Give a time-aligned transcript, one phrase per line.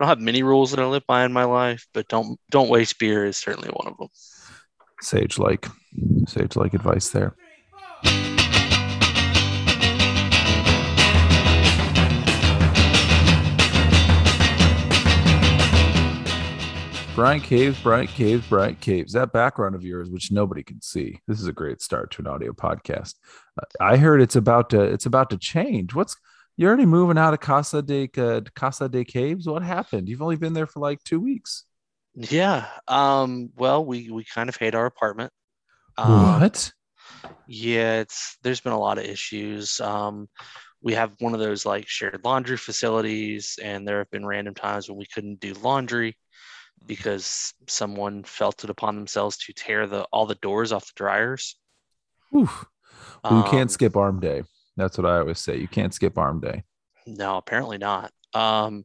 [0.00, 2.70] I don't have many rules that I live by in my life, but don't don't
[2.70, 4.08] waste beer is certainly one of them.
[5.02, 5.66] Sage like,
[6.26, 7.36] sage like advice there.
[17.14, 19.12] Bryant Caves, Bryant Caves, Bryant Caves.
[19.12, 21.20] That background of yours, which nobody can see.
[21.28, 23.16] This is a great start to an audio podcast.
[23.60, 25.94] Uh, I heard it's about to it's about to change.
[25.94, 26.16] What's
[26.60, 29.46] you're already moving out of Casa de uh, Casa de Caves?
[29.46, 30.10] What happened?
[30.10, 31.64] You've only been there for like two weeks.
[32.14, 32.66] Yeah.
[32.86, 33.48] Um.
[33.56, 35.32] Well, we we kind of hate our apartment.
[35.96, 36.70] Um, what?
[37.46, 38.00] Yeah.
[38.00, 39.80] It's there's been a lot of issues.
[39.80, 40.28] Um.
[40.82, 44.88] We have one of those like shared laundry facilities, and there have been random times
[44.88, 46.16] when we couldn't do laundry
[46.86, 51.56] because someone felt it upon themselves to tear the all the doors off the dryers.
[52.36, 52.66] Oof.
[53.24, 54.42] Well, you Um, can't skip arm day.
[54.76, 55.58] That's what I always say.
[55.58, 56.64] You can't skip arm day.
[57.06, 58.12] No, apparently not.
[58.34, 58.84] Um,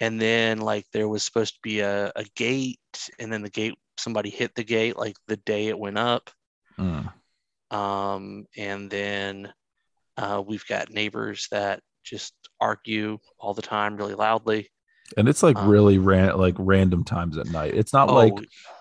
[0.00, 2.78] and then like there was supposed to be a, a gate,
[3.18, 6.30] and then the gate somebody hit the gate like the day it went up.
[6.78, 7.12] Mm.
[7.70, 9.52] Um, and then
[10.16, 14.70] uh, we've got neighbors that just argue all the time really loudly.
[15.16, 17.74] And it's like Um, really ran like random times at night.
[17.74, 18.34] It's not like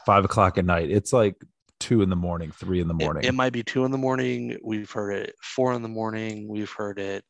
[0.05, 0.89] five o'clock at night.
[0.89, 1.35] It's like
[1.79, 3.23] two in the morning, three in the morning.
[3.23, 4.57] It, might be two in the morning.
[4.63, 6.47] We've heard it four in the morning.
[6.47, 7.23] We've heard it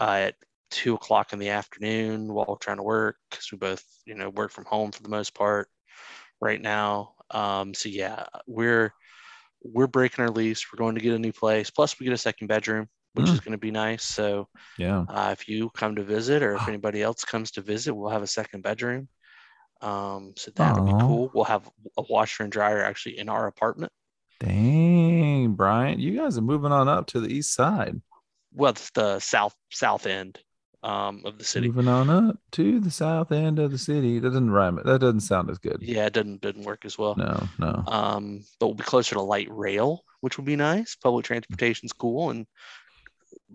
[0.00, 0.34] uh, at
[0.70, 4.50] two o'clock in the afternoon while trying to work because we both, you know, work
[4.50, 5.68] from home for the most part
[6.40, 7.14] right now.
[7.30, 8.92] Um, so yeah, we're
[9.62, 10.66] we're breaking our lease.
[10.72, 11.70] We're going to get a new place.
[11.70, 14.02] Plus, we get a second bedroom, which is going to be nice.
[14.02, 15.04] So yeah.
[15.08, 18.22] uh, if you come to visit, or if anybody else comes to visit, we'll have
[18.22, 19.08] a second bedroom.
[19.82, 21.30] Um, so that'll be cool.
[21.34, 23.92] We'll have a washer and dryer actually in our apartment.
[24.40, 28.00] Dang, Brian, you guys are moving on up to the east side.
[28.54, 30.38] well, it's the south south end
[30.82, 31.68] um, of the city.
[31.68, 34.18] Moving on up to the south end of the city.
[34.18, 34.80] That doesn't rhyme.
[34.84, 35.78] That doesn't sound as good.
[35.80, 37.14] Yeah, it didn't didn't work as well.
[37.16, 37.84] No, no.
[37.86, 40.96] Um, but we'll be closer to light rail, which would be nice.
[40.96, 42.46] Public transportation's cool, and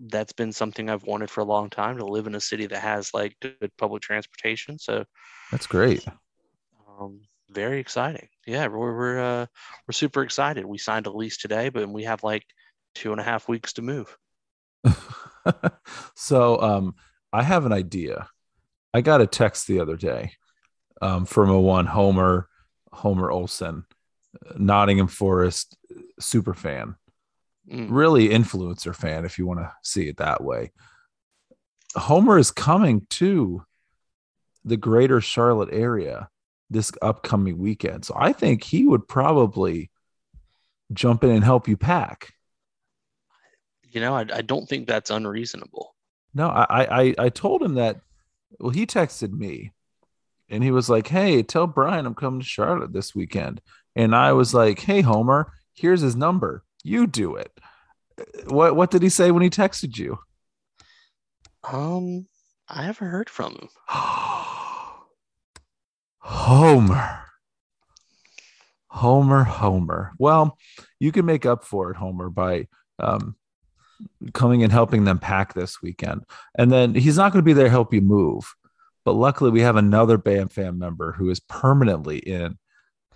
[0.08, 2.80] that's been something I've wanted for a long time to live in a city that
[2.80, 4.78] has like good public transportation.
[4.78, 5.04] So,
[5.50, 6.04] That's great.
[7.00, 8.28] um, very exciting.
[8.46, 9.46] Yeah, we're we're uh,
[9.86, 10.64] we're super excited.
[10.64, 12.44] We signed a lease today, but we have like
[12.94, 14.16] two and a half weeks to move.
[16.14, 16.94] so um
[17.32, 18.28] I have an idea.
[18.94, 20.32] I got a text the other day
[21.02, 22.48] um, from a one Homer,
[22.92, 23.84] Homer Olson,
[24.56, 25.76] Nottingham Forest
[26.18, 26.96] super fan,
[27.70, 27.88] Mm.
[27.90, 30.72] really influencer fan, if you want to see it that way.
[31.94, 33.62] Homer is coming to
[34.64, 36.28] the greater Charlotte area
[36.70, 38.04] this upcoming weekend.
[38.04, 39.90] So I think he would probably
[40.92, 42.32] jump in and help you pack.
[43.82, 45.94] You know, I, I don't think that's unreasonable.
[46.34, 48.00] No, I, I I told him that.
[48.58, 49.72] Well, he texted me,
[50.48, 53.60] and he was like, "Hey, tell Brian I'm coming to Charlotte this weekend."
[53.96, 56.64] And I was like, "Hey, Homer, here's his number.
[56.82, 57.52] You do it."
[58.46, 60.18] What What did he say when he texted you?
[61.70, 62.26] Um,
[62.68, 63.68] I haven't heard from him.
[66.18, 67.24] Homer.
[68.88, 70.12] Homer, Homer.
[70.18, 70.58] Well,
[70.98, 72.66] you can make up for it, Homer, by
[72.98, 73.36] um,
[74.32, 76.24] coming and helping them pack this weekend.
[76.56, 78.54] And then he's not going to be there to help you move.
[79.04, 82.58] But luckily, we have another Bam Fam member who is permanently in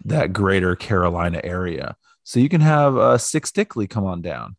[0.05, 1.97] that greater Carolina area.
[2.25, 4.57] So you can have uh, Six Stickley come on down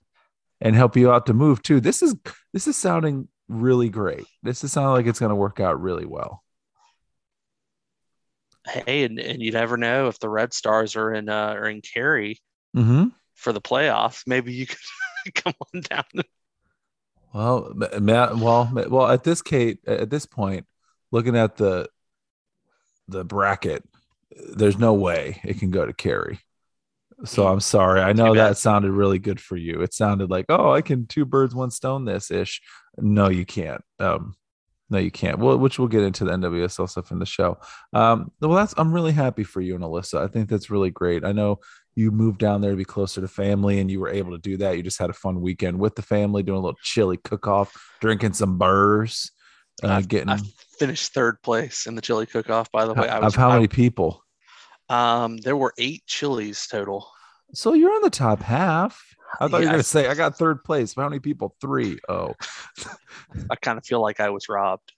[0.61, 1.79] and help you out to move too.
[1.79, 2.15] This is
[2.53, 4.25] this is sounding really great.
[4.41, 6.43] This is sounding like it's going to work out really well.
[8.67, 11.81] Hey, and, and you never know if the Red Stars are in uh are in
[11.81, 12.39] Cary
[12.75, 13.09] Mm-hmm.
[13.35, 14.23] for the playoffs.
[14.25, 14.77] Maybe you could
[15.35, 16.23] come on down.
[17.33, 19.07] Well, ma- ma- well, well.
[19.11, 20.65] At this Kate, at this point,
[21.11, 21.87] looking at the
[23.07, 23.83] the bracket,
[24.55, 26.39] there's no way it can go to Cary.
[27.25, 28.01] So I'm sorry.
[28.01, 29.81] I know that sounded really good for you.
[29.81, 32.61] It sounded like, oh, I can two birds, one stone this ish.
[32.97, 33.81] No, you can't.
[33.99, 34.35] Um,
[34.89, 35.39] no, you can't.
[35.39, 37.57] Well, which we'll get into the NWSL stuff in the show.
[37.93, 40.21] Um, well, that's I'm really happy for you and Alyssa.
[40.21, 41.23] I think that's really great.
[41.23, 41.59] I know
[41.95, 44.57] you moved down there to be closer to family, and you were able to do
[44.57, 44.75] that.
[44.75, 47.71] You just had a fun weekend with the family, doing a little chili cook off,
[48.01, 49.31] drinking some burrs,
[49.81, 50.29] uh, getting.
[50.29, 50.39] I
[50.77, 52.71] finished third place in the chili cook-off.
[52.71, 54.21] By the way, I of was how I- many people?
[54.89, 57.07] um, there were eight chilies total.
[57.53, 59.01] So you're on the top half.
[59.39, 60.93] I thought you were going to say I got third place.
[60.95, 61.55] How many people?
[61.59, 61.97] Three.
[62.07, 62.33] Oh,
[63.49, 64.93] I kind of feel like I was robbed.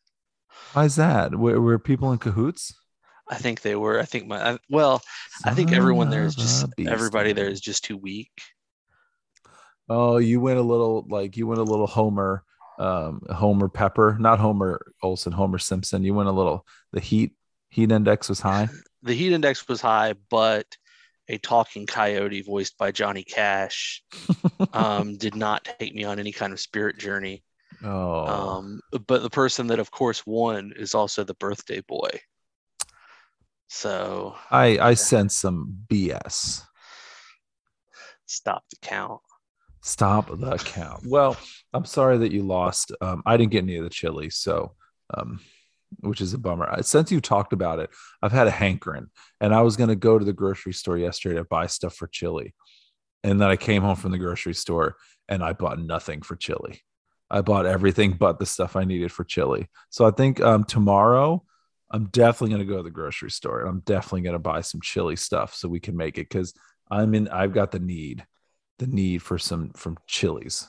[0.73, 1.35] why is that?
[1.35, 2.73] Were, were people in cahoots?
[3.29, 3.99] I think they were.
[3.99, 5.01] I think my I- well,
[5.43, 8.31] I think everyone there is just everybody there is just too weak.
[9.89, 12.43] Oh, you went a little like you went a little Homer
[12.77, 16.03] um, Homer Pepper, not Homer Olson, Homer Simpson.
[16.03, 16.65] You went a little.
[16.91, 17.33] The heat
[17.69, 18.69] heat index was high.
[19.03, 20.65] The heat index was high, but
[21.27, 24.04] a talking coyote voiced by Johnny Cash
[24.74, 27.44] um, did not take me on any kind of spirit journey.
[27.83, 32.10] Oh, Um, but the person that, of course, won is also the birthday boy.
[33.68, 36.62] So I I sense some BS.
[38.25, 39.22] stop the count.
[39.81, 41.04] Stop the count.
[41.06, 41.38] Well,
[41.74, 42.92] I'm sorry that you lost.
[43.01, 44.74] Um, I didn't get any of the chili, so
[45.13, 45.39] um,
[46.00, 46.69] which is a bummer.
[46.69, 47.89] Uh, Since you talked about it,
[48.21, 49.07] I've had a hankering,
[49.39, 52.07] and I was going to go to the grocery store yesterday to buy stuff for
[52.07, 52.53] chili,
[53.24, 54.97] and then I came home from the grocery store
[55.27, 56.81] and I bought nothing for chili.
[57.30, 59.68] I bought everything but the stuff I needed for chili.
[59.89, 61.44] So I think um, tomorrow
[61.89, 63.62] I'm definitely going to go to the grocery store.
[63.62, 66.53] and I'm definitely going to buy some chili stuff so we can make it because
[66.89, 67.27] I'm in.
[67.30, 68.25] I've got the need,
[68.77, 70.68] the need for some from Chili's,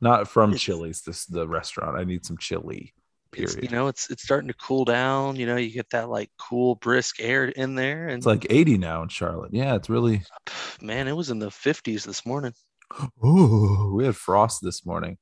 [0.00, 1.02] not from Chili's.
[1.02, 1.96] This the restaurant.
[1.96, 2.94] I need some chili.
[3.34, 5.36] It's, you know, it's it's starting to cool down.
[5.36, 8.78] You know, you get that like cool, brisk air in there, and It's like 80
[8.78, 9.52] now in Charlotte.
[9.54, 10.22] Yeah, it's really.
[10.82, 12.52] man, it was in the 50s this morning.
[13.22, 15.16] Oh, we had frost this morning.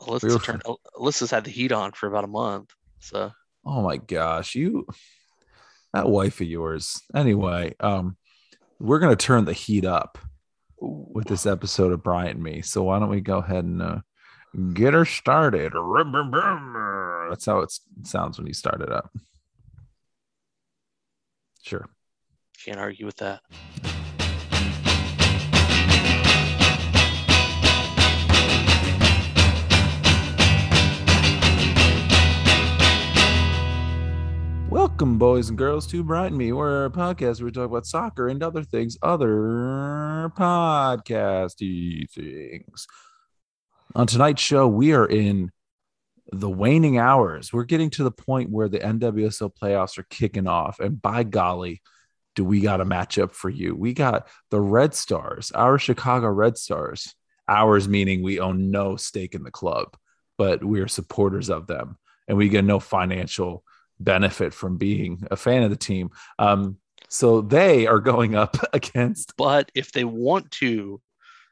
[0.00, 0.62] Alyssa's, We were- turned,
[0.96, 2.70] Alyssa's had the heat on for about a month.
[3.00, 3.30] So
[3.66, 4.86] Oh my gosh, you
[5.92, 7.02] that wife of yours.
[7.14, 8.16] Anyway, um,
[8.78, 10.16] we're gonna turn the heat up
[10.80, 12.62] with this episode of Bryant and me.
[12.62, 13.98] So why don't we go ahead and uh,
[14.72, 15.72] get her started?
[17.30, 17.72] That's how it
[18.02, 19.08] sounds when you start it up.
[21.62, 21.88] Sure.
[22.64, 23.40] can't argue with that.
[34.68, 36.50] Welcome, boys and girls, to Bright and Me.
[36.52, 42.88] We're a podcast where we talk about soccer and other things, other podcasty things.
[43.94, 45.52] On tonight's show, we are in
[46.32, 47.52] the waning hours.
[47.52, 50.80] We're getting to the point where the NWSL playoffs are kicking off.
[50.80, 51.82] And by golly,
[52.36, 53.74] do we got a matchup for you?
[53.74, 57.14] We got the Red Stars, our Chicago Red Stars,
[57.48, 59.96] ours meaning we own no stake in the club,
[60.38, 61.98] but we are supporters of them
[62.28, 63.64] and we get no financial
[63.98, 66.10] benefit from being a fan of the team.
[66.38, 66.78] Um,
[67.08, 71.00] so they are going up against But if they want to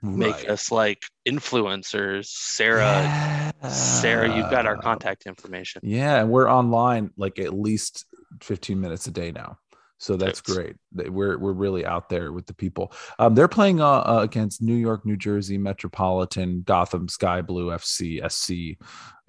[0.03, 0.51] make Right.
[0.51, 5.81] us like influencers, Sarah, Sarah, you've got our contact information.
[5.85, 8.05] Yeah, and we're online like at least
[8.43, 9.59] 15 minutes a day now.
[10.01, 10.77] So that's great.
[10.95, 12.93] We're we're really out there with the people.
[13.19, 18.21] Um, they're playing uh, uh, against New York, New Jersey, Metropolitan, Gotham, Sky Blue, FC,
[18.31, 18.79] SC,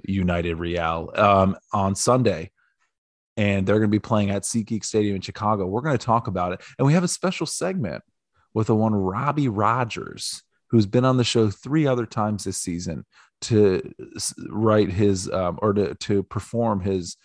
[0.07, 2.51] United Real um, on Sunday,
[3.35, 5.65] and they're going to be playing at SeatGeek Stadium in Chicago.
[5.65, 8.03] We're going to talk about it, and we have a special segment
[8.53, 13.05] with the one Robbie Rogers, who's been on the show three other times this season
[13.41, 13.81] to
[14.49, 17.17] write his um, or to to perform his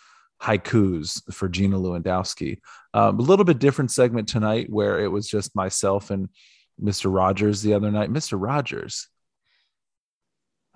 [0.42, 2.58] haikus for Gina Lewandowski.
[2.92, 6.28] Um, a little bit different segment tonight where it was just myself and
[6.80, 7.12] Mr.
[7.12, 8.12] Rogers the other night.
[8.12, 8.40] Mr.
[8.40, 9.08] Rogers.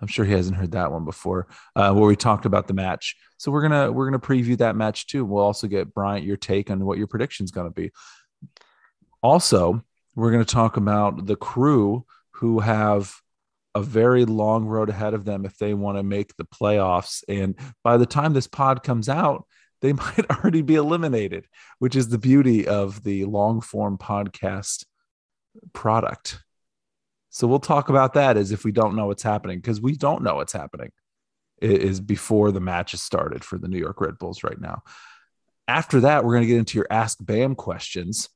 [0.01, 3.17] I'm sure he hasn't heard that one before, uh, where we talked about the match.
[3.37, 5.25] So we're gonna we're gonna preview that match too.
[5.25, 7.91] We'll also get Bryant your take on what your prediction's gonna be.
[9.23, 9.83] Also,
[10.15, 12.05] we're gonna talk about the crew
[12.39, 13.15] who have
[13.75, 17.23] a very long road ahead of them if they want to make the playoffs.
[17.29, 19.47] And by the time this pod comes out,
[19.81, 21.47] they might already be eliminated,
[21.79, 24.85] which is the beauty of the long form podcast
[25.73, 26.41] product.
[27.31, 30.23] So we'll talk about that as if we don't know what's happening because we don't
[30.23, 30.91] know what's happening.
[31.61, 34.83] It is before the match is started for the New York Red Bulls right now.
[35.67, 38.29] After that, we're going to get into your Ask Bam questions,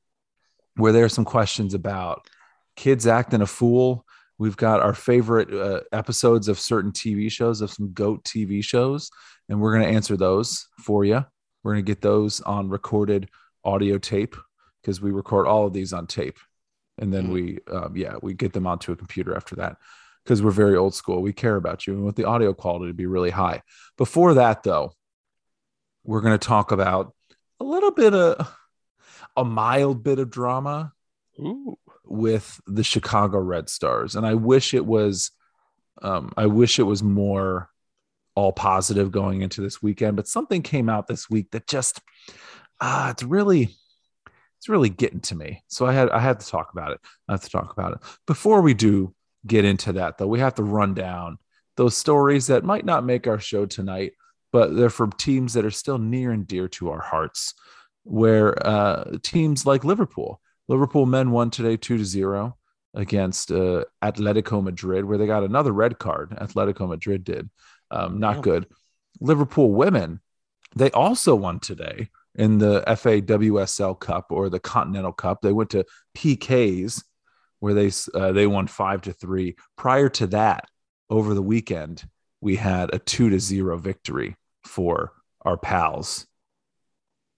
[0.75, 2.27] where there are some questions about
[2.75, 4.05] kids acting a fool.
[4.37, 9.09] We've got our favorite uh, episodes of certain TV shows, of some GOAT TV shows,
[9.47, 11.23] and we're going to answer those for you.
[11.63, 13.29] We're going to get those on recorded
[13.63, 14.35] audio tape
[14.81, 16.37] because we record all of these on tape.
[16.97, 17.31] And then Mhm.
[17.31, 19.77] we, um, yeah, we get them onto a computer after that
[20.23, 21.21] because we're very old school.
[21.21, 23.61] We care about you and want the audio quality to be really high.
[23.97, 24.93] Before that, though,
[26.03, 27.13] we're going to talk about
[27.59, 28.53] a little bit of
[29.37, 30.93] a mild bit of drama
[31.39, 31.77] Ooh.
[32.05, 35.31] With the Chicago Red Stars, and I wish it was,
[36.01, 37.69] um, I wish it was more
[38.35, 40.15] all positive going into this weekend.
[40.15, 42.01] But something came out this week that just,
[42.81, 43.69] ah, it's really,
[44.57, 45.63] it's really getting to me.
[45.67, 46.99] So I had, I had to talk about it.
[47.27, 47.99] I have to talk about it.
[48.25, 49.13] Before we do
[49.45, 51.37] get into that, though, we have to run down
[51.77, 54.13] those stories that might not make our show tonight,
[54.51, 57.53] but they're from teams that are still near and dear to our hearts.
[58.05, 62.57] Where uh, teams like Liverpool, Liverpool men won today two to zero
[62.93, 66.31] against uh, Atletico Madrid, where they got another red card.
[66.31, 67.49] Atletico Madrid did.
[67.91, 68.67] Um, not good.
[69.19, 70.19] Liverpool women,
[70.75, 75.41] they also won today in the FA WSL Cup or the Continental Cup.
[75.41, 75.85] They went to
[76.17, 77.03] PKs
[77.59, 79.55] where they uh, they won five to three.
[79.77, 80.67] Prior to that,
[81.09, 82.03] over the weekend,
[82.41, 86.25] we had a two to zero victory for our pals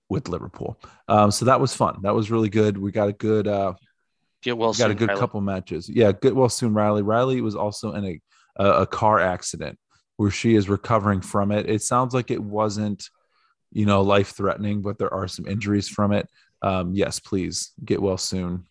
[0.10, 0.80] with Liverpool.
[1.08, 2.00] Um, so that was fun.
[2.04, 2.78] That was really good.
[2.78, 3.74] We got a good uh,
[4.44, 5.20] Get well we got a good Riley.
[5.20, 5.90] couple matches.
[5.90, 6.34] Yeah, good.
[6.34, 7.02] Well, soon Riley.
[7.02, 8.22] Riley was also in a
[8.58, 9.78] a, a car accident
[10.18, 11.70] where she is recovering from it.
[11.70, 13.10] It sounds like it wasn't,
[13.72, 16.30] you know, life threatening, but there are some injuries from it.
[16.62, 18.66] Um, yes, please get well soon.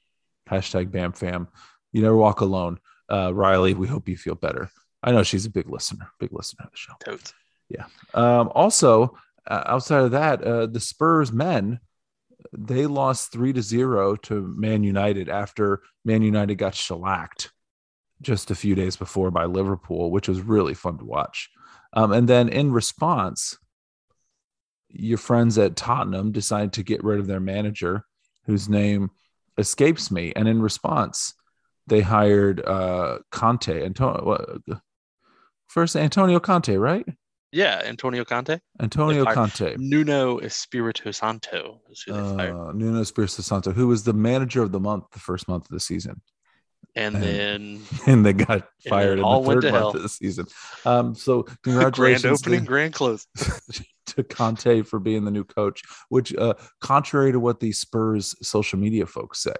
[0.48, 1.48] Hashtag Bam Fam.
[1.92, 2.78] You never walk alone.
[3.10, 4.70] Uh, Riley, we hope you feel better.
[5.02, 6.92] I know she's a big listener, big listener of the show.
[7.04, 7.34] Totes.
[8.14, 11.80] Um, also, uh, outside of that, uh, the Spurs men
[12.56, 17.50] they lost three to zero to Man United after Man United got shellacked
[18.22, 21.50] just a few days before by Liverpool, which was really fun to watch.
[21.92, 23.58] Um, and then in response,
[24.88, 28.04] your friends at Tottenham decided to get rid of their manager,
[28.46, 29.10] whose name
[29.58, 30.32] escapes me.
[30.34, 31.34] And in response,
[31.86, 33.84] they hired uh, Conte.
[33.84, 34.60] Antonio,
[35.66, 37.06] first Antonio Conte, right?
[37.54, 38.58] Yeah, Antonio Conte.
[38.80, 39.76] Antonio Conte.
[39.78, 42.56] Nuno Espirito Santo is who they fired.
[42.56, 45.70] Uh, Nuno Espirito Santo, who was the manager of the month the first month of
[45.70, 46.20] the season,
[46.96, 49.90] And and- then and they got fired in the third month hell.
[49.90, 50.46] of the season.
[50.84, 53.24] Um, so grand congratulations opening, to, grand close.
[54.06, 55.80] to Conte for being the new coach.
[56.08, 59.54] Which, uh, contrary to what the Spurs social media folks say,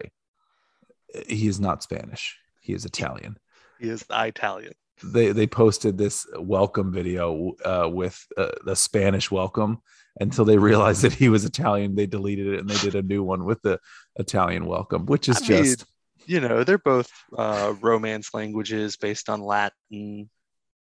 [1.29, 2.37] he is not Spanish.
[2.61, 3.39] He is Italian.
[3.79, 4.73] He is Italian.
[5.03, 9.79] They they posted this welcome video uh, with uh, the Spanish welcome.
[10.21, 13.25] Until they realized that he was Italian, they deleted it and they did a new
[13.25, 13.81] one with the
[14.17, 15.85] Italian welcome, which is I mean, just
[16.27, 20.31] You know, they're both uh, Romance languages based on Latin.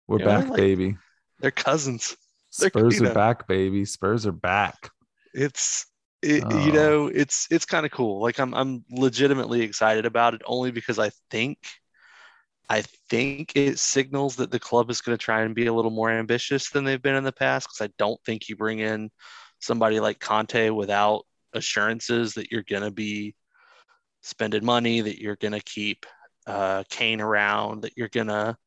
[0.07, 0.97] We're You know, back, like- baby.
[1.39, 2.15] They're cousins.
[2.59, 3.13] They're- Spurs are know.
[3.15, 3.85] back, baby.
[3.85, 4.91] Spurs are back.
[5.33, 5.87] It's
[6.21, 6.65] it, Oh.
[6.65, 8.21] you know, it's it's kind of cool.
[8.21, 11.57] Like I'm I'm legitimately excited about it only because I think
[12.69, 15.91] I think it signals that the club is going to try and be a little
[15.91, 19.11] more ambitious than they've been in the past because I don't think you bring in
[19.59, 23.35] somebody like Conte without assurances that you're going to be
[24.21, 26.05] spending money, that you're going to keep
[26.47, 28.57] uh, Kane around, that you're going to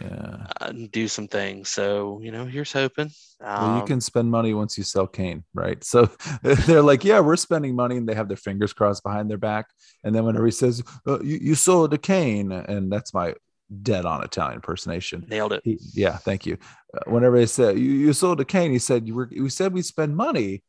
[0.00, 0.46] Yeah.
[0.60, 1.68] uh, do some things.
[1.68, 3.10] So, you know, here's hoping.
[3.40, 5.82] Well, you Um, can spend money once you sell Kane, right?
[5.84, 6.10] So
[6.42, 9.66] they're like, yeah, we're spending money, and they have their fingers crossed behind their back.
[10.02, 13.34] And then whenever he says, uh, you, you sold the Kane, and that's my
[13.82, 15.26] dead on Italian impersonation.
[15.28, 15.60] nailed it.
[15.64, 16.58] He, yeah, thank you.
[16.94, 19.28] Uh, whenever they said you, you sold a cane, he said you were.
[19.30, 20.62] We said we spend money.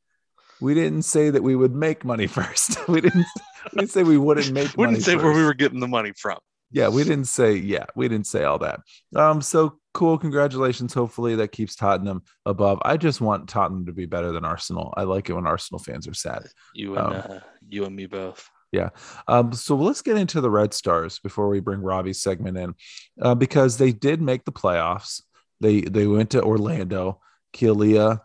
[0.61, 2.87] We didn't say that we would make money first.
[2.87, 3.25] we didn't.
[3.73, 6.37] We didn't say we wouldn't make Wouldn't say where we were getting the money from.
[6.75, 7.55] Yeah, we didn't say.
[7.55, 8.81] Yeah, we didn't say all that.
[9.15, 9.41] Um.
[9.41, 10.17] So cool.
[10.17, 10.93] Congratulations.
[10.93, 12.79] Hopefully that keeps Tottenham above.
[12.83, 14.93] I just want Tottenham to be better than Arsenal.
[14.97, 16.43] I like it when Arsenal fans are sad.
[16.73, 17.39] You and Um, uh,
[17.69, 18.49] you and me both.
[18.73, 18.89] Yeah.
[19.29, 22.75] Um, so let's get into the Red Stars before we bring Robbie's segment in,
[23.21, 25.21] uh, because they did make the playoffs.
[25.61, 27.21] They they went to Orlando.
[27.53, 28.19] Kealia,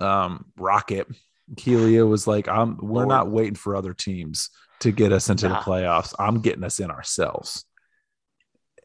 [0.00, 1.06] um, Rocket.
[1.54, 2.78] Kealia was like, "I'm.
[2.78, 3.08] We're Lord.
[3.08, 5.60] not waiting for other teams to get us into Nah.
[5.60, 6.14] the playoffs.
[6.18, 7.64] I'm getting us in ourselves."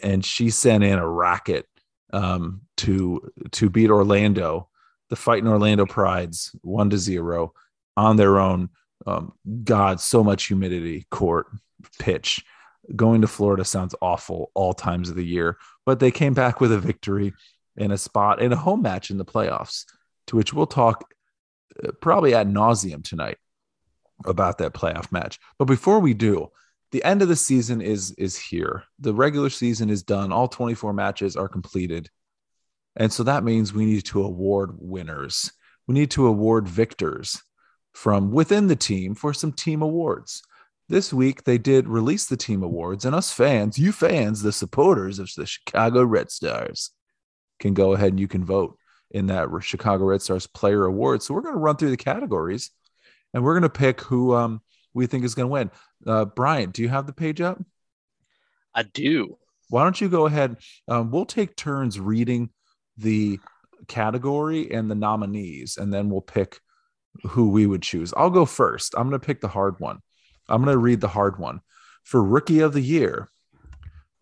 [0.01, 1.65] And she sent in a rocket
[2.13, 4.69] um, to to beat Orlando,
[5.09, 7.53] the fight in Orlando Prides, one to zero
[7.95, 8.69] on their own
[9.05, 11.47] um, God, so much humidity, court,
[11.99, 12.43] pitch.
[12.95, 16.71] Going to Florida sounds awful all times of the year, but they came back with
[16.71, 17.33] a victory
[17.75, 19.85] in a spot in a home match in the playoffs,
[20.27, 21.13] to which we'll talk
[21.83, 23.37] uh, probably ad nauseum tonight
[24.25, 25.37] about that playoff match.
[25.59, 26.49] But before we do,
[26.91, 28.84] the end of the season is is here.
[29.00, 30.32] The regular season is done.
[30.32, 32.10] All 24 matches are completed.
[32.96, 35.51] And so that means we need to award winners.
[35.88, 37.41] We need to award victors
[37.94, 40.41] from within the team for some team awards.
[40.89, 45.20] This week, they did release the team awards, and us fans, you fans, the supporters
[45.20, 46.91] of the Chicago Red Stars,
[47.60, 48.77] can go ahead and you can vote
[49.12, 51.22] in that Chicago Red Stars Player Award.
[51.22, 52.72] So we're going to run through the categories,
[53.34, 54.62] and we're going to pick who um,
[54.94, 55.72] we think is going to win.
[56.05, 57.61] Uh, Brian, do you have the page up?
[58.73, 59.37] I do.
[59.69, 60.57] Why don't you go ahead?
[60.87, 62.49] Um, we'll take turns reading
[62.97, 63.39] the
[63.87, 66.59] category and the nominees, and then we'll pick
[67.23, 68.13] who we would choose.
[68.15, 68.93] I'll go first.
[68.95, 69.99] I'm going to pick the hard one.
[70.47, 71.61] I'm going to read the hard one.
[72.03, 73.29] For Rookie of the Year,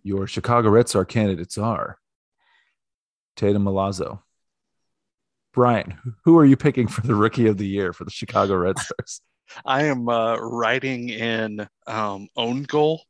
[0.01, 1.99] your Chicago Red Star candidates are
[3.35, 4.21] Tatum Milazzo.
[5.53, 8.79] Brian, who are you picking for the Rookie of the Year for the Chicago Red
[8.79, 9.21] Stars?
[9.65, 13.01] I am uh, writing in um, own goal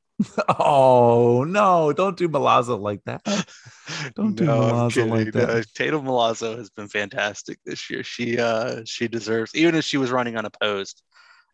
[0.60, 1.92] oh no!
[1.94, 3.22] Don't do Milazzo like that.
[4.16, 5.48] Don't do No, Milazzo like that.
[5.48, 8.04] No, Tatum Milazzo has been fantastic this year.
[8.04, 11.02] She uh she deserves even if she was running unopposed,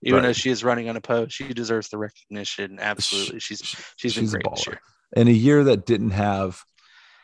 [0.03, 0.27] even Right.
[0.27, 2.77] though she is running unopposed, she deserves the recognition.
[2.79, 3.39] Absolutely.
[3.39, 3.59] She's
[3.95, 4.79] she's been she's a great this year.
[5.15, 6.61] in a year that didn't have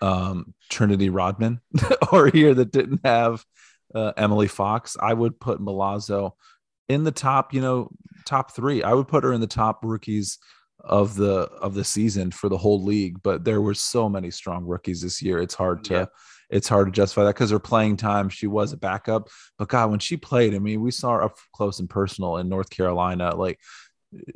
[0.01, 1.61] um, Trinity Rodman
[2.11, 3.43] or a year that didn't have
[3.95, 6.31] uh, Emily Fox, I would put Milazzo
[6.89, 7.89] in the top, you know,
[8.25, 8.83] top three.
[8.83, 10.37] I would put her in the top rookies
[10.79, 13.21] of the of the season for the whole league.
[13.23, 15.39] But there were so many strong rookies this year.
[15.39, 16.05] It's hard to Yeah.
[16.49, 19.27] it's hard to justify that because her playing time, she was a backup.
[19.57, 22.47] But God, when she played, I mean, we saw her up close and personal in
[22.47, 23.35] North Carolina.
[23.35, 23.59] Like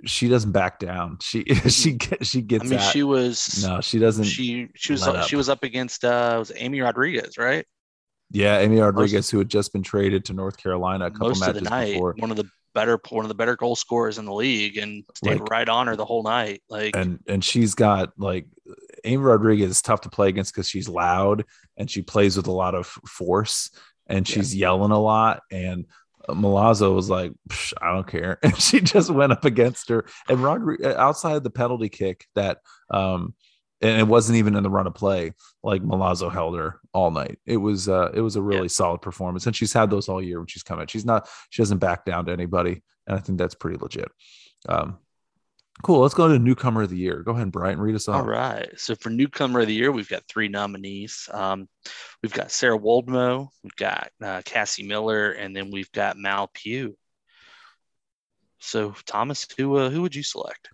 [0.06, 1.18] she doesn't back down.
[1.22, 4.26] She she get- she gets I mean, at- she was no, she doesn't.
[4.26, 5.28] she she was up.
[5.28, 7.66] she was up against uh was Amy Rodriguez, right?
[8.32, 11.48] Yeah, Amy Rodriguez, who had just been traded to North Carolina a couple Most of
[11.48, 14.26] matches the night, before, one of the better one of the better goal scorers in
[14.26, 16.64] the league, and stayed Like- right on her the whole night.
[16.70, 18.48] Like and and she's got like
[19.04, 21.44] Amy Rodriguez is tough to play against because she's loud
[21.78, 23.70] and she plays with a lot of force
[24.08, 24.36] and Yeah.
[24.36, 25.42] she's yelling a lot.
[25.52, 25.86] And
[26.30, 30.06] Milazzo was like, "Psh, I don't care, and she just went up against her.
[30.30, 32.60] And Rodriguez, outside of the penalty kick that,
[32.90, 33.34] um,
[33.82, 35.34] and it wasn't even in the run of play.
[35.64, 37.40] Like Milazzo held her all night.
[37.46, 40.40] It was uh, it was a really solid performance, and she's had those all year
[40.40, 40.88] when she's come in.
[40.88, 44.10] She's not she doesn't back down to anybody, and I think that's pretty legit.
[44.70, 45.00] Um,
[45.84, 46.02] cool.
[46.02, 47.24] Let's go to newcomer of the year.
[47.24, 47.80] Go ahead, Brian.
[47.80, 48.22] Read us off.
[48.22, 48.70] All right.
[48.78, 51.28] So for newcomer of the year, we've got three nominees.
[51.32, 51.68] Um,
[52.22, 56.96] we've got Sarah Woldmoe, we've got uh, Cassie Miller, and then we've got Mal Pugh.
[58.60, 60.70] So Thomas, who uh, who would you select?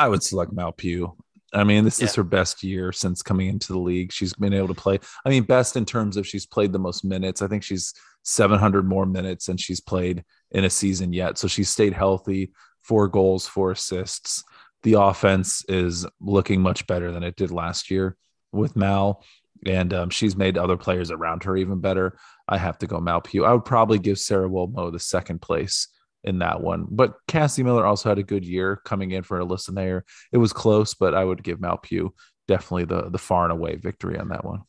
[0.00, 1.14] I would select Mal Pugh.
[1.52, 4.12] I mean, this is her best year since coming into the league.
[4.12, 4.98] She's been able to play.
[5.26, 7.42] I mean, best in terms of she's played the most minutes.
[7.42, 7.92] I think she's
[8.22, 11.36] 700 more minutes than she's played in a season yet.
[11.36, 12.52] So she's stayed healthy,
[12.82, 14.42] four goals, four assists.
[14.84, 18.16] The offense is looking much better than it did last year
[18.52, 19.22] with Mal.
[19.66, 22.16] And um, she's made other players around her even better.
[22.48, 23.44] I have to go Mal Pugh.
[23.44, 25.88] I would probably give Sarah Wilmo the second place
[26.24, 26.86] in that one.
[26.90, 30.04] But Cassie Miller also had a good year coming in for a listen there.
[30.32, 32.14] It was close, but I would give Mal Pugh
[32.48, 34.62] definitely the the far and away victory on that one.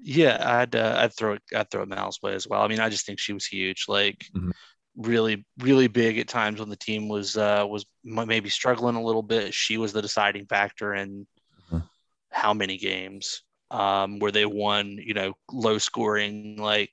[0.00, 2.62] Yeah, I'd uh, I'd throw it I'd throw it Mal's way as well.
[2.62, 3.86] I mean, I just think she was huge.
[3.88, 4.52] Like Mhm.
[4.96, 9.22] really really big at times when the team was uh, was maybe struggling a little
[9.22, 9.54] bit.
[9.54, 11.26] She was the deciding factor in
[11.70, 11.82] Mhm.
[12.30, 14.98] how many games um, where they won.
[14.98, 16.92] You know, low scoring like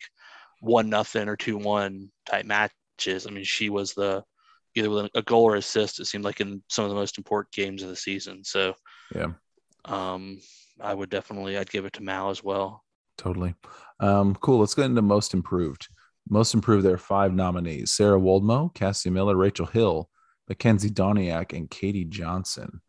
[0.62, 2.76] one nothing or two one type matches.
[3.08, 4.24] I mean, she was the
[4.76, 6.00] either with a goal or assist.
[6.00, 8.44] It seemed like in some of the most important games of the season.
[8.44, 8.74] So
[9.14, 9.34] Yeah.
[9.86, 10.40] um,
[10.82, 12.84] I would definitely I'd give it to Mal as well.
[13.18, 13.56] Totally.
[14.00, 14.60] Um, cool.
[14.60, 15.88] Let's get into most improved.
[16.30, 20.10] Most improved, there are five nominees Sarah Woldmoe, Cassie Miller, Rachel Hill,
[20.52, 22.82] Makenzy Doniak, and Katie Johnson.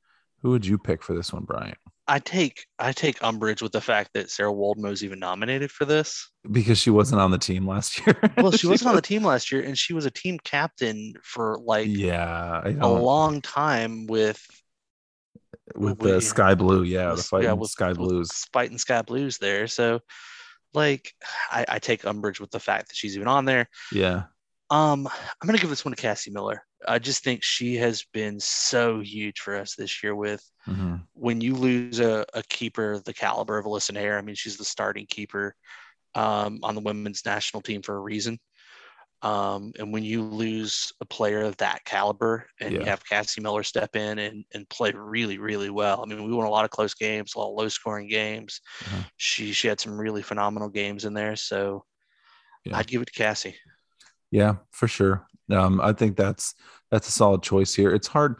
[0.42, 1.76] Who would you pick for this one, Brian?
[2.08, 6.30] I take I take umbrage with the fact that Sarah Woldmoe's even nominated for this.
[6.50, 8.16] Because she wasn't on the team last year.
[8.36, 11.58] Well, she wasn't on the team last year, and she was a team captain for
[11.64, 14.40] like Yeah, a long time with
[15.74, 16.82] with the Sky Blue.
[16.84, 18.30] Yeah, the with- fighting with- Sky with Blues.
[18.52, 19.66] fighting Sky Blues there.
[19.66, 20.00] So,
[20.74, 21.12] like,
[21.50, 23.68] I, I take umbrage with the fact that she's even on there.
[23.92, 24.24] Yeah,
[24.70, 26.62] Um, I'm gonna give this one to Cassie Miller.
[26.86, 30.14] I just think she has been so huge for us this year.
[30.14, 31.06] With Mhm.
[31.14, 34.64] when you lose a, a keeper the caliber of Alyssa Naeher, I mean, she's the
[34.64, 35.54] starting keeper
[36.14, 38.38] um, on the women's national team for a reason.
[39.22, 43.62] Um, and when you lose a player of that caliber and you have Cassie Miller
[43.62, 46.02] step in and, and play really, really well.
[46.02, 48.60] I mean, we won a lot of close games, a lot of low scoring games.
[48.84, 49.04] Mhm.
[49.16, 51.34] She she had some really phenomenal games in there.
[51.36, 51.84] So
[52.64, 52.76] Yeah.
[52.76, 53.56] I'd give it to Cassie.
[54.30, 55.26] Yeah, for sure.
[55.50, 56.54] Um, I think that's
[56.90, 57.94] that's a solid choice here.
[57.94, 58.36] It's hard.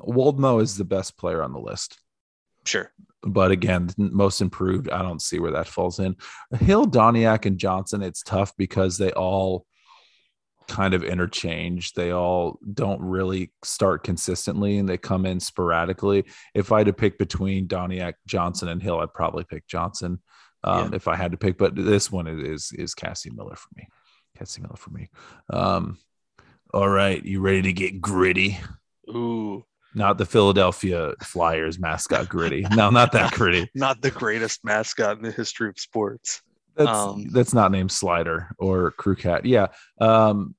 [0.00, 1.98] Woldmoe is the best player on the list,
[2.64, 2.90] Sure.
[3.22, 4.90] but again, most improved.
[4.90, 6.16] I don't see where that falls in.
[6.58, 8.02] Hill, Doniak, and Johnson.
[8.02, 9.66] It's tough because they all
[10.68, 11.92] kind of interchange.
[11.92, 16.24] They all don't really start consistently, and they come in sporadically.
[16.54, 20.20] If I had to pick between Doniak, Johnson, and Hill, I'd probably pick Johnson.
[20.62, 23.86] Um, If I had to pick, but this one is is Cassie Miller for me.
[24.38, 25.08] Cassie Miller for me.
[25.50, 25.98] Um,
[26.72, 28.58] all right, you ready to get gritty?
[29.08, 32.66] Ooh, Not the Philadelphia Flyers mascot gritty.
[32.74, 33.70] No, not that gritty.
[33.74, 36.42] not the greatest mascot in the history of sports.
[36.76, 39.44] That's Um, that's not named Slider or Crew Cat.
[39.44, 39.68] Yeah.
[40.00, 40.56] Um,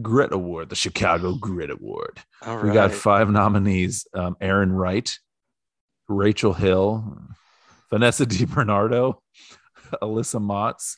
[0.00, 2.20] Grit Award, the Chicago Grit Award.
[2.44, 5.16] All We got five nominees: um, Arin Wright,
[6.08, 7.18] Rachel Hill,
[7.90, 9.18] Vanessa DiBernardo,
[10.02, 10.96] Alyssa Mautz,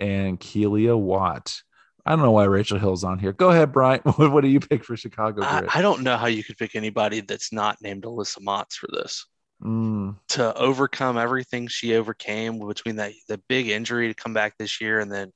[0.00, 1.62] and Kealia Watt.
[2.04, 3.32] I don't know why Rachel Hill's on here.
[3.32, 4.00] Go ahead, Brian.
[4.16, 5.42] What, do you pick for Chicago?
[5.42, 8.88] I, I don't know how you could pick anybody that's not named Alyssa Mautz for
[8.92, 9.26] this.
[9.62, 14.80] Mm, To overcome everything she overcame between that the big injury to come back this
[14.80, 15.30] year and then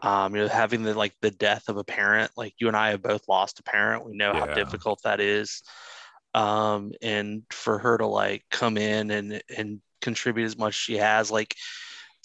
[0.00, 2.30] um, you know having the like the death of a parent.
[2.34, 4.06] Like you and I have both lost a parent.
[4.06, 5.62] We know how difficult that is.
[6.34, 10.96] Um, and for her to like come in and and contribute as much as she
[10.96, 11.54] has, like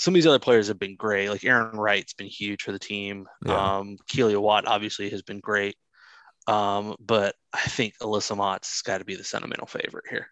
[0.03, 1.29] some of these other players have been great.
[1.29, 3.25] Like Arin Wright's been huge for the team.
[3.45, 3.77] Yeah.
[3.77, 5.77] Um, Kealia Watt obviously has been great.
[6.45, 10.27] Um, but I think Alyssa Mautz got to be the sentimental favorite here.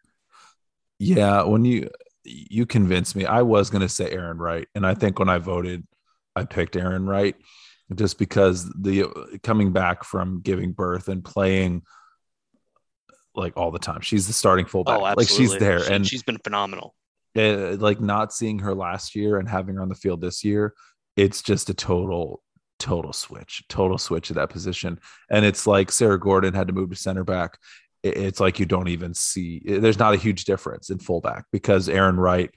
[1.00, 1.90] yeah, when you
[2.26, 5.38] you convinced me, I was going to say Arin Wright, and I think when I
[5.38, 5.88] voted,
[6.36, 7.36] I picked Arin Wright
[7.96, 9.06] just because the
[9.42, 11.84] coming back from giving birth and playing
[13.34, 14.02] like all the time.
[14.02, 15.00] She's the starting fullback.
[15.00, 16.94] Oh, like she's there, She- and she's been phenomenal.
[17.38, 20.74] Uh, like not seeing her last year and having her on the field this year,
[21.16, 22.42] it's just a total,
[22.78, 25.00] total switch, total switch of that position.
[25.30, 27.58] And it's like Sarah Gorden had to move to center back.
[28.04, 29.62] It's like you don't even see.
[29.66, 32.50] There's not a huge difference in fullback because Arin Wright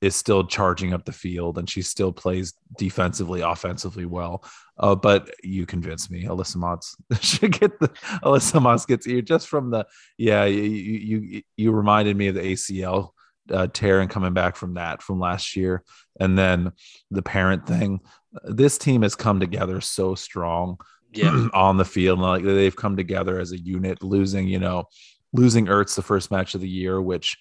[0.00, 4.44] is still charging up the field and she still plays defensively, offensively well.
[4.78, 6.24] Uh, but you convinced me.
[6.24, 7.88] Alyssa Mautz should get the
[8.24, 9.86] Alyssa Mautz gets you just from the
[10.18, 10.44] yeah.
[10.44, 13.10] You you, you reminded me of the ACL
[13.52, 15.82] uh, tear and coming back from that from last year,
[16.18, 16.72] and then
[17.10, 18.00] the parent thing.
[18.44, 20.78] This team has come together so strong
[21.12, 21.48] Yeah.
[21.54, 22.18] on the field.
[22.18, 24.84] Like they've come together as a unit, losing, you know,
[25.32, 27.36] losing Ertz the first match of the year, which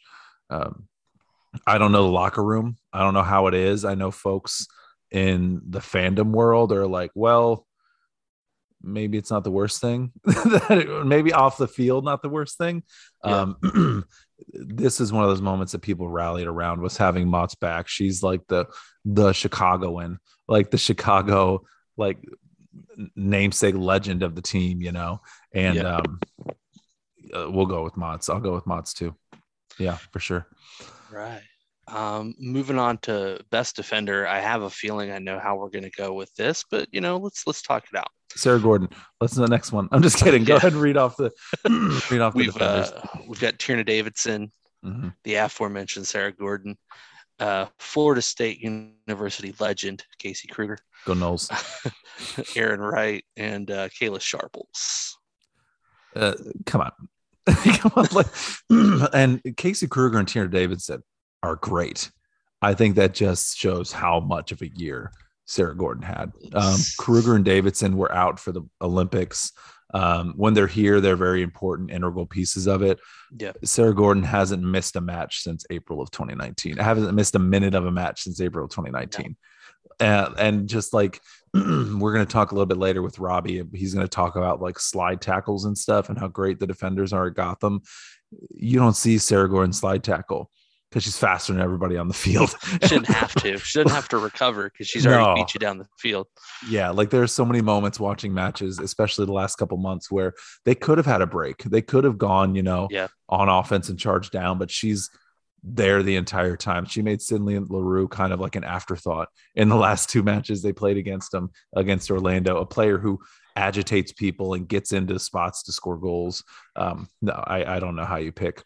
[0.50, 0.88] um,
[1.66, 2.78] I don't know the locker room.
[2.92, 3.86] I don't know how it is.
[3.86, 4.68] I know folks
[5.12, 7.66] in the fandom world are like, well,
[8.82, 10.12] maybe it's not the worst thing.
[11.06, 12.84] maybe off the field, not the worst thing.
[13.24, 13.56] Yeah.
[13.64, 14.06] Um,
[14.54, 17.88] this is one of those moments that people rallied around was having Mautz back.
[17.88, 18.66] She's like the
[19.06, 21.64] the Chicagoan, like the Chicago
[21.98, 22.18] like
[23.16, 25.22] namesake legend of the team, you know.
[25.54, 25.98] And Yeah.
[25.98, 26.20] um,
[27.34, 28.30] uh, we'll go with Mautz.
[28.34, 29.16] I'll go with Mautz too.
[29.78, 30.48] Yeah, for sure.
[31.12, 31.42] Right.
[31.88, 35.84] Um, moving on to best defender, I have a feeling I know how we're going
[35.84, 38.08] to go with this, but you know, let's let's talk it out.
[38.40, 38.92] Sarah Gorden.
[39.20, 39.88] Let's do the next one.
[39.92, 40.44] I'm just kidding.
[40.44, 40.58] Go Yeah.
[40.58, 41.32] ahead and read off the
[42.12, 42.92] read off the We've defenders.
[42.92, 44.52] uh, we've got Tierna Davidson,
[44.86, 45.14] Mhm.
[45.24, 46.76] the aforementioned Sarah Gorden,
[47.40, 51.50] uh, Florida State University legend Casey Krueger, Go Noles.
[52.56, 55.18] Arin Wright, and uh, Kayla Sharples.
[56.16, 56.34] Uh,
[56.66, 56.92] come on.
[57.78, 58.08] come on.
[58.12, 58.28] Like,
[59.14, 61.02] and Casey Krueger and Tina Davidson
[61.44, 62.12] are great.
[62.62, 65.12] I think that just shows how much of a year
[65.46, 66.32] Sarah Gorden had.
[66.54, 69.52] Um, Krueger and Davidson were out for the Olympics.
[69.94, 73.00] Um, when they're here, they're very important, integral pieces of it.
[73.38, 73.52] Yeah.
[73.64, 76.80] Sarah Gorden hasn't missed a match since April of 2019.
[76.80, 79.36] I haven't missed a minute of a match since April of 2019.
[80.00, 81.20] And, and just like
[81.54, 84.62] we're going to talk a little bit later with Robbie, he's going to talk about
[84.62, 87.82] like slide tackles and stuff and how great the defenders are at Gotham.
[88.56, 90.50] You don't see Sarah Gorden slide tackle
[90.92, 92.54] because she's faster than everybody on the field.
[92.84, 93.58] She didn't have to.
[93.60, 95.36] She doesn't have to recover because she's already No.
[95.36, 96.28] beat you down the field.
[96.70, 100.34] yeah, like there's so many moments watching matches, especially the last couple months, where
[100.66, 101.64] they could have had a break.
[101.64, 103.08] They could have gone, you know, Yeah.
[103.30, 105.10] on offense and charged down, but she's
[105.64, 106.86] there the entire time.
[106.86, 110.74] She made Sydney Leroux kind of like an afterthought in the last two matches they
[110.74, 113.20] played against them against Orlando, a player who
[113.56, 116.44] agitates people and gets into spots to score goals.
[116.76, 118.64] Um, no, I, I don't know how you pick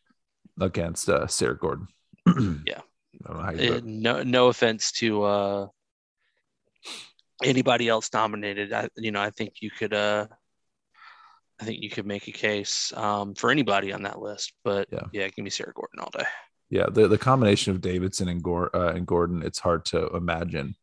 [0.61, 1.87] against uh, Sarah Gorden.
[2.25, 2.33] Yeah.
[3.25, 3.85] I don't know how you Uh, it.
[3.85, 5.67] no, no offense to uh,
[7.43, 8.73] anybody else nominated.
[8.73, 9.93] I, you know, I think you could.
[9.93, 10.27] Uh,
[11.59, 14.51] I think you could make a case um, for anybody on that list.
[14.65, 15.03] But Yeah.
[15.13, 16.25] yeah, give me Sarah Gorden all day.
[16.69, 20.75] Yeah, the, the combination of Davidson and, Gor- uh, and Gorden, it's hard to imagine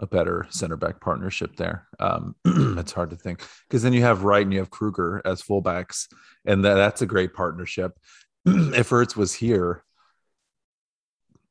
[0.00, 1.86] a better center back partnership there.
[2.00, 5.40] Um, it's hard to think because then you have Wright and you have Krueger as
[5.40, 6.08] fullbacks,
[6.44, 7.92] and that, that's a great partnership.
[8.46, 9.84] if Ertz was here,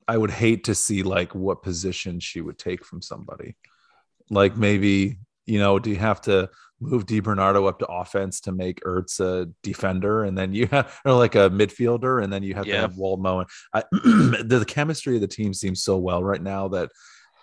[0.08, 3.56] I would hate to see like what position she would take from somebody.
[4.30, 8.52] Like maybe you know, do you have to move Di Bernardo up to offense to
[8.52, 12.54] make Ertz a defender, and then you have or like a midfielder, and then you
[12.54, 13.42] have to have Woldmoe.
[13.42, 16.92] And I, the, the chemistry of the team seems so well right now that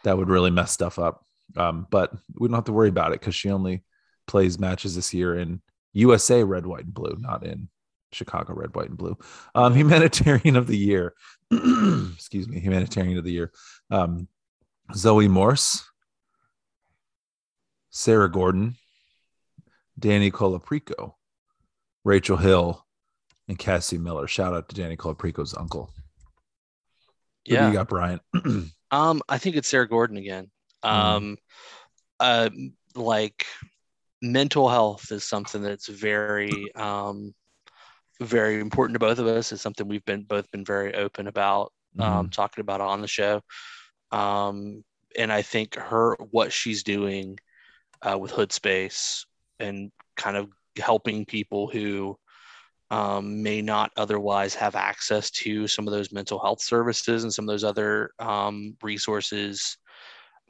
[0.04, 1.24] that would really mess stuff up.
[1.56, 3.82] Um, but we don't have to worry about it because she only
[4.26, 5.60] plays matches this year in
[5.94, 7.68] USA red, white, and blue, not in
[8.14, 9.16] Chicago red, white, and blue.
[9.54, 11.14] Um, humanitarian of the year,
[11.50, 13.52] excuse me, humanitarian of the year.
[13.90, 14.28] Um,
[14.94, 15.84] Zoe Morse,
[17.90, 18.74] Sarah Gorden,
[19.98, 21.14] Danny Colaprico,
[22.04, 22.84] Rachel Hill,
[23.48, 24.26] and Cassie Miller.
[24.26, 25.90] Shout out to Danny Colaprico's uncle.
[27.46, 27.68] Who Yeah.
[27.68, 28.20] you got, Brian?
[28.90, 30.52] Um, I think it's Sarah Gorden again.
[30.84, 30.88] Hmm.
[30.90, 31.36] Um,
[32.20, 32.48] uh,
[32.94, 33.44] like
[34.22, 37.34] mental health is something that's very um,
[38.20, 39.52] very important to both of us.
[39.52, 42.28] It's something we've been both been very open about um, mm-hmm.
[42.30, 43.40] talking about on the show.
[44.12, 44.84] Um,
[45.16, 47.38] and I think her what she's doing
[48.02, 49.26] uh, with Hood Space
[49.58, 52.18] and kind of helping people who
[52.90, 57.44] um, may not otherwise have access to some of those mental health services and some
[57.44, 59.78] of those other um, resources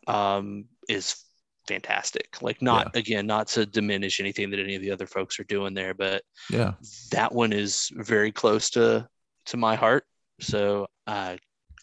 [0.07, 1.25] um, is
[1.67, 2.37] fantastic.
[2.43, 3.01] Like not yeah.
[3.01, 6.23] again, not to diminish anything that any of the other folks are doing there, but
[6.51, 6.73] yeah,
[7.11, 9.09] that one is very close to
[9.47, 10.05] to my heart.
[10.41, 11.37] So uh,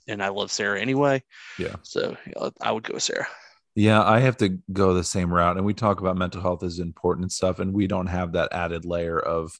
[0.08, 1.24] and I love Sarah anyway.
[1.58, 1.76] Yeah.
[1.84, 2.15] So
[2.62, 3.28] I would go with Sarah.
[3.76, 5.56] Yeah, I have to go the same route.
[5.58, 8.52] And we talk about mental health is important and stuff, and we don't have that
[8.52, 9.52] added layer of,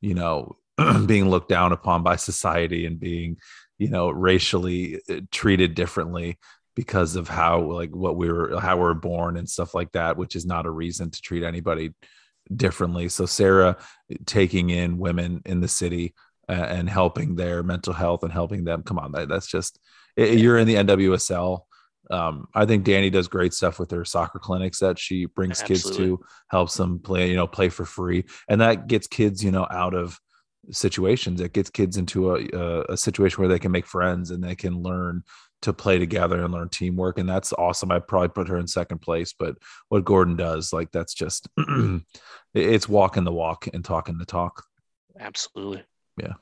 [0.00, 0.56] you know,
[1.06, 3.38] being looked down upon by society and being,
[3.78, 6.38] you know, racially uh, treated differently
[6.78, 10.16] because of how like what we were how we are born and stuff like that,
[10.16, 11.92] which is not a reason to treat anybody
[12.54, 13.08] differently.
[13.08, 13.78] So Sarah
[14.12, 16.14] eh, taking in women in the city
[16.48, 18.84] and helping their mental health and helping them.
[18.84, 19.80] Come on, that, that's just
[20.16, 21.62] eh, eh, you're in the NWSL.
[22.12, 25.88] Um, I think Danny does great stuff with her soccer clinics that she brings Absolutely.
[25.88, 29.50] kids to, helps them play, you know, play for free, and that gets kids, you
[29.50, 30.16] know, out of
[30.70, 31.40] situations.
[31.40, 34.54] It gets kids into a, a, a situation where they can make friends and they
[34.54, 35.24] can learn
[35.62, 37.90] to play together and learn teamwork, and that's awesome.
[37.90, 39.56] I probably put her in second place, but
[39.88, 41.48] what Gorden does, like, that's just
[42.54, 44.64] it's walking the walk and talking the talk.
[45.18, 45.82] Absolutely.
[46.20, 46.34] Yeah.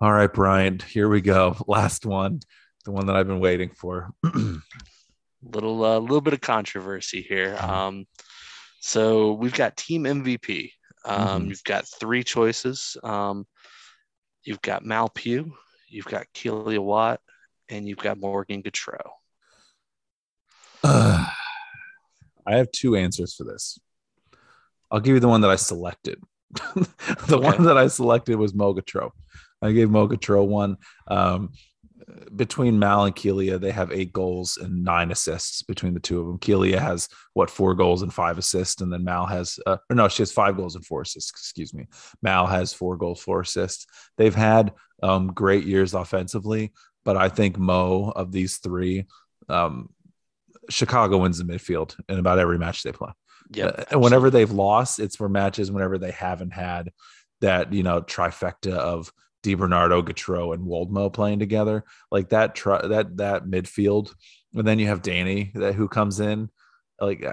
[0.00, 1.56] All right, Brian, here we go.
[1.66, 2.40] Last one,
[2.84, 4.10] the one that I've been waiting for.
[5.42, 7.56] little a uh, little bit of controversy here.
[7.58, 7.86] Uh-huh.
[7.86, 8.06] Um,
[8.80, 10.72] so we've got team MVP.
[11.04, 11.48] Um, mm-hmm.
[11.50, 12.96] You've got three choices.
[13.02, 13.46] Um,
[14.44, 15.52] you've got Mal Pugh,
[15.88, 17.20] you've got Kealia Watt,
[17.68, 19.10] and you've got Morgan Gautreau.
[20.82, 21.26] Uh,
[22.46, 23.78] I have two answers for this.
[24.90, 26.22] I'll give you the one that I selected.
[26.52, 26.88] the
[27.30, 27.44] okay.
[27.44, 29.10] one that I selected was Mo Gautreau.
[29.60, 30.76] I gave Mo Gautreau one.
[31.08, 31.50] Um,
[32.36, 36.26] between Mal and Kealia, they have eight goals and nine assists between the two of
[36.26, 36.38] them.
[36.38, 40.08] Kealia has what four goals and five assists, and then Mal has uh, or no,
[40.08, 41.30] she has five goals and four assists.
[41.30, 41.86] Excuse me.
[42.22, 43.86] Mal has four goals, four assists.
[44.16, 46.72] They've had um, great years offensively,
[47.04, 49.06] but I think Mo of these three,
[49.48, 49.90] um,
[50.70, 53.10] Chicago wins the midfield in about every match they play.
[53.50, 53.66] Yeah.
[53.66, 56.92] Uh, and whenever they've lost, it's for matches whenever they haven't had
[57.40, 61.84] that, you know, trifecta of DiBernardo, Gautreau, and Woldmoe playing together.
[62.10, 64.12] Like that tri- that that midfield.
[64.54, 66.50] And then you have Danny that who comes in.
[67.00, 67.24] Like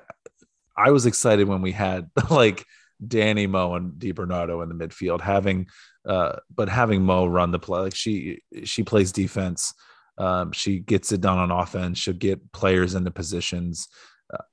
[0.78, 2.66] I was excited when we had like
[3.06, 5.68] Danny Mo and DiBernardo in the midfield, having
[6.06, 7.82] uh, but having Mo run the play.
[7.82, 9.74] Like she she plays defense.
[10.18, 11.98] Um, she gets it done on offense.
[11.98, 13.88] She'll get players into positions.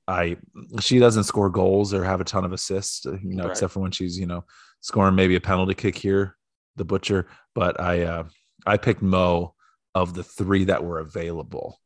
[0.07, 0.37] I
[0.79, 3.51] she doesn't score goals or have a ton of assists, uh, you know, right.
[3.51, 4.45] except for when she's you know
[4.81, 6.37] scoring maybe a penalty kick here,
[6.75, 7.27] the butcher.
[7.55, 8.23] But I uh,
[8.65, 9.55] I picked Mo
[9.95, 11.79] of the three that were available,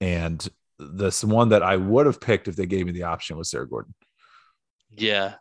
[0.00, 0.46] and
[0.78, 3.68] this one that I would have picked if they gave me the option was Sarah
[3.68, 3.94] Gorden.
[4.90, 5.34] Yeah,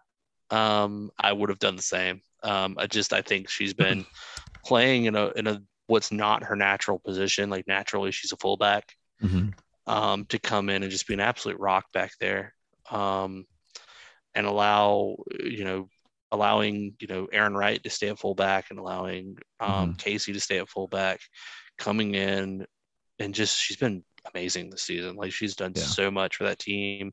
[0.49, 2.21] um, I would have done the same.
[2.43, 4.06] Um, I just I think she's been
[4.65, 7.49] playing in a in a what's not her natural position.
[7.49, 8.95] Like naturally, she's a fullback.
[9.21, 9.49] Mm-hmm
[9.88, 12.53] um, to come in and just be an absolute rock back there
[12.89, 13.45] um,
[14.34, 15.89] and allow, you know,
[16.32, 19.91] allowing, you know, Arin Wright to stay at fullback and allowing um, mm-hmm.
[19.93, 21.19] Casey to stay at fullback,
[21.77, 22.65] coming in
[23.19, 24.03] and just, she's been
[24.34, 25.15] amazing this season.
[25.15, 25.84] Like she's done yeah.
[25.84, 27.12] so much for that team.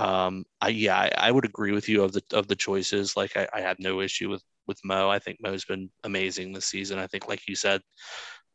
[0.00, 3.18] Um, I, yeah, I, I, would agree with you of the, of the choices.
[3.18, 5.10] Like I, I have no issue with, with Mo.
[5.10, 6.98] I think Mo's been amazing this season.
[6.98, 7.82] I think, like you said,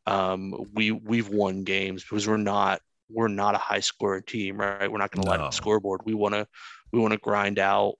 [0.06, 4.90] um, we we've won games because we're not we're not a high scoring team, right?
[4.90, 5.30] We're not going to no.
[5.30, 6.00] light up the scoreboard.
[6.04, 6.48] We want to
[6.92, 7.94] we want to grind out.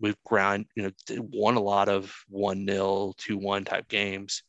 [0.00, 4.44] We've grind, you know, won a lot of one nil, two one type games.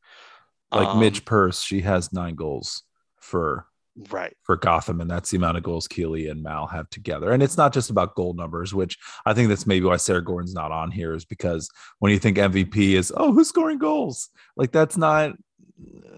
[0.71, 2.83] Like um, Midge Purce, she has nine goals
[3.19, 3.65] for
[4.09, 7.31] right for Gotham, and that's the amount of goals Keely and Mal have together.
[7.31, 10.53] And it's not just about goal numbers, which I think that's maybe why Sarah Gorden's
[10.53, 14.71] not on here, is because when you think MVP is oh who's scoring goals, like
[14.71, 15.33] that's not.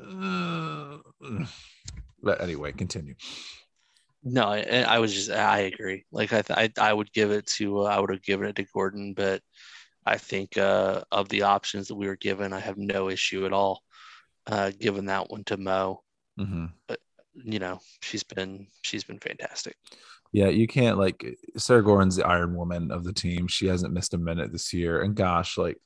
[0.07, 0.97] Uh,
[2.21, 3.15] but anyway, continue.
[4.23, 6.05] No, I, I, was just I agree.
[6.11, 8.65] Like I, I, I would give it to uh, I would have given it to
[8.65, 9.41] Gorden, but
[10.05, 13.53] I think uh, of the options that we were given, I have no issue at
[13.53, 13.81] all
[14.47, 16.03] uh, giving that one to Mo.
[16.39, 16.65] Mm-hmm.
[16.87, 16.99] But
[17.33, 19.75] you know, she's been she's been fantastic.
[20.31, 21.25] Yeah, you can't like
[21.57, 23.47] Sarah Gorden's the Iron Woman of the team.
[23.47, 25.77] She hasn't missed a minute this year, and gosh, like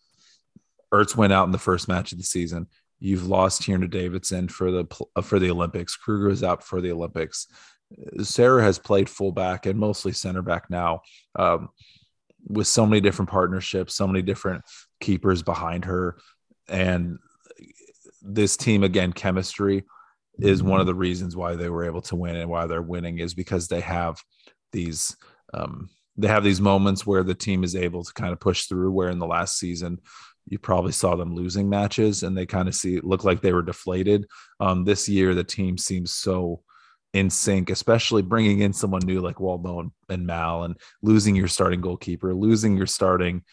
[0.93, 2.67] Ertz went out in the first match of the season.
[2.99, 4.85] You've lost Tierna Davidson for the
[5.23, 5.95] for the Olympics.
[5.95, 7.47] Krueger is out for the Olympics.
[8.21, 11.01] Sarah has played fullback and mostly center back now.
[11.37, 11.69] Um,
[12.47, 14.63] with so many different partnerships, so many different
[15.01, 16.17] keepers behind her,
[16.67, 17.17] and
[18.21, 19.83] this team again, chemistry
[20.39, 23.19] is one of the reasons why they were able to win and why they're winning
[23.19, 24.21] is because they have
[24.71, 25.15] these
[25.53, 28.91] um, they have these moments where the team is able to kind of push through.
[28.91, 29.99] Where in the last season,
[30.47, 33.61] you probably saw them losing matches and they kind of see look like they were
[33.61, 34.25] deflated.
[34.59, 36.61] Um, this year, the team seems so
[37.13, 41.81] in sync, especially bringing in someone new like Waldo and Mal and losing your starting
[41.81, 43.43] goalkeeper, losing your starting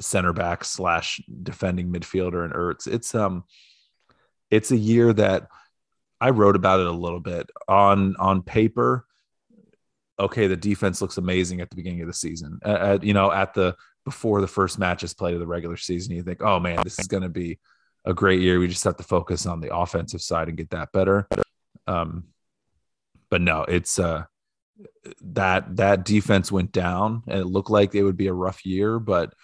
[0.00, 2.86] center back slash defending midfielder and Ertz.
[2.86, 3.44] It's um
[4.50, 5.48] it's a year that
[6.20, 9.06] I wrote about it a little bit on on paper.
[10.20, 12.58] Okay, the defense looks amazing at the beginning of the season.
[12.64, 16.22] At, you know, at the before the first matches played of the regular season, you
[16.22, 17.58] think, oh man, this is going to be
[18.04, 18.58] a great year.
[18.58, 21.28] We just have to focus on the offensive side and get that better.
[21.86, 22.24] Um,
[23.30, 24.24] but no, it's uh,
[25.22, 28.98] that that defense went down, and it looked like it would be a rough year,
[28.98, 29.34] but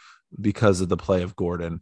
[0.40, 1.80] because of the play of Gorden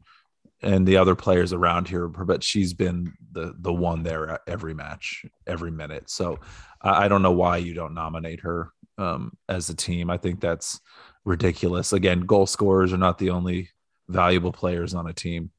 [0.62, 5.24] and the other players around here, but she's been the the one there every match,
[5.46, 6.08] every minute.
[6.10, 6.38] So
[6.80, 10.10] I don't know why you don't nominate her um, as a team.
[10.10, 10.80] I think that's
[11.24, 11.92] ridiculous.
[11.92, 13.70] Again, goal scorers are not the only
[14.08, 15.50] valuable players on a team.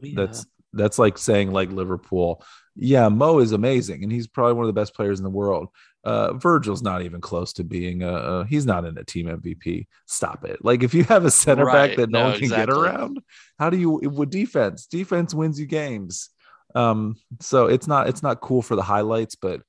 [0.00, 0.12] Yeah.
[0.16, 2.42] That's that's like saying like Liverpool.
[2.76, 5.68] Yeah, Mo is amazing, and he's probably one of the best players in the world.
[6.04, 9.86] Uh, Virgil's not even close to being a, a, He's not in a team MVP.
[10.06, 10.64] Stop it.
[10.64, 11.88] Like if you have a center right.
[11.88, 12.74] back that no, no one can exactly.
[12.74, 13.20] get around,
[13.58, 14.86] how do you with defense?
[14.86, 16.30] Defense wins you games.
[16.74, 19.62] Um, so it's not it's not cool for the highlights, but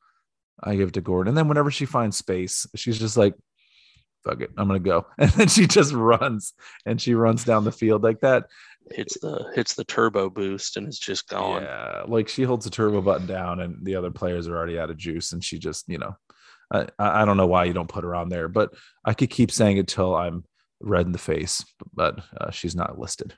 [0.61, 1.29] I give it to Gorden.
[1.29, 3.33] And then whenever she finds space, she's just like,
[4.23, 5.05] fuck it, I'm gonna go.
[5.17, 6.53] And then she just runs
[6.85, 8.45] and she runs down the field like that.
[8.91, 11.63] Hits the hits the turbo boost and it's just gone.
[11.63, 14.89] Yeah, like she holds the turbo button down and the other players are already out
[14.89, 16.15] of juice and she just, you know,
[16.71, 18.73] I, I don't know why you don't put her on there, but
[19.06, 20.43] I could keep saying it till I'm
[20.80, 23.36] red in the face, but uh, she's not listed.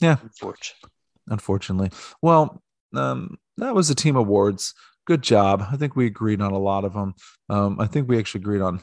[0.00, 0.16] Yeah.
[0.22, 0.90] Unfortunately.
[1.28, 1.90] Unfortunately.
[2.22, 2.62] Well,
[2.94, 4.74] um, that was the team awards
[5.08, 5.66] good job.
[5.72, 7.14] I think we agreed on a lot of them.
[7.48, 8.82] Um, I think we actually agreed on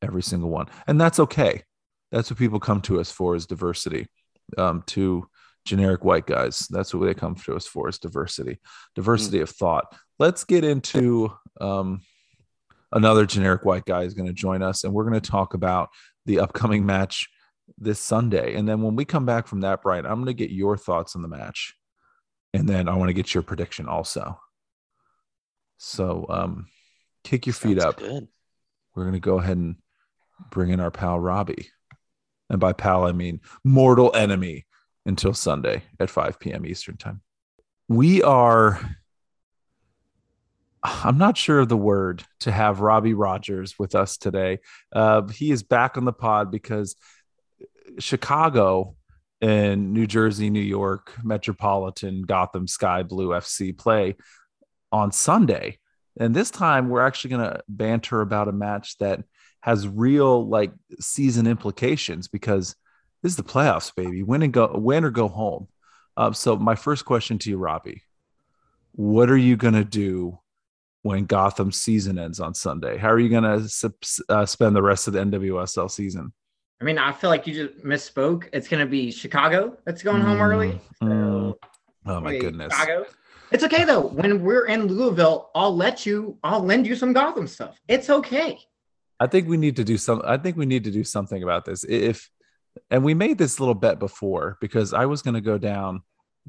[0.00, 1.62] every single one, and that's okay.
[2.12, 4.06] That's what people come to us for is diversity.
[4.58, 5.26] Um, to
[5.64, 8.58] generic white guys, that's what they come to us for is diversity,
[8.94, 9.42] diversity mm.
[9.42, 9.96] of thought.
[10.18, 12.02] Let's get into um,
[12.92, 15.88] another generic white guy is going to join us, and we're going to talk about
[16.26, 17.28] the upcoming match
[17.78, 18.54] this Sunday.
[18.54, 21.16] And then when we come back from that, Brian, I'm going to get your thoughts
[21.16, 21.74] on the match,
[22.52, 24.38] and then I want to get your prediction also.
[25.78, 26.66] So um,
[27.24, 27.96] kick your Sounds feet up.
[27.96, 28.28] Good.
[28.94, 29.76] We're going to go ahead and
[30.50, 31.70] bring in our pal Robbie.
[32.52, 34.66] And by pal, I mean mortal enemy
[35.06, 36.66] until Sunday at 5 p.m.
[36.66, 37.22] Eastern Time.
[37.88, 38.78] We are,
[40.84, 44.58] I'm not sure of the word to have Robbie Rogers with us today.
[44.92, 46.94] Uh, he is back on the pod because
[47.98, 48.96] Chicago
[49.40, 54.16] and New Jersey, New York, Metropolitan, Gotham, Sky Blue FC play
[54.92, 55.78] on Sunday.
[56.20, 59.24] And this time we're actually going to banter about a match that
[59.62, 62.76] has real like season implications because
[63.22, 64.22] this is the playoffs, baby.
[64.22, 65.68] Win and go, win or go home.
[66.16, 68.02] Uh, so my first question to you, Robbie,
[68.92, 70.38] what are you going to do
[71.02, 72.98] when Gotham's season ends on Sunday?
[72.98, 73.92] How are you going to
[74.28, 76.32] uh, spend the rest of the NWSL season?
[76.80, 78.48] I mean, I feel like you just misspoke.
[78.52, 80.80] It's going to be Chicago that's going mm, home early.
[81.00, 81.54] So, mm.
[82.06, 82.72] Oh my goodness.
[82.76, 83.06] Chicago.
[83.52, 84.00] It's okay though.
[84.00, 86.38] When we're in Louisville, I'll let you.
[86.42, 87.78] I'll lend you some Gotham stuff.
[87.86, 88.58] It's okay.
[89.20, 90.22] I think we need to do some.
[90.24, 91.84] I think we need to do something about this.
[91.84, 92.28] If
[92.90, 96.02] and we made this little bet before because I was going to go down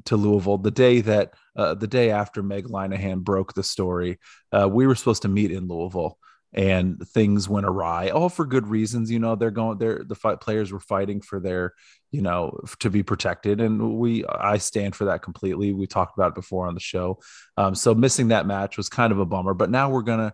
[0.06, 4.18] to Louisville the day that uh, the day after Meg Linehan broke the story.
[4.52, 6.18] Uh, we were supposed to meet in Louisville
[6.54, 10.40] and things went awry all for good reasons you know they're going they're the fight
[10.40, 11.74] players were fighting for their
[12.12, 16.28] you know to be protected and we i stand for that completely we talked about
[16.28, 17.18] it before on the show
[17.56, 20.32] um, so missing that match was kind of a bummer but now we're gonna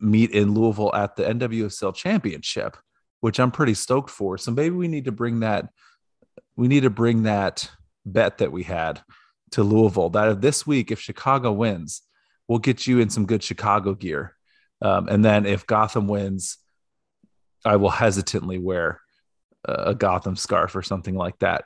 [0.00, 2.76] meet in louisville at the nwsl championship
[3.20, 5.68] which i'm pretty stoked for so maybe we need to bring that
[6.56, 7.70] we need to bring that
[8.04, 9.00] bet that we had
[9.50, 12.02] to louisville that this week if chicago wins
[12.48, 14.34] we'll get you in some good chicago gear
[14.82, 16.58] um, and then if Gotham wins,
[17.64, 19.00] I will hesitantly wear
[19.64, 21.62] a Gotham scarf or something like that.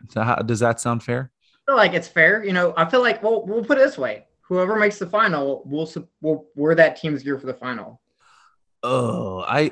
[0.46, 1.32] Does that sound fair?
[1.54, 2.44] I feel like it's fair.
[2.44, 5.62] You know, I feel like well, we'll put it this way: whoever makes the final,
[5.66, 5.90] we'll
[6.20, 8.00] we'll wear that team's gear for the final.
[8.82, 9.70] Oh, I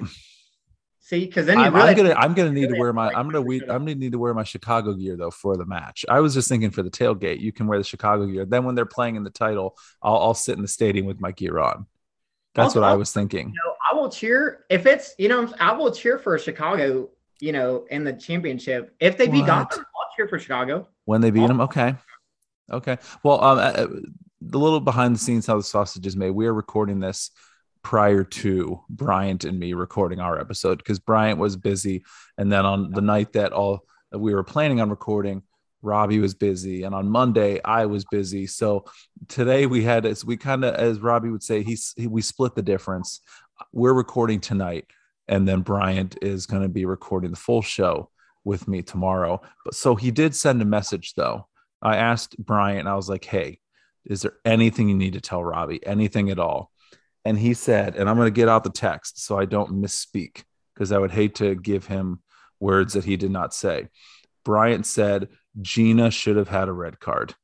[1.01, 1.27] see.
[1.27, 3.61] Because then I'm, really I'm, gonna I'm gonna need to wear my I'm gonna we,
[3.63, 6.05] I'm gonna need to wear my Chicago gear though for the match.
[6.09, 8.45] I was just thinking for the tailgate, you can wear the Chicago gear.
[8.45, 11.33] Then when they're playing in the title, I'll I'll sit in the stadium with my
[11.33, 11.87] gear on.
[12.55, 13.49] That's Also, what I I'll- was thinking.
[13.49, 17.11] You know, I will cheer if it's you know I will cheer for Chicago.
[17.41, 18.95] You know, in the championship.
[19.01, 19.45] If they beat?
[19.45, 20.89] Gotham, I'll cheer for Chicago.
[21.05, 21.97] When they beat him, okay,
[22.71, 22.97] okay.
[23.23, 23.87] Well, um, uh,
[24.47, 26.31] the little behind the scenes how the sausage is made.
[26.31, 27.31] We are recording this
[27.83, 32.05] prior to Bryant and me recording our episode because Bryant was busy,
[32.39, 35.43] and then on the night that all that we were planning on recording,
[35.83, 38.47] Robbie was busy, and on Monday I was busy.
[38.47, 38.85] So
[39.29, 42.55] today we had as we kind of as Robbie would say, he's he, we split
[42.55, 43.21] the difference.
[43.73, 44.87] We're recording tonight,
[45.29, 48.11] and then Bryant is going to be recording the full show
[48.45, 49.41] with me tomorrow.
[49.65, 51.49] But so he did send a message though.
[51.81, 53.61] I asked Bryant, I was like, hey,
[54.05, 55.85] is there anything you need to tell Robbie?
[55.85, 56.71] Anything at all?
[57.25, 60.45] And he said, and I'm going to get out the text so I don't misspeak
[60.75, 62.21] because I would hate to give him
[62.61, 63.89] words that he did not say.
[64.45, 65.29] Bryant said,
[65.61, 67.35] Gina should have had a red card.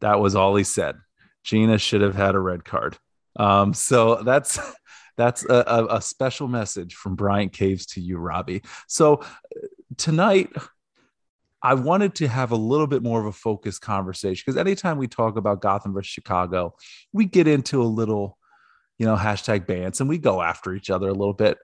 [0.00, 0.96] That was all he said.
[1.42, 2.96] Gina should have had a red card.
[3.36, 4.58] Um, so that's
[5.16, 8.62] that's a, a, special message from Bryant Caves to you, Robbie.
[8.88, 9.24] So uh,
[9.96, 10.50] tonight,
[11.62, 15.06] I wanted to have a little bit more of a focused conversation because anytime we
[15.06, 16.74] talk about Gotham versus Chicago,
[17.12, 18.36] we get into a little,
[18.98, 21.58] you know, hashtag bans and we go after each other a little bit.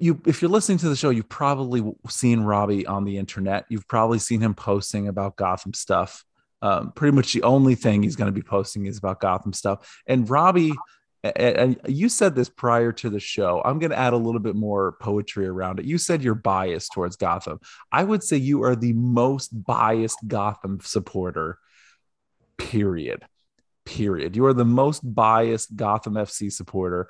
[0.00, 3.64] You, if you're listening to the show, you've probably seen Robbie on the internet.
[3.70, 6.24] You've probably seen him posting about Gotham stuff.
[6.62, 10.02] Um, pretty much the only thing he's going to be posting is about Gotham stuff.
[10.06, 10.74] And Robbie,
[11.22, 13.60] and you said this prior to the show.
[13.64, 15.84] I'm going to add a little bit more poetry around it.
[15.84, 17.60] You said you're biased towards Gotham.
[17.92, 21.58] I would say you are the most biased Gotham supporter,
[22.56, 23.24] period.
[23.84, 24.36] Period.
[24.36, 27.08] You are the most biased Gotham FC supporter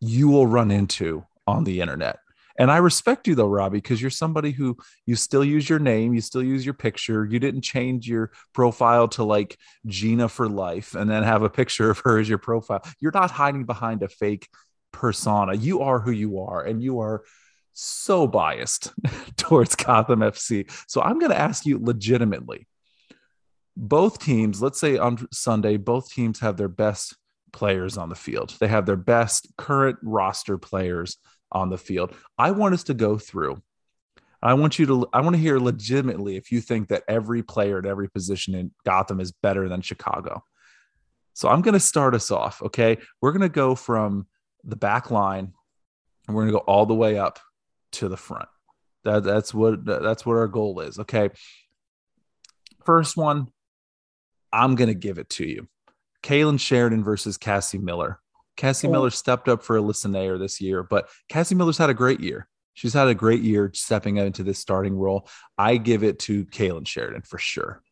[0.00, 2.18] you will run into on the internet.
[2.58, 6.14] And I respect you though, Robbie, because you're somebody who you still use your name,
[6.14, 7.24] you still use your picture.
[7.24, 11.90] You didn't change your profile to like Gina for life and then have a picture
[11.90, 12.82] of her as your profile.
[13.00, 14.48] You're not hiding behind a fake
[14.92, 15.54] persona.
[15.54, 17.24] You are who you are, and you are
[17.72, 18.92] so biased
[19.36, 20.70] towards Gotham FC.
[20.88, 22.66] So I'm going to ask you legitimately.
[23.76, 27.14] Both teams, let's say on Sunday, both teams have their best
[27.52, 28.54] players on the field.
[28.58, 31.18] They have their best current roster players
[31.52, 32.14] on the field.
[32.38, 33.62] I want us to go through.
[34.42, 37.78] I want you to I want to hear legitimately if you think that every player
[37.78, 40.44] at every position in Gotham is better than Chicago.
[41.32, 42.98] So I'm going to start us off, okay?
[43.20, 44.26] We're going to go from
[44.64, 45.52] the back line
[46.26, 47.40] and we're going to go all the way up
[47.92, 48.48] to the front.
[49.04, 51.30] That, that's what that's what our goal is, okay?
[52.84, 53.48] First one,
[54.52, 55.68] I'm going to give it to you.
[56.22, 58.20] Kailen Sheridan versus Cassie Miller.
[58.56, 58.88] Cassie.
[58.88, 62.48] Miller stepped up for Alyssa Naeher this year, but Cassie Miller's had a great year.
[62.74, 65.28] She's had a great year stepping into this starting role.
[65.56, 67.82] I give it to Kailen Sheridan for sure.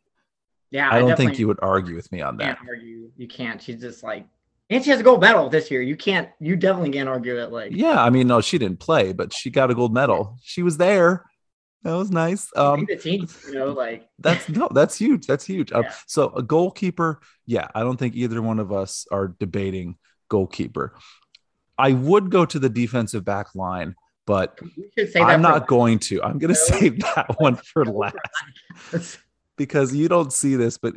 [0.71, 2.57] Yeah, I don't think you would argue with me on that.
[2.57, 3.09] can't argue.
[3.17, 3.61] You can't.
[3.61, 4.27] She's just like,
[4.69, 5.81] and she has a gold medal this year.
[5.81, 6.29] You can't.
[6.39, 7.51] You definitely can't argue it.
[7.51, 10.37] Like, Yeah, I mean, no, she didn't play, but she got a gold medal.
[10.43, 11.23] She was there.
[11.83, 12.49] That was nice.
[12.55, 13.27] Um, team.
[13.47, 15.27] You know, like that's no, that's huge.
[15.27, 15.71] That's huge.
[15.71, 15.93] Um, Yeah.
[16.07, 19.97] so a goalkeeper, yeah, I don't think either one of us are debating
[20.29, 20.95] goalkeeper.
[21.77, 23.95] I would go to the defensive back line,
[24.25, 25.29] but we should say that.
[25.29, 26.23] I'm not going to.
[26.23, 28.15] I'm going to save that one for last
[28.91, 29.19] last.
[29.57, 30.93] because you don't see this, but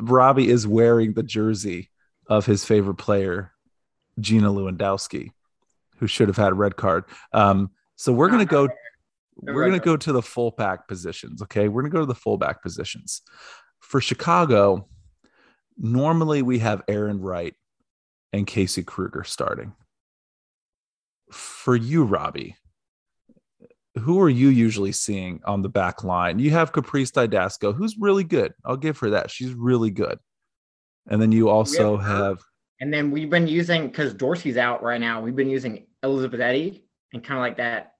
[0.00, 1.90] Robbie is wearing the jersey
[2.26, 3.52] of his favorite player,
[4.20, 5.30] Gina Lewandowski,
[5.96, 7.04] who should have had a red card.
[7.32, 8.68] Um, so we're going to go.
[9.40, 11.42] We're going to go to the fullback positions.
[11.42, 13.22] Okay, we're going to go to the fullback positions
[13.78, 14.88] for Chicago.
[15.76, 17.54] Normally, we have Arin Wright
[18.32, 19.74] and Casey Krueger starting.
[21.30, 22.56] For you, Robbie,
[23.98, 26.38] who are you usually seeing on the back line?
[26.38, 28.54] You have Caprice Dydasco, who's really good.
[28.64, 29.30] I'll give her that.
[29.30, 30.18] She's really good.
[31.10, 32.38] And then you also have have,
[32.80, 35.20] And then we've been using because Dorsey's out right now.
[35.20, 37.92] We've been using Elizabeth Eddy and kind of like that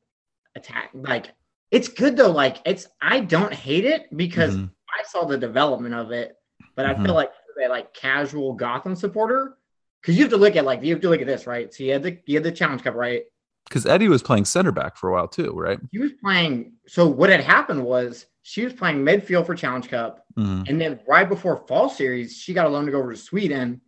[0.54, 0.90] attack.
[0.94, 1.34] Like
[1.70, 2.30] it's good though.
[2.30, 4.70] Like it's I don't hate it because Mhm.
[4.98, 6.34] I saw the development of it,
[6.76, 7.04] but I Mhm.
[7.06, 9.57] feel like a like casual Gotham supporter
[10.00, 11.72] because you have to look at like you have to look at this right.
[11.72, 13.24] So you had the you had the Challenge Cup right.
[13.68, 15.78] because Eddy was playing center back for a while too, right?
[15.92, 16.72] He was playing.
[16.86, 20.68] So what had happened was she was playing midfield for Challenge Cup, Mhm.
[20.68, 23.80] and then right before fall series, she got a loan to go over to Sweden.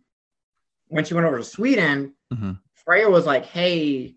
[0.87, 2.59] When she went over to Sweden, Mhm.
[2.73, 4.15] Freya was like, "Hey,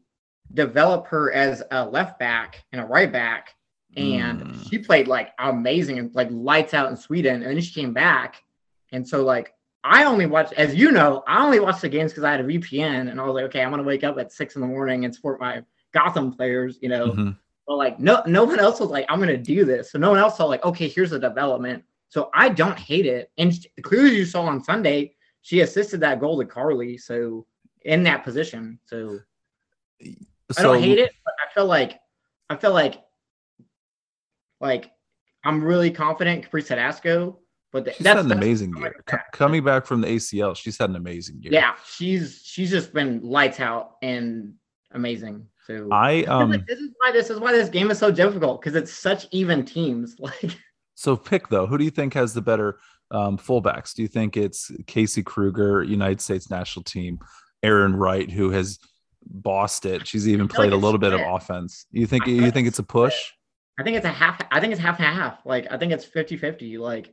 [0.53, 3.55] develop her as a left back and a right back."
[3.97, 4.69] And Mm.
[4.69, 7.43] she played like amazing and like lights out in Sweden.
[7.43, 8.43] And then she came back.
[8.91, 9.54] And so like
[9.85, 12.45] I only watched, as you know, I only watched the games because I had a
[12.45, 15.05] VPN and I was like, okay, I'm gonna wake up at six in the morning
[15.05, 15.63] and support my
[15.93, 17.13] Gotham players, you know.
[17.13, 17.37] Mhm.
[17.67, 19.93] But like no no one else was like, I'm gonna do this.
[19.93, 21.85] So no one else saw like, okay, here's the development.
[22.09, 23.31] So I don't hate it.
[23.39, 26.99] And clearly you saw on Sunday, she assisted that goal to Carli.
[26.99, 27.47] So
[27.85, 28.79] in that position.
[28.87, 29.21] So,
[30.03, 30.11] so
[30.59, 32.01] I don't hate it, but I feel like
[32.51, 33.03] I feel like
[34.61, 34.91] like
[35.45, 37.37] I'm really confident Capri Dydasco,
[37.75, 38.95] but th- She's that's had an amazing year.
[39.05, 41.53] Co- coming back from the ACL, she's had an amazing year.
[41.53, 44.55] Yeah, she's she's just been lights out and
[44.93, 45.49] amazing.
[45.67, 48.61] So I um like this is why this is why this game is so difficult
[48.61, 50.17] because it's such even teams.
[50.21, 50.57] Like
[50.95, 52.79] so pick though, who do you think has the better
[53.11, 53.93] um fullbacks?
[53.93, 57.19] Do you think it's Casey Krueger, United States national team,
[57.65, 58.79] Arin Wright, who has
[59.27, 60.07] bossed it?
[60.07, 61.87] She's even feel like played a little bit of offense.
[61.91, 63.17] You think I you think it's a push?
[63.81, 64.41] I think it's a half.
[64.53, 65.45] I think it's half and half.
[65.45, 66.79] Like I think it's 50-50.
[66.79, 67.13] Like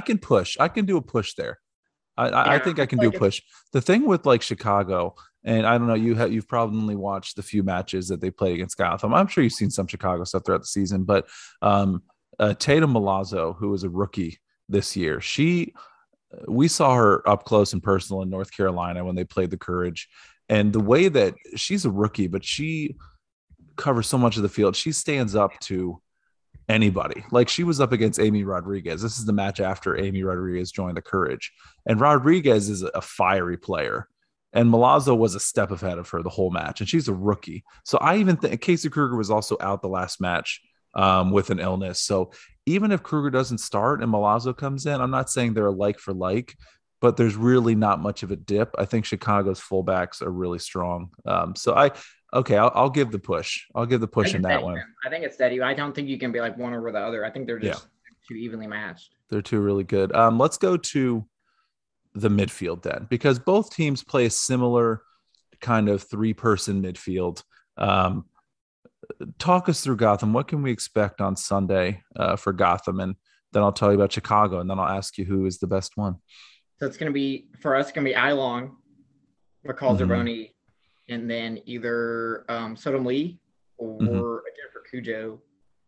[0.00, 0.56] I can push.
[0.58, 1.58] I can do a push there.
[2.16, 3.42] I, I, I think I can do a push.
[3.72, 7.42] The thing with like Chicago, and I don't know, you have you've probably watched the
[7.42, 9.12] few matches that they played against Gotham.
[9.12, 11.28] I'm sure you've seen some Chicago stuff throughout the season, but
[11.60, 12.02] um,
[12.38, 14.40] uh, Tatum Milazzo, who was a rookie
[14.70, 15.74] this year, she
[16.48, 20.08] we saw her up close and personal in North Carolina when they played the Courage,
[20.48, 22.96] and the way that she's a rookie, but she
[23.76, 26.00] covers so much of the field, she stands up to
[26.70, 27.24] anybody.
[27.30, 29.02] Like she was up against Amy Rodriguez.
[29.02, 31.52] This is the match after Amy Rodriguez joined the Courage.
[31.84, 34.08] And Rodriguez is a fiery player.
[34.52, 36.80] And Milazzo was a step ahead of her the whole match.
[36.80, 37.64] And she's a rookie.
[37.84, 40.60] So I even think Casey Krueger was also out the last match
[40.94, 42.00] um, with an illness.
[42.00, 42.32] So
[42.66, 46.12] even if Krueger doesn't start and Milazzo comes in, I'm not saying they're like for
[46.12, 46.56] like,
[47.00, 48.74] but there's really not much of a dip.
[48.78, 51.10] I think Chicago's fullbacks are really strong.
[51.24, 51.92] Um, so I,
[52.32, 53.66] okay, I'll, I'll give the push.
[53.74, 54.82] I'll give the push in that steady, one.
[55.04, 55.60] I think it's steady.
[55.60, 57.24] I don't think you can be like one over the other.
[57.24, 57.72] I think they're Yeah.
[57.72, 57.88] just
[58.28, 59.14] too evenly matched.
[59.30, 60.14] They're two really good.
[60.14, 61.26] Um, let's go to
[62.14, 65.02] the midfield then, because both teams play a similar
[65.60, 67.42] kind of three person midfield.
[67.76, 68.24] Um,
[69.38, 70.32] talk us through Gotham.
[70.32, 73.00] What can we expect on Sunday uh, for Gotham?
[73.00, 73.14] And
[73.52, 75.96] then I'll tell you about Chicago, and then I'll ask you who is the best
[75.96, 76.16] one.
[76.78, 77.86] So it's gonna be for us.
[77.86, 78.70] It's gonna be Ilong,
[79.66, 80.00] McCall Mhm.
[80.00, 80.50] Zerboni,
[81.10, 83.38] and then either um, Sodom Lee
[83.76, 84.40] or Mhm.
[84.56, 85.38] Jennifer Cudjoe.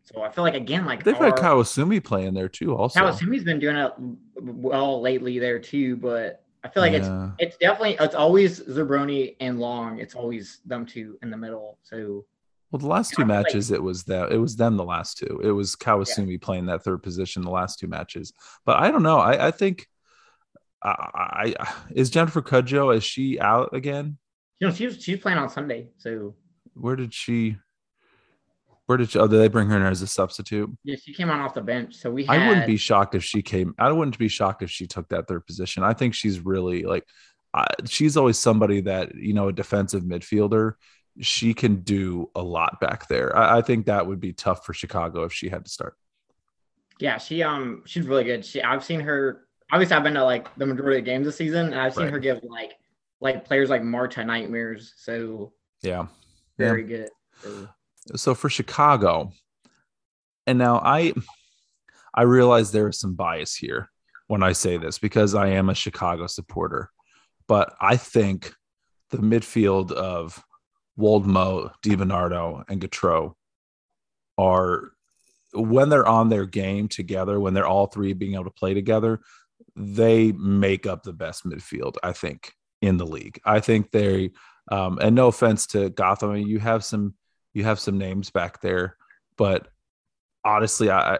[0.03, 2.75] So I feel like again, like They've had Kawasumi playing there too.
[2.75, 3.93] Also, Kawasumi's been doing it
[4.41, 7.31] well lately there too, but I feel like it's Yeah.
[7.39, 9.99] it's definitely it's always Zerboni and Long.
[9.99, 11.77] It's always them two in the middle.
[11.83, 12.25] So
[12.71, 15.17] Well, the last two Yeah, like- matches, it was that it was them the last
[15.17, 15.39] two.
[15.43, 18.33] It was Kawasumi playing that third position the last two matches.
[18.65, 19.19] But I don't know.
[19.19, 19.87] I, I think
[20.81, 24.17] I, I is Jennifer Cudjoe, is she out again?
[24.59, 25.89] You know she's she's playing on Sunday.
[25.97, 26.35] So
[26.73, 27.57] Where did she
[28.85, 30.69] where did she, oh did they bring her in as a substitute?
[30.83, 31.95] yeah, she came on off the bench.
[31.95, 33.73] So we had I wouldn't be shocked if she came.
[33.79, 35.83] I wouldn't be shocked if she took that third position.
[35.83, 37.05] I think she's really like,
[37.53, 40.73] uh, she's always somebody that you know, a defensive midfielder.
[41.21, 43.35] She can do a lot back there.
[43.37, 45.95] I, I think that would be tough for Chicago if she had to start.
[46.99, 48.43] yeah she um she's really good.
[48.45, 51.67] She I've seen her obviously I've been to like the majority of games this season
[51.67, 52.13] and I've seen Right.
[52.13, 52.73] her give like
[53.23, 54.93] like players like Marta nightmares.
[54.97, 56.07] So Yeah.
[56.57, 57.09] very good.
[57.41, 57.69] So,
[58.15, 59.31] So for Chicago,
[60.45, 61.13] and now I,
[62.13, 63.89] I realize there is some bias here
[64.27, 66.91] when I say this because I am a Chicago supporter,
[67.47, 68.53] but I think
[69.09, 70.43] the midfield of
[70.99, 73.33] Woldmoe, DiBernardo, and Gautrat
[74.37, 74.91] are
[75.53, 79.21] when they're on their game together, when they're all three being able to play together,
[79.75, 82.53] they make up the best midfield, I think,
[82.83, 83.39] in the league.
[83.45, 84.31] I think they
[84.71, 87.15] um, and no offense to Gotham, I mean, you have some
[87.53, 88.97] you have some names back there,
[89.37, 89.67] but
[90.43, 91.19] honestly, I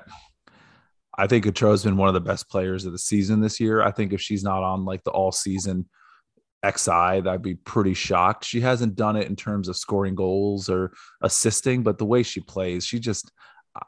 [1.18, 3.82] I think Gautrat has been one of the best players of the season this year.
[3.82, 5.88] I think if she's not on like the all season
[6.66, 8.46] XI, I'd be pretty shocked.
[8.46, 12.42] She hasn't done it in terms of scoring goals or assisting, but the way she
[12.42, 13.32] plays, she just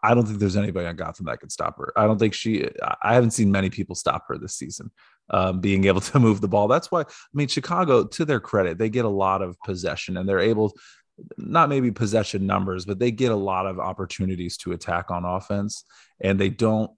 [0.01, 1.93] I don't think there's anybody on Gotham that can stop her.
[1.95, 2.67] I don't think she
[3.01, 4.91] I haven't seen many people stop her this season.
[5.29, 6.67] Um, being able to move the ball.
[6.67, 10.29] That's why I mean Chicago, to their credit, they get a lot of possession and
[10.29, 10.77] they're able
[11.37, 15.83] not maybe possession numbers, but they get a lot of opportunities to attack on offense
[16.21, 16.91] and they don't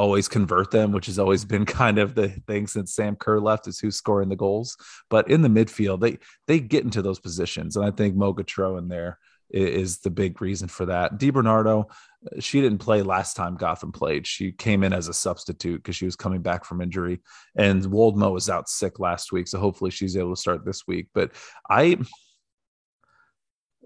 [0.00, 3.68] always convert them, which has always been kind of the thing since Sam Kerr left
[3.68, 4.76] is who's scoring the goals.
[5.10, 7.76] But in the midfield, they they get into those positions.
[7.76, 9.18] And I think Mo Gautrat in there
[9.50, 11.18] is, the big reason for that.
[11.18, 11.90] DiBernardo,
[12.38, 14.26] she didn't play last time Gotham played.
[14.26, 17.20] She came in as a substitute because she was coming back from injury.
[17.56, 19.48] And Woldmoe was out sick last week.
[19.48, 21.08] So hopefully she's able to start this week.
[21.14, 21.32] But
[21.68, 21.96] I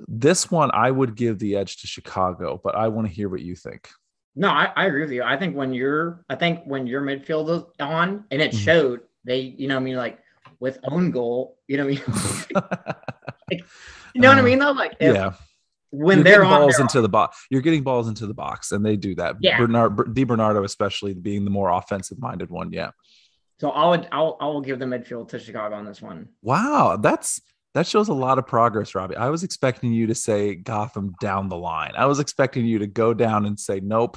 [0.08, 3.40] this one I would give the edge to Chicago, but I want to hear what
[3.42, 3.88] you think.
[4.34, 5.22] No, I, I agree with you.
[5.22, 8.58] I think when you're, I think when your midfield is on, and it Mhm.
[8.58, 10.18] showed, they, you know, I mean, like
[10.58, 12.54] with own goal, you know, what I
[13.52, 13.62] mean,
[14.14, 15.34] you know what I Uh, mean, though, like if, yeah,
[15.94, 17.46] when you're they're on, balls into the box.
[17.50, 19.36] You're getting balls into the box, and they do that.
[19.40, 19.58] Yeah.
[19.58, 22.72] Bernard, Di Bernardo, especially being the more offensive minded one.
[22.72, 22.90] Yeah,
[23.60, 26.28] So I'll I'll I'll give the midfield to Chicago on this one.
[26.42, 27.40] Wow, that's
[27.74, 29.16] that shows a lot of progress, Robbie.
[29.16, 31.92] I was expecting you to say Gotham down the line.
[31.96, 34.16] I was expecting you to go down and say, nope,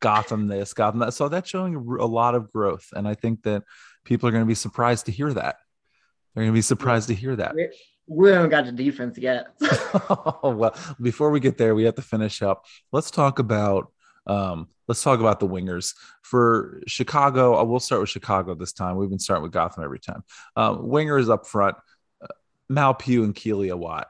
[0.00, 1.12] Gotham this, Gotham that.
[1.12, 2.86] So that's showing a lot of growth.
[2.94, 3.62] And I think that
[4.04, 5.56] people are going to be surprised to hear that.
[6.34, 7.54] They're going to be surprised to hear that.
[8.06, 9.46] We, haven't got to defense yet.
[9.62, 12.64] oh, well, before we get there, we have to finish up.
[12.92, 13.90] Let's talk about
[14.26, 17.58] um, let's talk about the wingers for Chicago.
[17.58, 18.96] Uh, we'll start with Chicago this time.
[18.96, 20.22] We've been starting with Gotham every time.
[20.56, 21.76] Um, wingers up front,
[22.22, 22.28] uh,
[22.68, 24.08] Mal Pugh and Kealia Watt.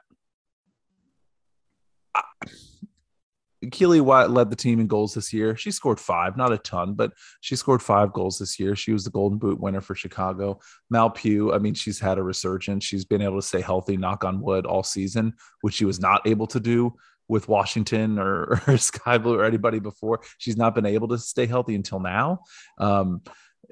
[3.65, 5.55] Kealia Watt led the team in goals this year.
[5.55, 8.75] She scored five, not a ton, but she scored five goals this year.
[8.75, 10.59] She was the Golden Boot winner for Chicago.
[10.89, 12.83] Mal Pugh, I mean, she's had a resurgence.
[12.83, 16.25] She's been able to stay healthy, knock on wood, all season, which she was not
[16.27, 16.93] able to do
[17.27, 20.21] with Washington or, or Sky Blue or anybody before.
[20.37, 22.39] She's not been able to stay healthy until now.
[22.77, 23.21] Um,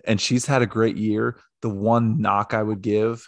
[0.05, 1.39] and she's had a great year.
[1.61, 3.25] The one knock I would give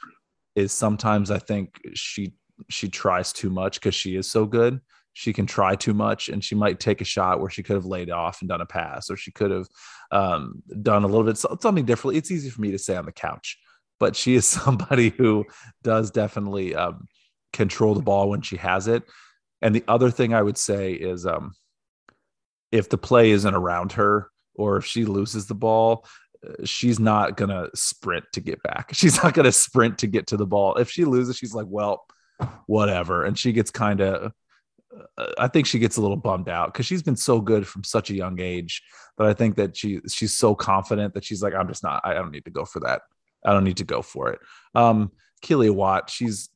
[0.55, 2.33] is sometimes I think she
[2.69, 4.79] she tries too much because she is so good
[5.17, 7.85] she can try too much and she might take a shot where she could have
[7.85, 9.65] laid off and done a pass or she could have
[10.11, 12.17] um, done a little bit something differently.
[12.17, 13.57] It's easy for me to say on the couch,
[13.97, 15.45] but she is somebody who
[15.83, 17.07] does definitely um,
[17.53, 19.03] control the ball when she has it.
[19.61, 21.53] And the other thing I would say is um,
[22.73, 26.05] if the play isn't around her or if she loses the ball,
[26.45, 28.89] uh, she's not going to sprint to get back.
[28.93, 30.75] She's not going to sprint to get to the ball.
[30.75, 32.05] If she loses, she's like, well,
[32.67, 33.23] whatever.
[33.23, 34.33] And she gets kind of
[35.37, 38.09] I think she gets a little bummed out because she's been so good from such
[38.09, 38.81] a young age.
[39.17, 42.01] But I think that she she's so confident that she's like, I'm just not.
[42.03, 43.01] I don't need to go for that.
[43.45, 44.39] I don't need to go for it.
[44.73, 45.11] Um,
[45.43, 46.49] Kealia Watt, she's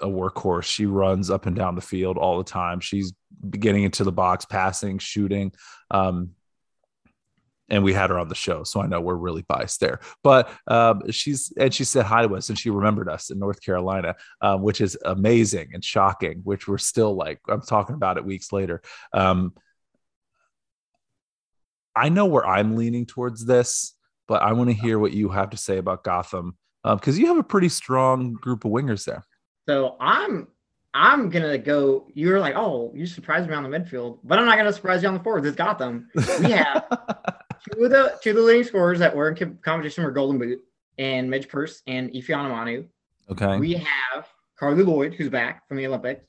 [0.00, 0.64] a workhorse.
[0.64, 2.80] She runs up and down the field all the time.
[2.80, 3.12] She's
[3.50, 5.52] getting into the box, passing, shooting.
[5.90, 6.30] Um,
[7.68, 10.00] and we had her on the show, so I know we're really biased there.
[10.22, 13.60] But um, she's and she said hi to us, and she remembered us in North
[13.60, 16.40] Carolina, um, which is amazing and shocking.
[16.44, 18.82] Which we're still like I'm talking about it weeks later.
[19.12, 19.54] Um,
[21.94, 23.94] I know where I'm leaning towards this,
[24.28, 27.26] but I want to hear what you have to say about Gotham because um, you
[27.28, 29.24] have a pretty strong group of wingers there.
[29.68, 30.46] So I'm
[30.94, 32.06] I'm gonna go.
[32.14, 35.08] You're like, oh, you surprised me on the midfield, but I'm not gonna surprise you
[35.08, 35.46] on the forwards.
[35.46, 36.08] It's Gotham.
[36.14, 36.86] We have
[37.72, 40.60] two of the two of the leading scorers that were in competition were Golden Boot
[40.98, 42.86] and Midge Purce and Ife Onumonu.
[43.30, 43.58] Okay.
[43.58, 44.26] We have
[44.60, 46.24] Carli Lloyd, who's back from the Olympics.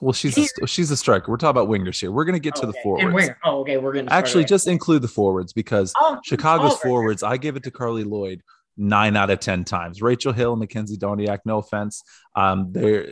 [0.00, 1.30] Well, she's a, she's a striker.
[1.30, 2.10] We're talking about wingers here.
[2.10, 2.78] We're going to get oh, to okay.
[2.78, 3.30] the forwards.
[3.44, 3.78] Oh, okay.
[3.78, 7.22] We're going to actually just include the forwards because oh, Chicago's oh, forwards.
[7.22, 8.42] I give it to Carli Lloyd
[8.76, 10.02] nine out of ten times.
[10.02, 11.40] Rachel Hill, Makenzy Doniak.
[11.46, 12.02] No offense,
[12.34, 13.10] um, they're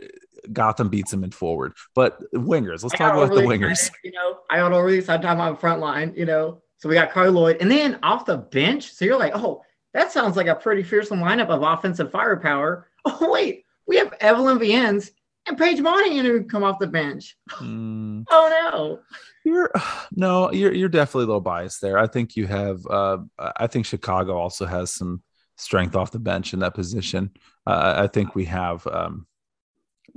[0.53, 2.83] Gotham beats them in forward, but wingers.
[2.83, 3.71] Let's talk about the wingers.
[3.71, 5.09] Excited, you know, I got over these.
[5.09, 6.13] I'm talking about front line.
[6.15, 8.93] You know, so we got Carli Lloyd, and then off the bench.
[8.93, 9.61] So you're like, oh,
[9.93, 12.87] that sounds like a pretty fearsome lineup of offensive firepower.
[13.07, 15.11] Oh wait, we have Evelyn Viens
[15.45, 17.37] and Paige Monahan who come off the bench.
[17.59, 18.25] Mm.
[18.31, 18.99] Oh no.
[19.43, 19.71] You're
[20.11, 21.99] no, you're you're definitely a little biased there.
[21.99, 22.79] I think you have.
[22.89, 25.21] Uh, I think Chicago also has some
[25.57, 27.29] strength off the bench in that position.
[27.67, 28.85] Uh, I think we have.
[28.87, 29.27] Um,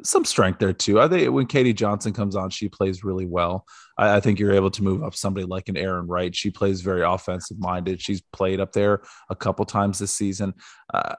[0.04, 1.00] some strength there too.
[1.00, 3.66] I think when Katie Johnson comes on, she plays really well.
[3.96, 6.34] I, I, think you're able to move up somebody like an Arin Wright.
[6.34, 8.00] She plays very offensive minded.
[8.00, 10.54] She's played up there a couple times this season.
[10.92, 11.14] Uh,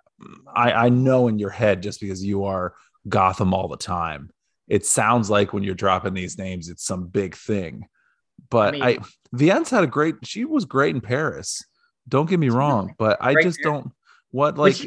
[0.53, 2.73] I, I know in your head just because you are
[3.07, 4.29] Gotham all the time.
[4.67, 7.87] It sounds like when you're dropping these names, it's some big thing.
[8.49, 8.97] But I, mean, I
[9.33, 10.15] Viens had a great.
[10.23, 11.63] She was great in Paris.
[12.07, 13.91] Don't get me wrong, but I just don't.
[14.31, 14.77] What like,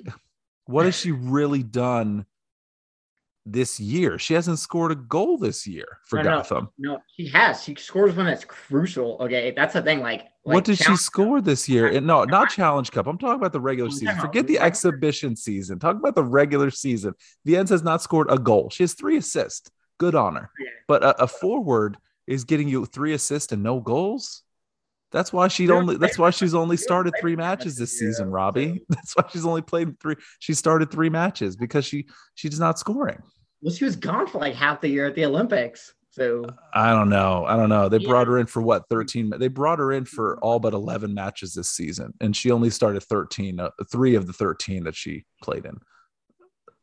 [0.66, 2.26] what has she really done?
[3.44, 4.18] This year.
[4.18, 6.68] She hasn't scored a goal this year for no, Gotham.
[6.78, 7.62] No, no, she has.
[7.62, 9.16] She scores when it's crucial.
[9.20, 10.00] Okay, that's the thing.
[10.00, 12.00] Like, like what did she score this year?
[12.00, 13.06] No, not Challenge Cup.
[13.06, 14.18] I'm talking about the regular season.
[14.18, 15.78] Forget the exhibition season.
[15.78, 17.14] Talk about the regular season.
[17.44, 18.70] Viens has not scored a goal.
[18.70, 19.70] She has three assists.
[19.98, 20.50] Good on her.
[20.88, 24.42] But a, a forward is getting you three assists and no goals.
[25.12, 25.96] That's why she only.
[25.96, 28.82] That's why she's only started three matches this season, Robbie.
[28.88, 30.16] That's why she's only played three.
[30.38, 33.22] She started three matches because she she's not scoring.
[33.60, 35.94] Well, she was gone for like half the year at the Olympics.
[36.12, 36.44] So
[36.74, 37.46] I don't know.
[37.46, 37.88] I don't know.
[37.88, 38.08] They yeah.
[38.08, 41.54] brought her in for what 13 they brought her in for all but 11 matches
[41.54, 45.64] this season and she only started 13 uh, 3 of the 13 that she played
[45.64, 45.78] in.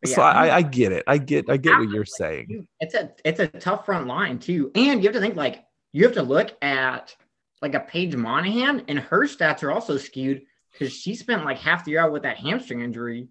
[0.04, 1.04] Yeah, so I, I, get it.
[1.06, 2.68] I get I get what you're saying.
[2.80, 4.72] It's a it's a tough front line too.
[4.74, 7.16] And you have to think like you have to look at
[7.62, 10.42] like a Paige Monahan, and her stats are also skewed
[10.72, 13.28] because she spent like half the year out with that hamstring injury.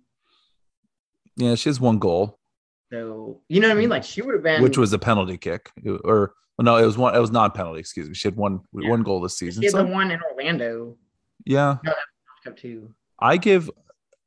[1.36, 2.38] Yeah, she has one goal.
[2.92, 3.90] So you know what I mean?
[3.90, 5.70] Like she would have been, which was a penalty kick,
[6.04, 7.14] or no, it was one.
[7.14, 7.80] It was not penalty.
[7.80, 8.14] Excuse me.
[8.14, 8.88] She had one yeah.
[8.88, 9.62] one goal this season.
[9.62, 10.96] She had so, the one in Orlando.
[11.44, 11.78] Yeah.
[11.84, 11.92] No,
[12.52, 12.94] too.
[13.18, 13.70] I give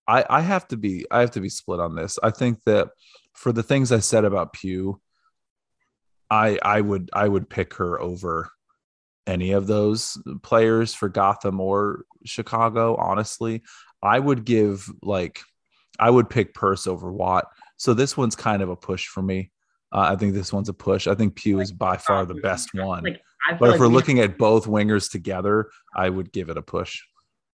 [0.08, 2.20] I, I have to be I have to be split on this.
[2.22, 2.90] I think that
[3.34, 5.00] for the things I said about Pugh,
[6.30, 8.52] I I would I would pick her over
[9.28, 12.96] any of those players for Gotham or Chicago.
[12.96, 13.62] Honestly,
[14.02, 15.42] I would give like
[16.00, 17.46] I would pick Purce over Watt.
[17.78, 19.52] So this one's kind of a push for me.
[19.92, 21.08] Uh, I think this one's a push.
[21.08, 23.04] I think Pugh is by far the best one.
[23.04, 26.58] Like, But if like we're we- looking at both wingers together, I would give it
[26.58, 27.02] a push.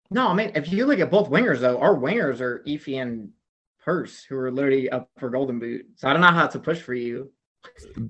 [0.10, 3.30] no, I mean, if you look at both wingers though, our wingers are Efi and
[3.84, 5.86] Purce, who are literally up for Golden Boot.
[5.96, 7.32] So I don't know how it's a push for you.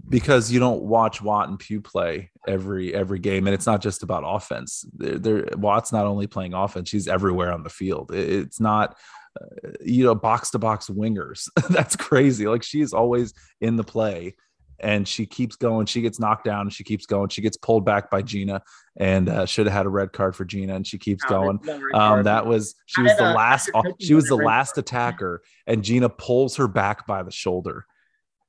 [0.10, 4.04] Because you don't watch Watt and Pugh play every every game, and it's not just
[4.04, 4.86] about offense.
[4.94, 8.12] They're, they're, Watt's not only playing offense; he's everywhere on the field.
[8.14, 8.98] It- it's not,
[9.40, 11.50] uh, you know, box to box wingers.
[11.70, 12.48] That's crazy.
[12.48, 14.36] Like she is always in the play,
[14.80, 15.86] and she keeps going.
[15.86, 17.30] She gets knocked down, and she keeps going.
[17.30, 18.62] She gets pulled back by Gina,
[18.98, 21.60] and uh, should have had a red card for Gina, and she keeps No, going.
[21.64, 23.70] there's no red Um, that was she was the last.
[24.00, 27.86] She was the last attacker, and Gina pulls her back by the shoulder.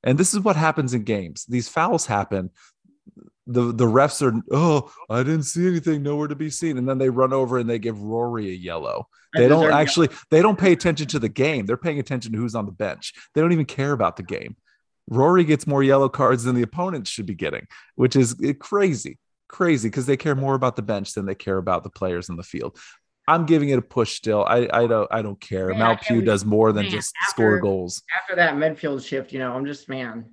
[0.05, 1.45] And this is what happens in games.
[1.45, 2.51] These fouls happen.
[3.47, 6.97] The the refs are oh I didn't see anything nowhere to be seen, and then
[6.97, 9.07] they run over and they give Rory a yellow.
[9.35, 11.65] They don't actually they don't pay attention to the game.
[11.65, 13.13] They're paying attention to who's on the bench.
[13.33, 14.55] They don't even care about the game.
[15.07, 19.19] Rory gets more yellow cards than the opponents should be getting, which is eh, crazy,
[19.47, 22.37] crazy because they care more about the bench than they care about the players in
[22.37, 22.77] the field.
[23.27, 24.43] I'm giving it a push still.
[24.45, 25.69] I I don't I don't care.
[25.69, 28.03] Man, Mal Pugh does more than man, just after- score goals.
[28.21, 30.25] after that midfield shift, you know, I'm just man,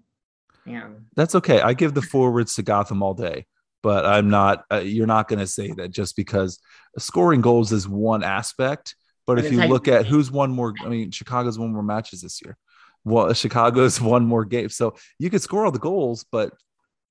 [0.66, 1.06] man.
[1.16, 1.60] That's okay.
[1.60, 3.46] I give the forwards to Gotham all day,
[3.82, 4.64] but I'm not.
[4.70, 6.58] Uh, you're not going to say that just because
[6.98, 8.94] scoring goals is one aspect.
[9.26, 12.42] But if you look at who's won more, I mean, Chicago's won more matches this
[12.44, 12.56] year.
[13.04, 16.52] Well, Chicago's won more games, so you could score all the goals, but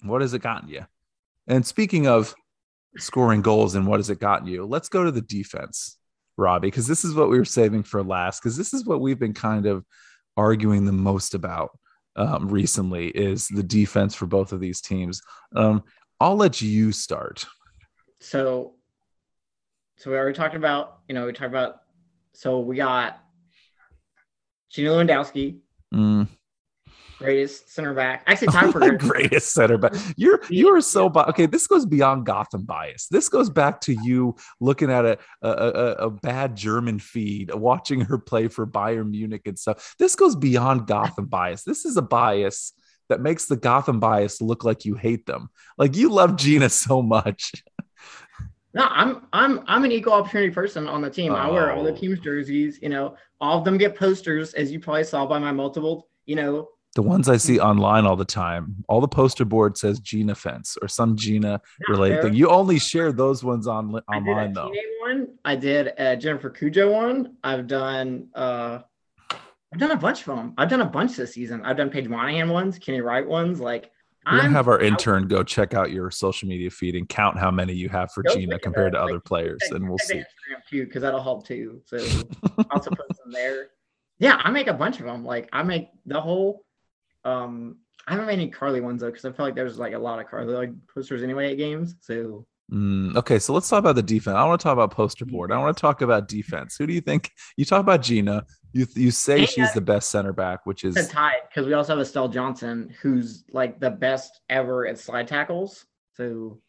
[0.04, 0.86] what has it gotten you?
[1.48, 2.36] And speaking of
[2.98, 5.98] scoring goals and what has it gotten you, let's go to the defense,
[6.38, 8.42] Robbie, because this is what we were saving for last.
[8.42, 9.86] Because this is what we've been kind of
[10.38, 11.72] arguing the most about
[12.16, 15.22] um, recently is the defense for both of these teams.
[15.56, 15.84] Um,
[16.20, 17.46] I'll let you start.
[18.20, 18.76] So,
[19.98, 21.78] so we already talked about, you know, we talked about.
[22.34, 23.20] So we got
[24.70, 25.60] Gina Lewandowski,
[25.94, 26.28] Mm,
[27.22, 28.24] greatest center back.
[28.28, 29.10] Actually, tied for greatest.
[29.10, 29.94] greatest center back.
[30.18, 31.46] You're you are so bi- okay.
[31.46, 33.08] This goes beyond Gotham bias.
[33.10, 38.02] This goes back to you looking at a a, a, a bad German feed, watching
[38.02, 39.96] her play for Bayern Munich and stuff.
[40.00, 41.64] This goes beyond Gotham bias.
[41.64, 42.74] This is a bias
[43.10, 45.50] that makes the Gotham bias look like you hate them.
[45.78, 47.54] Like you love Gina so much.
[48.74, 51.34] No, I'm I'm I'm an equal opportunity person on the team.
[51.36, 51.96] I wear all the Oh.
[51.96, 52.80] team's jerseys.
[52.82, 56.08] You know, all of them get posters, as you probably saw by my multiple.
[56.26, 60.00] You know, The ones I see online all the time, all the poster board says
[60.02, 62.34] Gina fence or some Gina related thing.
[62.34, 64.72] You only share those ones on online though.
[65.02, 65.28] one.
[65.46, 67.38] I did a Jennifer Cudjoe one.
[67.44, 68.80] I've done uh
[69.74, 70.54] I've done a bunch of them.
[70.58, 71.62] I've done a bunch this season.
[71.64, 73.62] I've done Paige Monahan ones, Kenny Wright ones.
[73.62, 73.90] Like
[74.26, 77.40] We're gonna I'm have our intern go check out your social media feed and count
[77.40, 79.10] how many you have for Gina compared to out.
[79.10, 80.22] other players, check- and we'll see.
[80.70, 81.82] Too, because that'll help too.
[81.86, 81.98] So
[82.58, 83.68] I'll also put some there.
[84.20, 85.24] Yeah, I make a bunch of them.
[85.24, 86.66] Like I make the whole.
[87.24, 90.00] Um, I haven't made any Carli ones though, because I feel like there's like a
[90.00, 91.96] lot of Carli like posters anyway at games.
[92.02, 94.36] So Mm, okay, so let's talk about the defense.
[94.36, 95.52] I want to talk about poster board.
[95.52, 96.78] I want to talk about defense.
[96.78, 97.30] Who do you think?
[97.58, 98.46] You talk about Gina.
[98.72, 102.02] You you say she's the best center back, which is tied because we also have
[102.02, 105.86] Estelle Johnson, who's like the best ever at slide tackles.
[106.16, 106.62] So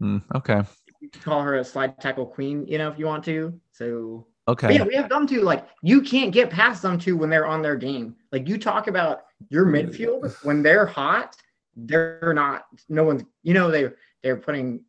[0.00, 0.62] mm, okay.
[1.00, 3.58] you can call her a slide tackle queen, you know, if you want to.
[3.72, 4.74] So But Okay.
[4.76, 5.42] yeah, we have them too.
[5.42, 8.16] Like you can't get past them too when they're on their game.
[8.32, 11.36] Like you talk about your midfield when they're hot,
[11.76, 12.64] they're not.
[12.88, 13.22] No one's.
[13.44, 13.90] You know they
[14.22, 14.84] they're putting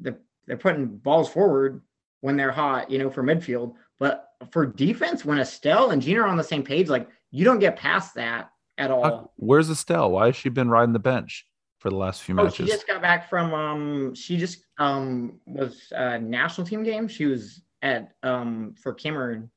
[0.00, 0.16] the
[0.46, 1.82] they're putting balls forward
[2.22, 2.90] when they're hot.
[2.90, 6.62] You know for midfield, but for defense, when Estelle and Gina are on the same
[6.62, 9.04] page, like you don't get past that at all.
[9.04, 10.10] How- Where's Estelle?
[10.12, 11.46] Why has she been riding the bench
[11.78, 12.56] for the last few Oh, matches?
[12.56, 17.06] she just got back from um she just um was a national team game.
[17.06, 19.50] She was at um for Cameroon.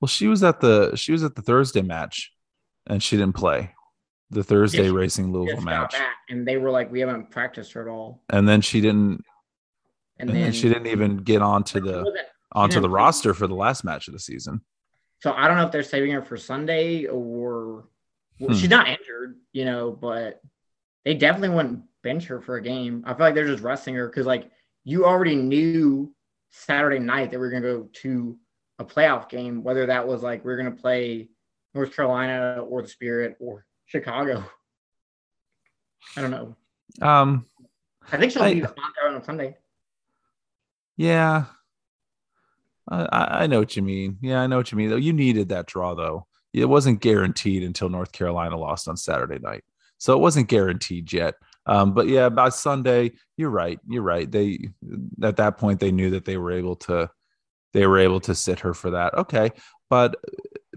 [0.00, 2.32] Well, she was at the she was at the Thursday match,
[2.86, 3.72] and she didn't play
[4.30, 5.94] the Thursday Racing Louisville match,
[6.28, 8.22] and they were like, we haven't practiced her at all.
[8.30, 9.22] and then she didn't.
[10.18, 12.04] And And then then she didn't even get onto the
[12.52, 14.60] onto the roster for the last match of the season.
[15.20, 17.86] So I don't know if they're saving her for Sunday or
[18.38, 18.54] well, Hmm.
[18.54, 20.40] she's not injured, you know, but
[21.04, 23.02] they definitely wouldn't bench her for a game.
[23.06, 24.50] I feel like they're just resting her because like
[24.84, 26.14] you already knew
[26.56, 28.38] Saturday night that we are gonna go to
[28.78, 31.28] a playoff game, whether that was like we are gonna play
[31.74, 34.44] North Carolina or the Spirit or Chicago.
[36.16, 36.56] I don't know.
[37.02, 37.46] Um,
[38.12, 39.56] I think she'll I- be on Sunday.
[40.96, 41.46] yeah,
[42.88, 44.18] I, I know what you mean.
[44.22, 44.90] Yeah, I know what you mean.
[44.90, 46.26] Though you needed that draw, though.
[46.52, 49.64] It wasn't guaranteed until North Carolina lost on Saturday night,
[49.98, 51.34] so it wasn't guaranteed yet.
[51.66, 53.78] Um, but yeah, by Sunday, you're right.
[53.88, 54.30] You're right.
[54.30, 54.68] They
[55.22, 57.10] at that point they knew that they were able to
[57.72, 59.14] they were able to sit her for that.
[59.14, 59.50] Okay,
[59.88, 60.16] but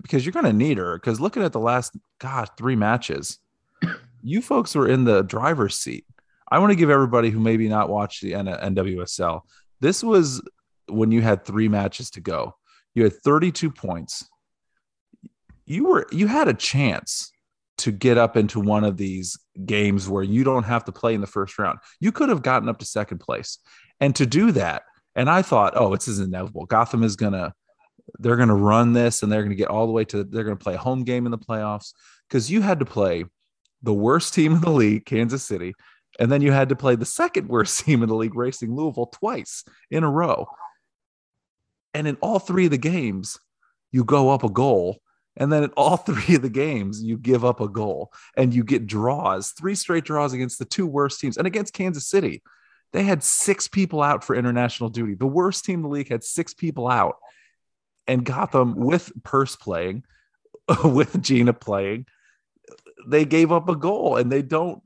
[0.02, 3.40] because you're going to need her because looking at the last god three matches,
[4.24, 6.06] you folks were in the driver's seat.
[6.50, 9.42] I want to give everybody who maybe not watched the NWSL.
[9.82, 10.42] This was
[10.88, 12.56] when you had three matches to go.
[12.96, 14.26] You had 32 points.
[15.66, 17.32] You were you had a chance
[17.78, 21.22] to get up into one of these games where you don't have to play in
[21.22, 21.80] the first round.
[22.00, 23.60] You could have gotten up to second place.
[24.00, 24.84] And to do that,
[25.16, 26.66] and I thought, oh, this is inevitable.
[26.66, 27.54] Gotham is gonna
[28.20, 30.76] they're gonna run this and they're gonna get all the way to they're gonna play
[30.76, 31.94] a home game in the playoffs.
[32.28, 33.26] Because you had to play
[33.84, 35.74] the worst team in the league, Kansas City,
[36.20, 39.08] and then you had to play the second worst team in the league, Racing Louisville,
[39.08, 40.48] twice in a row.
[41.94, 43.40] And in all three of the games,
[43.92, 44.98] you go up a goal.
[45.38, 48.64] And then in all three of the games, you give up a goal and you
[48.64, 52.44] get draws, three straight draws against the two worst teams and against Kansas City.
[52.94, 55.14] They had six people out for international duty.
[55.14, 57.18] The worst team in the league had six people out.
[58.08, 60.04] And Gotham, with Purce playing,
[60.84, 62.06] with Gina playing,
[63.06, 64.82] they gave up a goal and they don't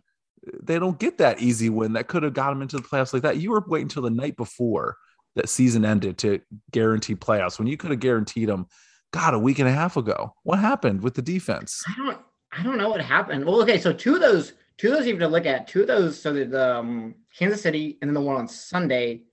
[0.64, 3.22] they don't get that easy win that could have got them into the playoffs like
[3.22, 3.38] that.
[3.38, 4.98] You were waiting until the night before
[5.36, 6.42] that season ended to
[6.72, 8.66] guarantee playoffs when you could have guaranteed them,
[9.12, 10.34] God, a week and a half ago.
[10.44, 11.84] What happened with the defense?
[11.88, 12.18] I don't,
[12.52, 13.46] I don't know what happened.
[13.46, 15.88] Well, okay, so two of those, two of those even to look at, two of
[15.88, 19.24] those, so the um, Kansas City and then the one on Sunday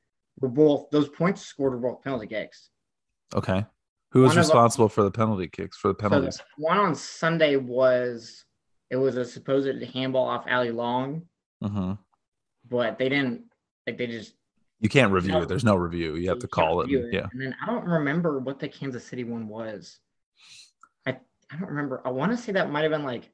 [0.40, 2.70] were both those points scored were both penalty kicks.
[3.34, 3.64] Okay,
[4.12, 6.36] who was one responsible of, for the penalty kicks for the penalties?
[6.36, 8.44] So the one on Sunday was
[8.90, 11.22] it was a supposed handball off Allie Long,
[11.62, 11.92] mm-hmm.
[12.68, 13.42] but they didn't
[13.86, 14.34] like they just
[14.80, 15.48] you can't review no, it.
[15.48, 16.16] There's no review.
[16.16, 17.12] You have to call it, it.
[17.12, 17.26] Yeah.
[17.32, 19.98] And then I don't remember what the Kansas City one was.
[21.06, 21.18] I
[21.50, 22.00] I don't remember.
[22.04, 23.30] I want to say that might have been like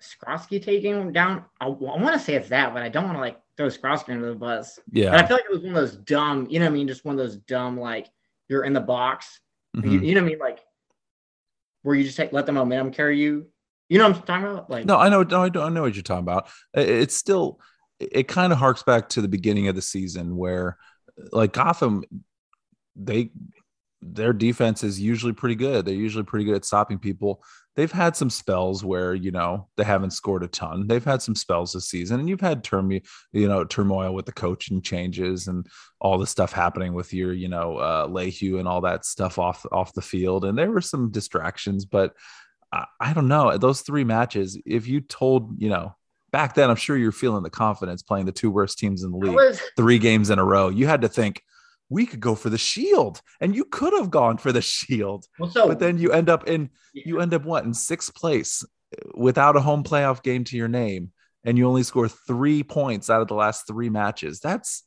[0.00, 1.44] Skroski taking down.
[1.60, 4.10] I, I want to say it's that, but I don't want to like throw Skroski
[4.10, 4.78] under the bus.
[4.90, 5.10] Yeah.
[5.10, 6.88] But I feel like it was one of those dumb, you know what I mean?
[6.88, 8.08] Just one of those dumb, like
[8.48, 9.40] you're in the box.
[9.76, 9.90] Mm-hmm.
[9.90, 10.38] You, you, know what I mean?
[10.38, 10.58] Like
[11.82, 13.46] where you just take, let the momentum carry you.
[13.88, 14.70] You know what I'm talking about?
[14.70, 16.48] Like no, I know, no, I, don't, I know what you're talking about.
[16.74, 17.60] It's still
[17.98, 20.76] it kind of harks back to the beginning of the season where
[21.32, 22.04] like Gotham
[22.94, 23.30] they
[24.02, 25.84] their defense is usually pretty good.
[25.84, 27.42] They're usually pretty good at stopping people.
[27.74, 30.86] They've had some spells where, you know, they haven't scored a ton.
[30.86, 34.32] They've had some spells this season and you've had term, you know, turmoil with the
[34.32, 35.66] coaching changes and
[36.00, 39.66] all the stuff happening with your, you know, uh LaHue and all that stuff off
[39.72, 40.44] off the field.
[40.44, 42.14] And there were some distractions, but
[42.72, 43.56] I, I don't know.
[43.58, 45.96] Those three matches, if you told, you know,
[46.36, 49.16] back then, I'm sure you're feeling the confidence playing the two worst teams in the
[49.16, 50.68] league, was, three games in a row.
[50.68, 51.42] You had to think
[51.88, 55.24] we could go for the shield, and you could have gone for the shield.
[55.38, 57.04] Well, so, but then you end up in yeah.
[57.06, 58.62] you end up what in sixth place
[59.14, 61.10] without a home playoff game to your name,
[61.42, 64.38] and you only score three points out of the last three matches.
[64.40, 64.82] That's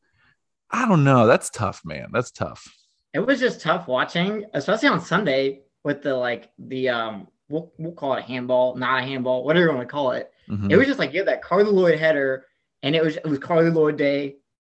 [0.69, 1.25] I don't know.
[1.25, 2.09] That's tough, man.
[2.13, 2.71] That's tough.
[3.11, 7.93] It was just tough watching, especially on Sunday with the like the um we'll we'll
[7.93, 10.31] call it handball, not a handball, whatever you want to call it.
[10.49, 10.71] Mm-hmm.
[10.71, 12.45] It was just like you had that Carli Lloyd header,
[12.83, 14.37] and it was it was Carli Lloyd day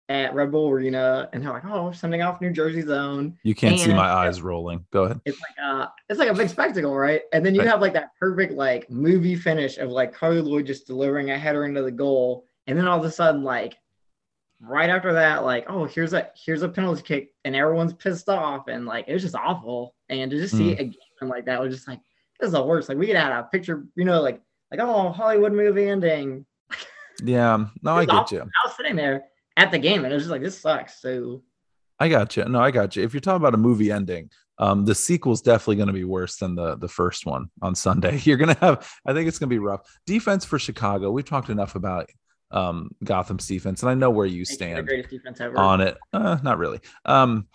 [0.08, 3.38] at Red Bull Arena, and they're like, oh, sending off New Jersey zone.
[3.44, 4.84] You can't and see my eyes rolling.
[4.90, 5.20] Go ahead.
[5.24, 7.22] It's like uh it's like a big spectacle, right?
[7.32, 7.70] And then you right.
[7.70, 11.64] have like that perfect like movie finish of like Carli Lloyd just delivering a header
[11.64, 13.76] into the goal, and then all of a sudden like
[14.60, 18.68] right after that, like, oh, here's a here's a penalty kick, and everyone's pissed off,
[18.68, 19.94] and like it was just awful.
[20.08, 20.80] And to just see mm.
[20.80, 22.00] a game like that was just like
[22.38, 22.88] this is the worst.
[22.88, 24.40] Like we could have a picture, you know, like
[24.70, 26.46] like oh Hollywood movie ending.
[27.22, 28.38] Yeah, no, I get awful.
[28.38, 28.42] you.
[28.44, 29.24] I was sitting there
[29.56, 31.00] at the game and it was just like this sucks.
[31.00, 31.42] So
[31.98, 32.44] I got you.
[32.46, 33.02] No, I got you.
[33.02, 36.36] If you're talking about a movie ending, um, the sequel's definitely going to be worse
[36.36, 38.18] than the the first one on Sunday.
[38.24, 39.80] You're going to have, I think it's going to be rough.
[40.06, 41.10] Defense for Chicago.
[41.10, 42.10] We've talked enough about
[42.50, 44.88] um, Gotham's defense, and I know where you stand
[45.56, 45.96] on it.
[46.12, 46.80] Uh, not really.
[47.06, 47.46] Um,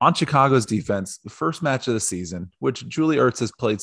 [0.00, 3.80] on Chicago's defense, the first match of the season, which Julie Ertz has played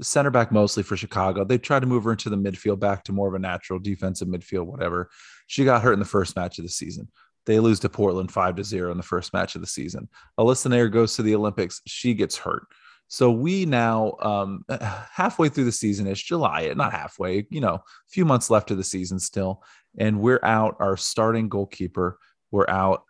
[0.00, 1.44] center back mostly for Chicago.
[1.44, 4.28] They tried to move her into the midfield back to more of a natural defensive
[4.28, 5.10] midfield, whatever.
[5.46, 7.08] She got hurt in the first match of the season.
[7.46, 10.08] They lose to Portland five to zero in the first match of the season.
[10.38, 11.80] Alyssa Naeher goes to the Olympics.
[11.86, 12.66] She gets hurt.
[13.08, 14.64] So we now um,
[15.12, 18.76] halfway through the season is July, not halfway, you know, a few months left of
[18.76, 19.62] the season still,
[19.98, 22.18] and we're out our starting goalkeeper.
[22.50, 23.04] We're out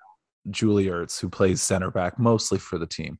[0.50, 3.18] Julie Ertz, who plays center back mostly for the team.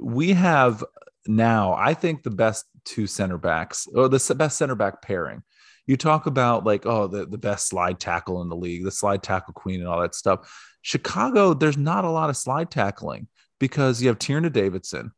[0.00, 0.84] We have
[1.28, 5.42] now, I think, the best two center backs or the best center back pairing.
[5.86, 9.22] You talk about like, oh, the, the best slide tackle in the league, the slide
[9.22, 10.52] tackle queen, and all that stuff.
[10.82, 13.28] Chicago, there's not a lot of slide tackling
[13.60, 15.12] because you have Tierna Davidson,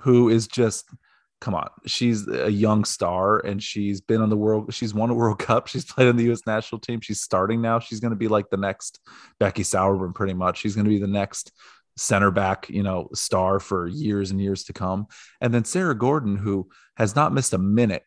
[0.00, 0.88] who is just
[1.40, 4.72] come on, she's a young star and she's been on the world.
[4.74, 5.68] She's won a World Cup.
[5.68, 6.42] She's played on the U.S.
[6.46, 7.00] national team.
[7.00, 7.78] She's starting now.
[7.78, 9.00] She's going to be like the next
[9.38, 10.58] Becky Sauerbrunn, pretty much.
[10.58, 11.52] She's going to be the next
[11.98, 15.06] center back, you know, star for years and years to come.
[15.40, 18.04] And then Sarah Gorden, who has not missed a minute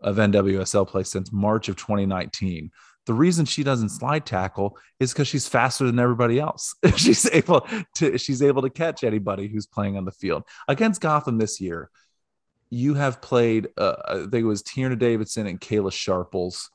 [0.00, 2.70] of NWSL play since March of 2019.
[3.06, 6.74] The reason she doesn't slide tackle is because she's faster than everybody else.
[6.96, 7.66] she's able
[7.96, 10.44] to she's able to catch anybody who's playing on the field.
[10.68, 11.90] Against Gotham this year,
[12.68, 16.70] you have played uh, I think it was Tierna Davidson and Kayla Sharples.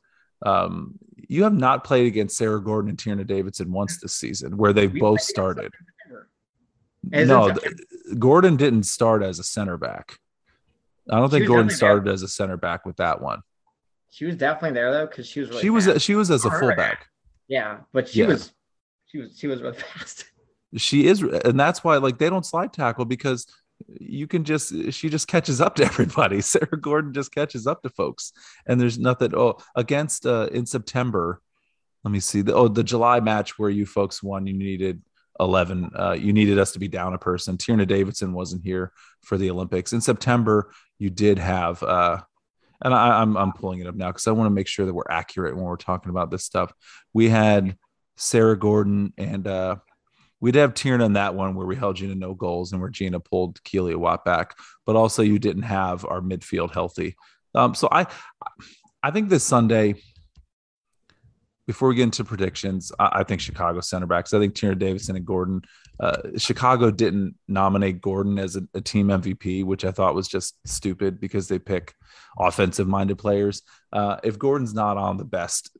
[0.45, 0.95] Um,
[1.27, 4.87] you have not played against Sarah Gorden and Tierna Davidson once this season, where they
[4.87, 5.73] both started.
[7.11, 7.53] No,
[8.13, 10.17] Gorden didn't start as a center back.
[11.09, 12.13] I don't she think Gorden started there.
[12.13, 13.41] as a center back with that one.
[14.11, 15.49] She was definitely there though, because she was.
[15.49, 17.07] Really she was she was as a fullback.
[17.47, 18.27] Yeah, but she yeah.
[18.27, 18.53] was
[19.07, 20.25] she was she was really fast.
[20.77, 23.45] She is, and that's why like they don't slide tackle because
[23.87, 26.41] you can just she just catches up to everybody.
[26.41, 28.31] Sarah Gorden just catches up to folks,
[28.65, 29.35] and there's nothing.
[29.35, 31.41] Oh, against uh in September,
[32.03, 34.47] let me see the oh the July match where you folks won.
[34.47, 35.01] You needed
[35.39, 37.57] 11 uh, you needed us to be down a person.
[37.57, 39.93] Tierna davidson wasn't here for the olympics.
[39.93, 42.21] In september you did have uh,
[42.81, 44.85] and I, am I'm, I'm pulling it up now because i want to make sure
[44.85, 46.73] that we're accurate when we're talking about this stuff.
[47.13, 47.77] We had
[48.17, 49.75] sarah gorden and uh,
[50.39, 53.19] we'd have tierna in that one where we held gina no goals and where gina
[53.19, 54.55] pulled kealia watt back
[54.85, 57.15] but also you didn't have our midfield healthy.
[57.53, 58.07] Um, so i
[59.03, 59.95] i think this sunday
[61.67, 64.33] before we get into predictions, I, I think Chicago center backs.
[64.33, 65.63] I think Tierna Davidson and Gorden.
[65.99, 70.57] Uh, Chicago didn't nominate Gorden as a, a, team MVP, which I thought was just
[70.65, 71.93] stupid because they pick
[72.37, 73.61] offensive minded players.
[73.93, 75.75] Uh, if Gorden's not on the best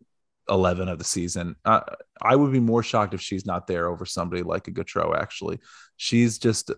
[0.50, 1.82] 11 of the season, uh,
[2.22, 5.60] I would be more shocked if she's not there over somebody like a Gautrat, actually.
[5.98, 6.72] She's just,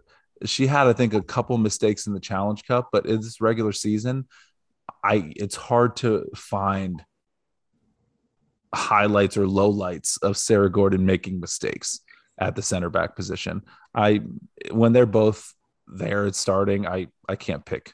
[0.45, 3.71] she had, I think, a couple mistakes in the Challenge Cup, but in this regular
[3.71, 4.25] season,
[5.03, 7.03] I it's hard to find
[8.73, 12.01] highlights or lowlights of Sarah Gorden making mistakes
[12.39, 13.61] at the center back position.
[13.95, 14.21] I
[14.71, 15.53] when they're both
[15.87, 17.93] there at starting, I I can't pick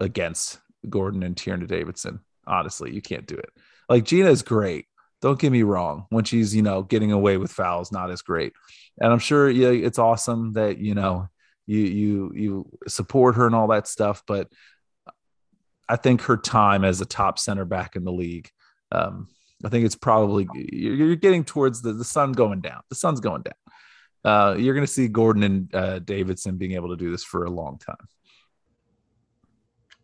[0.00, 2.20] against Gorden and Tierna Davidson.
[2.46, 3.50] Honestly, you can't do it.
[3.88, 4.86] Like Gina is great.
[5.20, 6.06] Don't get me wrong.
[6.10, 8.52] When she's you know getting away with fouls, not as great.
[9.00, 11.28] And I'm sure yeah, it's awesome that you know
[11.66, 14.22] you you you support her and all that stuff.
[14.26, 14.48] But
[15.88, 18.50] I think her time as a top center back in the league
[18.92, 19.28] um,
[19.64, 22.80] I think it's probably you're getting towards the, the sun going down.
[22.88, 23.54] The sun's going down.
[24.24, 27.44] Uh, you're going to see Gorden and uh, Davidson being able to do this for
[27.44, 27.96] a long time.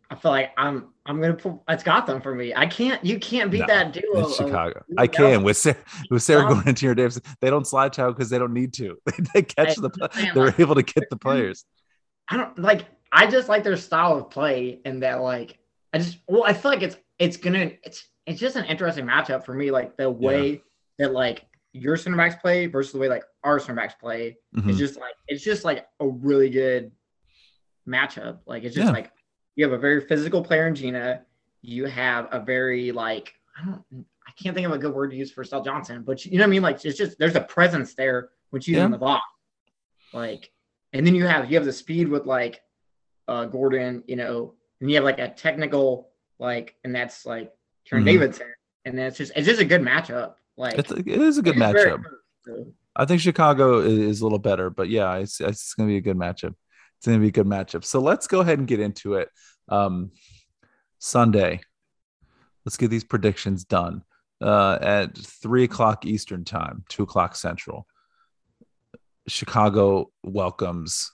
[0.09, 2.53] I feel like I'm I'm gonna put it's got them for me.
[2.55, 4.29] I can't you can't beat no, that duo.
[4.29, 4.79] Chicago.
[4.79, 5.77] Of, I can with Sarah,
[6.11, 7.23] with Sarah um, going into your Davidson.
[7.41, 8.97] They don't slide tackle because they don't need to.
[9.33, 11.65] they catch I, the they're like, able to get the players.
[12.29, 15.57] I don't like I just like their style of play and that like
[15.91, 19.45] I just well I feel like it's it's gonna it's it's just an interesting matchup
[19.45, 19.71] for me.
[19.71, 20.57] Like the way yeah.
[20.99, 24.37] that like your center backs play versus the way like our center backs play.
[24.55, 24.69] Mm-hmm.
[24.69, 26.91] It's just like it's just like a really good
[27.87, 28.39] matchup.
[28.45, 28.93] Like it's just yeah.
[28.93, 29.11] like
[29.55, 31.21] you have a very physical player in Gina.
[31.61, 35.17] You have a very like I don't I can't think of a good word to
[35.17, 36.61] use for Estelle Johnson, but you know what I mean.
[36.61, 38.85] Like it's just there's a presence there when she's yeah.
[38.85, 39.23] in the box.
[40.13, 40.51] Like,
[40.93, 42.61] and then you have you have the speed with like
[43.27, 46.09] uh Gorden, you know, and you have like a technical
[46.39, 47.51] like, and that's like
[47.89, 48.05] Tierna mm-hmm.
[48.05, 48.47] Davidson,
[48.85, 50.35] and then it's just it's just a good matchup.
[50.57, 52.03] Like it's it is a good matchup.
[52.95, 56.01] I think Chicago is a little better, but yeah, it's it's going to be a
[56.01, 56.55] good matchup.
[56.97, 57.83] It's going to be a good matchup.
[57.83, 59.29] So let's go ahead and get into it.
[59.67, 60.11] Um,
[60.99, 61.61] Sunday,
[62.65, 64.03] let's get these predictions done
[64.41, 67.85] uh, at three o'clock Eastern time, two o'clock Central.
[69.27, 71.11] Chicago welcomes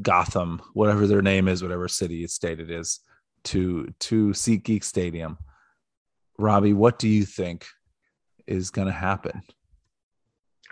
[0.00, 3.00] Gotham, whatever their name is, whatever city, state it is,
[3.44, 5.38] to to SeatGeek Stadium.
[6.38, 7.66] Robbie, what do you think
[8.46, 9.42] is going to happen?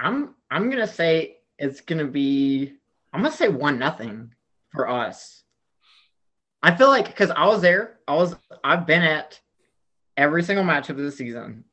[0.00, 2.72] I'm I'm gonna say it's gonna be
[3.12, 4.34] I'm gonna say one nothing
[4.72, 5.42] for us.
[6.62, 8.34] I feel like because I was there, I was
[8.64, 9.38] I've been at
[10.16, 11.64] every single match of the season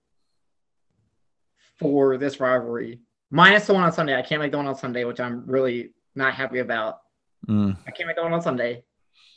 [1.79, 2.99] for this rivalry,
[3.31, 4.15] minus the one on Sunday.
[4.15, 6.99] I can't make the one on Sunday, which I'm really not happy about.
[7.47, 7.77] Mm.
[7.87, 8.83] I can't make the one on Sunday.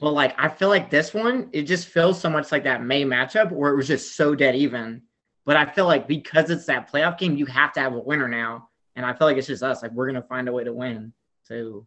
[0.01, 3.05] But like I feel like this one, it just feels so much like that May
[3.05, 5.03] matchup where it was just so dead even.
[5.45, 8.29] But I feel like because it's that playoff game, you have to have a winner
[8.29, 8.69] now.
[8.97, 9.83] And I feel like it's just us.
[9.83, 11.13] Like we're gonna find a way to win.
[11.43, 11.87] So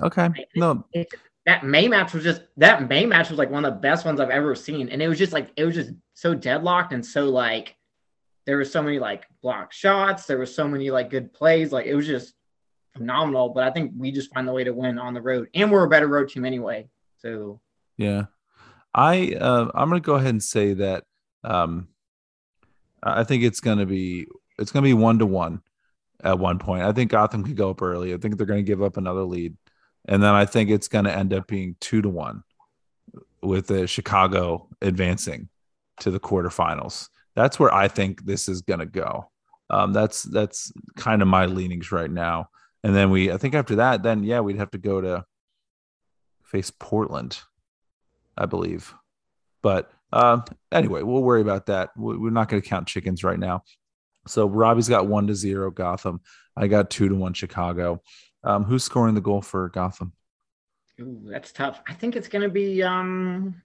[0.00, 0.28] okay.
[0.36, 0.84] It, no.
[0.92, 1.08] It,
[1.46, 4.20] that May match was just that May match was like one of the best ones
[4.20, 7.26] I've ever seen, and it was just like it was just so deadlocked and so
[7.26, 7.76] like
[8.46, 11.86] there were so many like block shots, there were so many like good plays, like
[11.86, 12.34] it was just
[12.96, 13.48] phenomenal.
[13.48, 15.84] But I think we just find the way to win on the road, and we're
[15.84, 16.88] a better road team anyway.
[17.18, 17.60] So
[17.96, 18.24] yeah,
[18.94, 21.04] I uh, I'm gonna go ahead and say that
[21.44, 21.88] um,
[23.02, 24.26] I think it's gonna be
[24.58, 25.62] it's gonna be one to one
[26.22, 26.82] at one point.
[26.82, 28.14] I think Gotham could go up early.
[28.14, 29.56] I think they're gonna give up another lead,
[30.06, 32.42] and then I think it's gonna end up being two to one
[33.42, 35.48] with the Chicago advancing
[36.00, 37.08] to the quarterfinals.
[37.34, 39.30] That's where I think this is gonna go.
[39.70, 42.50] Um, that's that's kind of my leanings right now.
[42.84, 45.24] And then we, I think after that, then yeah, we'd have to go to
[46.46, 47.38] face Portland,
[48.36, 48.94] I believe.
[49.62, 51.90] But um, anyway, we'll worry about that.
[51.96, 53.64] We're not going to count chickens right now.
[54.26, 56.20] So Robbie's got one to zero Gotham.
[56.56, 58.02] I got two to one Chicago.
[58.44, 60.12] Um, who's scoring the goal for Gotham?
[61.00, 61.82] Ooh, that's tough.
[61.86, 63.62] I think it's gonna be um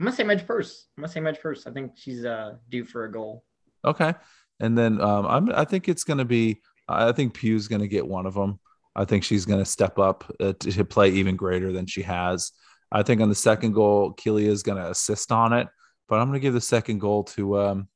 [0.00, 0.86] I'm gonna say Midge Purce.
[0.96, 1.66] I'm gonna say Midge Purce.
[1.66, 3.44] I think she's uh due for a goal.
[3.84, 4.14] Okay.
[4.58, 8.26] And then um I'm I think it's gonna be I think Pugh's gonna get one
[8.26, 8.58] of them.
[8.96, 12.52] I think she's gonna step up uh, to, to play even greater than she has.
[12.90, 15.68] I think on the second goal, Kealia is going to assist on it,
[16.08, 17.88] but I'm going to give the second goal to um,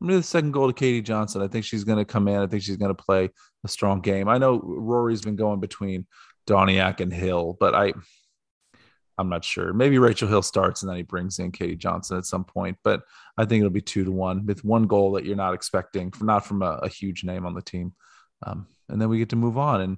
[0.00, 1.42] I'm going to give the second goal to Katie Johnson.
[1.42, 2.40] I think she's going to come in.
[2.40, 3.30] I think she's going to play
[3.64, 4.28] a strong game.
[4.28, 6.06] I know Rory's been going between
[6.46, 7.92] Doniak and Hill, but I
[9.18, 9.72] I'm not sure.
[9.72, 13.02] Maybe Rachel Hill starts and then he brings in Katie Johnson at some point, but
[13.36, 16.46] I think it'll be two to one with one goal that you're not expecting, not
[16.46, 17.92] from a, a huge name on the team.
[18.44, 19.96] Um, and then we get to move on, and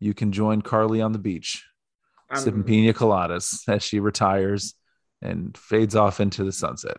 [0.00, 1.64] you can join Carli on the beach
[2.30, 4.74] um, sipping pina coladas as she retires
[5.22, 6.98] and fades off into the sunset.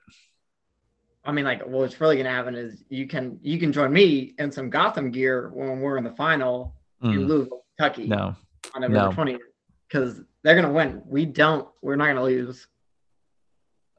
[1.23, 4.51] I mean, like, what's really gonna happen is you can you can join me in
[4.51, 7.13] some Gotham gear when we're in the final mm.
[7.13, 8.07] in Louisville, Kentucky.
[8.07, 8.35] No,
[8.73, 9.41] on November twentieth,
[9.87, 11.01] because they're gonna win.
[11.05, 11.67] We don't.
[11.81, 12.65] We're not gonna lose.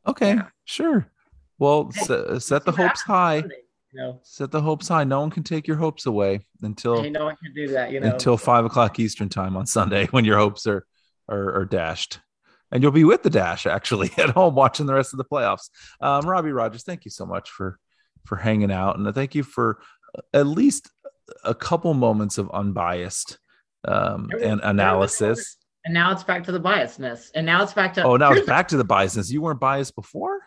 [0.06, 0.46] Okay, yeah.
[0.64, 1.06] sure.
[1.58, 3.44] Well, hey, set, set the hopes high.
[3.92, 5.04] You know, set the hopes high.
[5.04, 7.90] No one can take your hopes away until hey, no one can do that.
[7.90, 10.86] You know, until five o'clock Eastern time on Sunday when your hopes are
[11.28, 12.20] are, are dashed.
[12.70, 15.70] And you'll be with the dash actually at home watching the rest of the playoffs.
[16.00, 17.78] Um, Robbie Rogers, thank you so much for
[18.26, 19.80] for hanging out, and thank you for
[20.34, 20.90] at least
[21.44, 23.38] a couple moments of unbiased
[23.86, 25.56] um, and analysis.
[25.84, 27.30] And now it's back to the biasness.
[27.34, 29.30] And now it's back to oh, now it's back to the biasness.
[29.30, 30.40] You weren't biased before.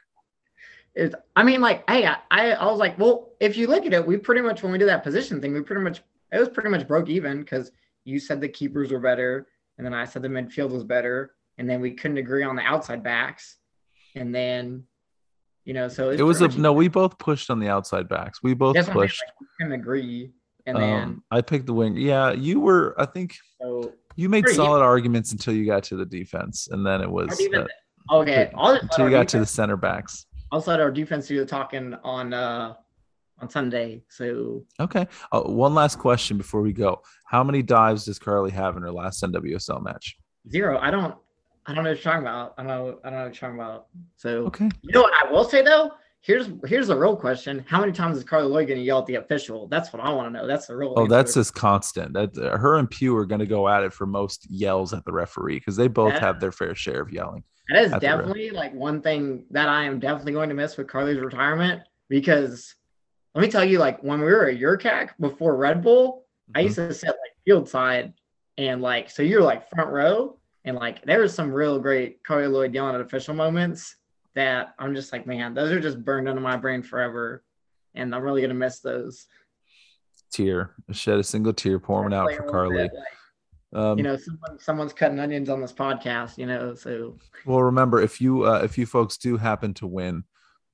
[0.94, 4.06] Is I mean, like, hey, I, I was like, well, if you look at it,
[4.06, 6.70] we pretty much when we did that position thing, we pretty much it was pretty
[6.70, 7.72] much broke even because
[8.04, 11.70] you said the keepers were better, and then I said the midfield was better, and
[11.70, 13.58] then we couldn't agree on the outside backs,
[14.16, 14.84] and then
[15.66, 16.74] you know, so it was a no.
[16.74, 18.42] We both pushed on the outside backs.
[18.42, 19.22] We both pushed.
[19.24, 20.32] Like, we couldn't agree,
[20.66, 21.96] and um, then I picked the wing.
[21.96, 22.96] Yeah, you were.
[22.98, 24.88] I think so, you made solid even.
[24.88, 27.68] arguments until you got to the defense, and then it was uh,
[28.12, 28.50] okay.
[28.56, 30.26] until you got defense, to the center backs.
[30.52, 32.74] Also, had our defense, you were talking on uh
[33.42, 34.04] on Sunday.
[34.10, 38.78] So okay, uh, one last question before we go: How many dives does Carli have
[38.78, 40.18] in her last NWSL match?
[40.50, 40.78] Zero.
[40.80, 41.16] I don't.
[41.66, 42.56] I don't know what you're talking about.
[42.58, 43.00] I don't know.
[43.04, 43.88] I don't know what you're talking about.
[44.16, 44.70] So okay.
[44.82, 45.92] You know what I will say though?
[46.22, 49.08] Here's here's the real question: How many times is Carli Lloyd going to yell at
[49.08, 49.68] the official?
[49.68, 50.48] That's what I want to know.
[50.48, 50.94] That's the real.
[50.96, 51.16] Oh, answer.
[51.16, 52.14] that's just constant.
[52.14, 55.12] That her and Pugh are going to go at it for most yells at the
[55.12, 57.44] referee because they both that, have their fair share of yelling.
[57.72, 61.20] That is definitely like one thing that I am definitely going to miss with Carli's
[61.20, 62.76] retirement because
[63.34, 66.60] let me tell you, like when we were at Yurcak before Red Bull, mm-hmm.
[66.60, 68.14] I used to sit like field side
[68.58, 72.52] and like so you're like front row and like there was some real great Carli
[72.52, 73.96] Lloyd yelling at official moments
[74.36, 77.44] that I'm just like, man, those are just burned into my brain forever.
[77.96, 79.28] And I'm really gonna miss those.
[80.32, 80.72] Tear.
[80.92, 82.78] Shed a single tear pouring out for Carli.
[82.84, 83.04] Bit, like,
[83.74, 86.76] um, you know, someone, someone's cutting onions on this podcast, you know.
[86.76, 90.24] So well remember if you uh, if you folks do happen to win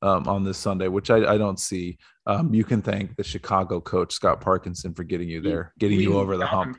[0.01, 1.97] um, on this Sunday, which I, I don't see.
[2.25, 6.17] Um, you can thank the Chicago coach Scott Parkinson for getting you there, getting you
[6.17, 6.77] over the hump.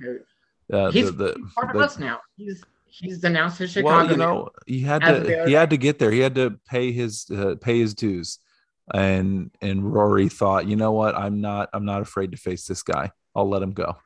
[0.70, 2.20] Uh, he's the, the, part the, of us now.
[2.36, 3.97] He's he's announced his Chicago.
[3.97, 6.11] Well, you know, he had to he had to get there.
[6.11, 8.40] He had to pay his uh, pay his dues,
[8.93, 12.82] and and Rory thought, you know what, I'm not I'm not afraid to face this
[12.82, 13.11] guy.
[13.35, 13.97] I'll let him go.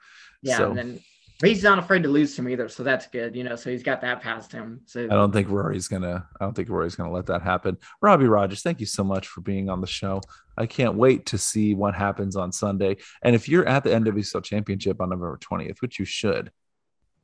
[0.42, 1.00] Yeah, so, and then
[1.42, 3.56] but he's not afraid to lose to him either, so that's good, you know.
[3.56, 4.80] So he's got that past him.
[4.86, 6.24] So I don't think Rory's gonna.
[6.40, 7.78] I don't think Rory's gonna let that happen.
[8.00, 10.20] Robbie Rogers, thank you so much for being on the show.
[10.56, 12.98] I can't wait to see what happens on Sunday.
[13.24, 16.52] And if you're at the NWSL Championship on November 20th, which you should,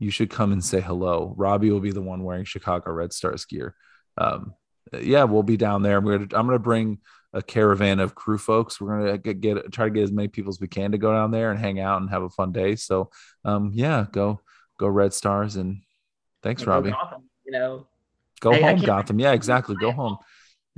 [0.01, 1.33] you should come and say hello.
[1.37, 3.77] Robbie will be the one wearing Chicago Red Stars gear.
[4.17, 4.53] Um,
[5.01, 6.01] yeah, we'll be down there.
[6.01, 6.99] We're I'm gonna bring
[7.33, 8.81] a caravan of crew folks.
[8.81, 11.13] We're gonna get, get, try to get as many people as we can to go
[11.13, 12.77] down there and hang out and have a fun day.
[12.77, 13.11] So,
[13.45, 14.41] um, yeah, go
[14.79, 15.83] go Red Stars and
[16.43, 16.91] Thanks, And Robbie.
[16.93, 17.87] Gotham, you know,
[18.41, 19.19] Go I- I home, can't- Gotham.
[19.19, 19.75] Yeah, exactly.
[19.77, 20.17] Go home.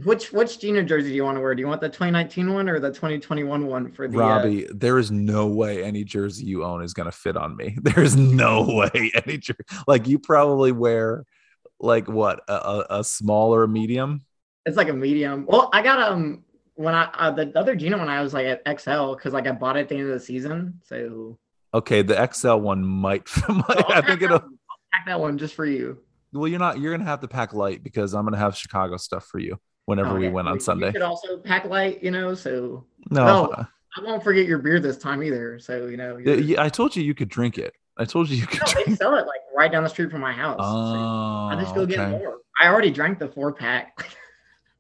[0.05, 1.55] which which Gino jersey do you want to wear?
[1.55, 4.17] Do you want the 2019 one or the 2021 one for the?
[4.17, 7.55] uh, Robbie, there is no way any jersey you own is going to fit on
[7.57, 7.77] me.
[7.83, 9.61] There's no way any jersey.
[9.87, 11.27] Like you probably wear
[11.79, 14.23] like what a, a, a small medium.
[14.71, 15.45] It's like a medium.
[15.47, 16.45] Well, I got um
[16.75, 19.53] when I uh, the other Gino one I was like at XL because like I
[19.53, 20.81] bought it at the end of the season.
[20.85, 21.39] So
[21.75, 23.29] Okay, the XL one might.
[23.49, 24.39] might I'll I think it'll.
[24.39, 24.45] one.
[24.49, 25.99] I'll pack that one just for you.
[26.33, 26.79] Well, you're not.
[26.81, 30.15] You're gonna have to pack light because I'm gonna have Chicago stuff for you whenever
[30.19, 30.33] we Okay.
[30.33, 30.87] win on You- Sunday.
[30.87, 32.35] You could also pack light, you know.
[32.35, 33.65] So No, Oh, uh,
[33.99, 35.59] I won't forget your beer this time either.
[35.59, 36.17] So you know.
[36.19, 37.75] yeah, I told you you could drink it.
[37.99, 40.21] I told you you could No, they sell it like right down the street from
[40.23, 40.59] my house.
[40.59, 42.39] So Oh, I just go get more.
[42.61, 44.07] I already drank the four pack.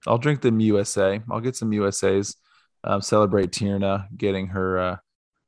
[0.06, 1.20] I'll drink them USA.
[1.30, 2.36] I'll get some USA's.
[2.82, 4.96] Um, celebrate Tierna getting her uh,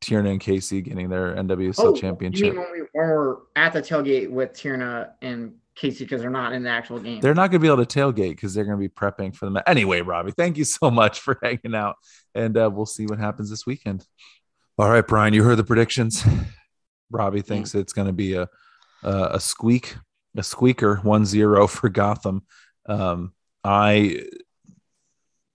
[0.03, 2.53] Tierna and Casey getting their NWSL Oh, You championship.
[2.55, 6.53] mean when, we, when we're at the tailgate with Tierna and Casey because they're not
[6.53, 7.21] in the actual game?
[7.23, 9.47] They're not going to be able to tailgate because they're going to be prepping for
[9.47, 9.65] the match.
[9.67, 11.97] Anyway, Robbie, thank you so much for hanging out,
[12.35, 14.05] and uh, we'll see what happens this weekend.
[14.77, 16.23] All right, Brian, you heard the predictions.
[17.11, 18.49] Robbie thinks it's going to be a,
[19.03, 19.97] a a squeak,
[20.37, 22.43] a squeaker, 1-0 for Gotham.
[22.87, 23.33] Um,
[23.65, 24.25] I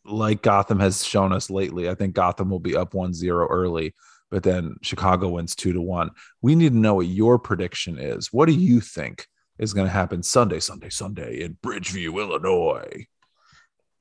[0.05, 1.89] like Gotham has shown us lately.
[1.89, 3.93] I think Gotham will be up 1-0 early,
[4.31, 6.11] but then Chicago wins 2 to 1.
[6.41, 8.31] We need to know what your prediction is.
[8.31, 9.27] What do you think
[9.59, 13.05] is going to happen Sunday, Sunday, Sunday in Bridgeview, Illinois?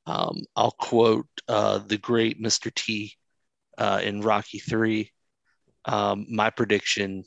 [0.06, 2.72] Um, I'll quote uh, the great Mr.
[2.72, 3.14] T
[3.76, 5.10] uh, in Rocky Three.
[5.84, 7.24] Um, my prediction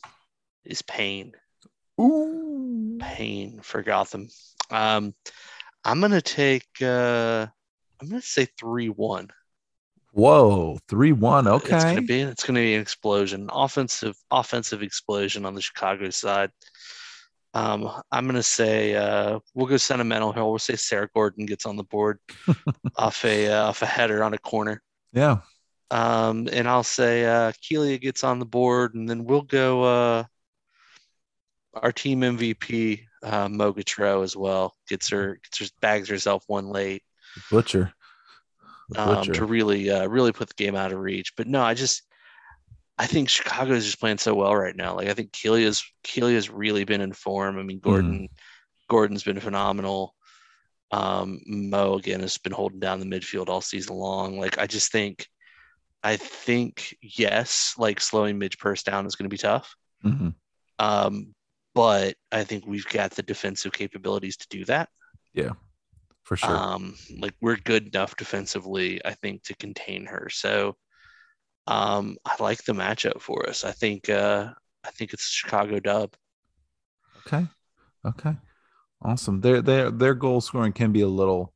[0.65, 1.33] is pain,
[1.99, 2.97] Ooh.
[2.99, 4.29] pain for Gotham.
[4.69, 5.13] Um,
[5.83, 6.67] I'm gonna take.
[6.81, 7.47] Uh,
[8.01, 9.29] I'm gonna say three one.
[10.11, 11.47] Whoa, 3-1.
[11.47, 12.21] Okay, It's gonna be.
[12.21, 16.51] It's gonna be an explosion, offensive, offensive explosion on the Chicago side.
[17.53, 20.43] Um, I'm gonna say uh, we'll go sentimental here.
[20.43, 22.19] We'll say Sarah Gorden gets on the board
[22.95, 24.81] off a uh, off a header on a corner.
[25.13, 25.37] Yeah.
[25.91, 30.23] Um, and I'll say uh, Kealia gets on the board, and then we'll go uh,
[31.73, 34.73] our team MVP uh, Mo Gautrat as well.
[34.87, 37.03] Gets her, gets her bags herself one late
[37.51, 37.93] Butcher.
[38.95, 41.35] Um, to really uh, really put the game out of reach.
[41.35, 42.03] But no, I just
[42.97, 44.95] I think Chicago is just playing so well right now.
[44.95, 47.59] Like I think Kealia's Kealia's really been in form.
[47.59, 48.29] I mean Gorden
[48.89, 50.15] Gorden's been phenomenal.
[50.91, 54.39] Um, Mo again has been holding down the midfield all season long.
[54.39, 55.27] Like I just think
[56.03, 59.75] I think yes, like slowing Midge Purce down is going to be tough.
[60.03, 60.33] Mhm.
[60.79, 61.35] Um,
[61.75, 64.89] but I think we've got the defensive capabilities to do that.
[65.33, 65.51] Yeah,
[66.23, 66.55] for sure.
[66.55, 70.29] Um, like we're good enough defensively, I think, to contain her.
[70.29, 70.75] So
[71.67, 73.63] um, I like the matchup for us.
[73.63, 74.51] I think uh,
[74.83, 76.15] I think it's Chicago dub.
[77.25, 77.45] Okay.
[78.05, 78.35] Okay.
[79.01, 79.41] Awesome.
[79.41, 81.53] Their their their goal scoring can be a little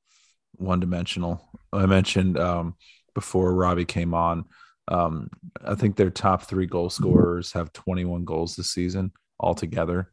[0.53, 1.49] one dimensional.
[1.71, 2.75] I mentioned um,
[3.13, 4.45] before Robbie came on.
[4.87, 5.29] Um,
[5.65, 9.11] I think their top three goal scorers have 21 goals this season
[9.43, 10.11] altogether,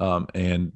[0.00, 0.72] um, and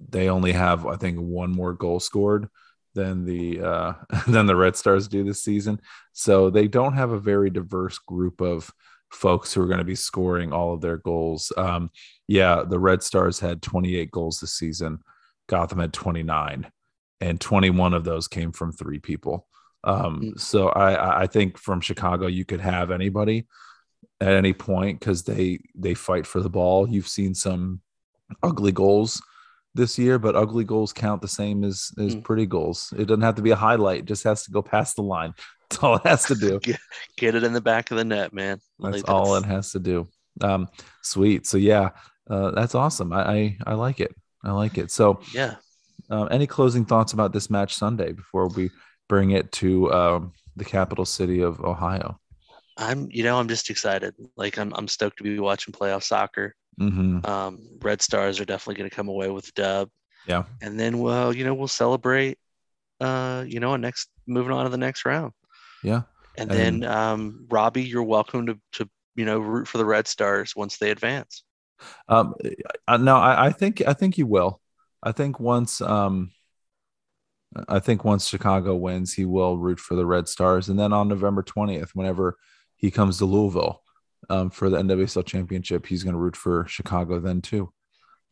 [0.00, 2.48] they only have I think one more goal scored
[2.94, 3.92] than the uh,
[4.28, 5.80] than the Red Stars do this season.
[6.12, 8.70] So they don't have a very diverse group of
[9.12, 11.52] folks who are going to be scoring all of their goals.
[11.56, 11.90] Um,
[12.26, 14.98] yeah, the Red Stars had 28 goals this season.
[15.48, 16.66] Gotham had 29,
[17.20, 19.46] and 21 of those came from three people.
[19.84, 20.40] Um, Mm.
[20.40, 23.46] so I, I think from Chicago, you could have anybody
[24.20, 26.88] at any point because they they fight for the ball.
[26.88, 27.80] You've seen some
[28.42, 29.20] ugly goals
[29.74, 32.24] this year, but ugly goals count the same as as Mm.
[32.24, 32.92] pretty goals.
[32.96, 35.34] It doesn't have to be a highlight; it just has to go past the line.
[35.70, 36.60] That's all it has to do.
[37.16, 38.60] Get it in the back of the net, man.
[38.78, 40.08] That's Like, all it has to do.
[40.40, 40.68] Um,
[41.02, 41.46] sweet.
[41.46, 41.90] So yeah,
[42.30, 43.12] uh, that's awesome.
[43.12, 44.14] I, I I like it.
[44.44, 44.90] I like it.
[44.92, 45.56] So, Yeah.
[46.08, 48.70] um, any closing thoughts about this match Sunday before we
[49.08, 52.20] bring it to um, the capital city of Ohio?
[52.76, 54.14] I'm, you know, I'm just excited.
[54.36, 56.54] Like I'm, I'm stoked to be watching playoff soccer.
[56.78, 59.88] hmm Um, Red Stars are definitely going to come away with dub.
[60.26, 60.44] Yeah.
[60.60, 62.38] And then, well, you know, we'll celebrate.
[63.00, 65.32] Uh, you know, next moving on to the next round.
[65.82, 66.02] Yeah.
[66.36, 70.06] And, And- then, um, Robbie, you're welcome to to you know root for the Red
[70.06, 71.42] Stars once they advance.
[72.08, 72.34] Um,
[72.88, 74.60] no, I, I think I think you will.
[75.02, 76.32] I think once um,
[77.68, 81.08] I think once Chicago wins, he will root for the Red Stars, and then on
[81.08, 82.36] November twentieth, whenever
[82.76, 83.82] he comes to Louisville
[84.28, 87.72] um, for the NWSL championship, he's going to root for Chicago then too.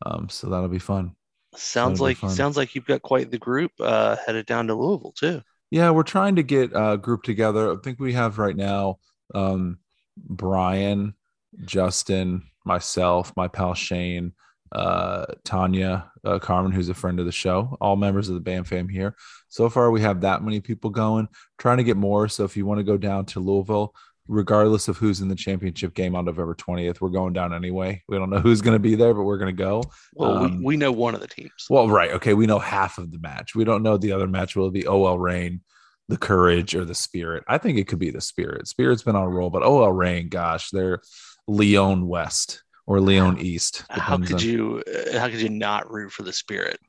[0.05, 1.15] Um, so that'll be fun.
[1.55, 2.29] Sounds That'll like fun.
[2.31, 5.41] sounds like you've got quite the group uh, headed down to Louisville too.
[5.71, 7.71] Yeah, we're trying to get a group together.
[7.71, 8.97] I think we have right now
[9.33, 9.79] um,
[10.17, 11.15] Brian,
[11.63, 14.33] Justin, myself, my pal Shane,
[14.71, 18.63] uh, Tanya uh, Carmen, who's a friend of the show, all members of the BAM
[18.65, 19.15] fam here.
[19.47, 21.27] So far, we have that many people going,
[21.57, 22.27] trying to get more.
[22.27, 23.93] So if you want to go down to Louisville,
[24.27, 28.01] regardless of who's in the championship game on November 20th, we're going down anyway.
[28.07, 29.83] We don't know who's going to be there, but we're going to go.
[30.13, 31.51] Well, Um, we, we know one of the teams.
[31.69, 32.11] Well, right.
[32.11, 32.33] Okay.
[32.33, 33.55] We know half of the match.
[33.55, 34.55] We don't know the other match.
[34.55, 35.61] Will it be OL Reign,
[36.07, 37.43] the Courage, or the Spirit?
[37.47, 38.67] I think it could be the Spirit.
[38.67, 41.01] Spirit's been on a roll, but OL Reign, gosh, they're
[41.47, 43.83] Leon West or Leon East.
[43.89, 46.79] How could on- you uh, how could you not root for the spirit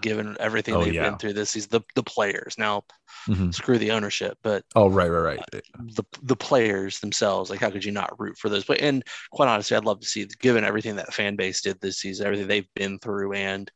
[0.00, 1.10] given everything Oh, they've yeah.
[1.10, 2.82] been through this season the, the players now
[3.28, 3.54] Mhm.
[3.54, 5.62] screw the ownership but Oh, right, right, right.
[5.78, 9.48] the the players themselves like how could you not root for those but and quite
[9.48, 12.72] honestly i'd love to see given everything that fan base did this season everything they've
[12.74, 13.70] been through and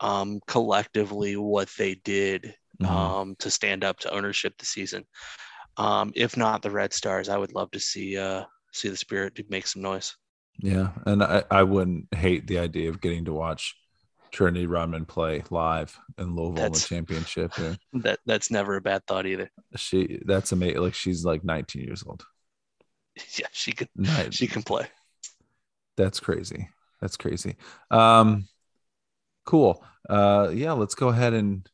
[0.00, 2.88] um collectively what they did Mhm.
[2.90, 5.04] um to stand up to ownership this season
[5.78, 9.38] um if not the red stars i would love to see uh see the spirit
[9.50, 10.16] make some noise
[10.58, 13.76] Yeah, and I, I wouldn't hate the idea of getting to watch
[14.30, 17.52] Trinity Rodman play live in Louisville in the championship.
[17.58, 17.74] Yeah.
[17.94, 20.80] that that's never a bad thought either She that's amazing.
[20.80, 22.24] Like she's like 19 years old.
[23.38, 24.34] yeah she can Nice.
[24.34, 24.86] she can play
[25.96, 26.68] That's crazy.
[27.00, 27.56] That's crazy.
[27.90, 28.48] Um,
[29.44, 29.84] cool.
[30.08, 31.68] Uh, yeah, let's go ahead and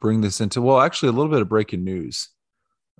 [0.00, 0.62] bring this into.
[0.62, 2.28] Well, actually, a little bit of breaking news.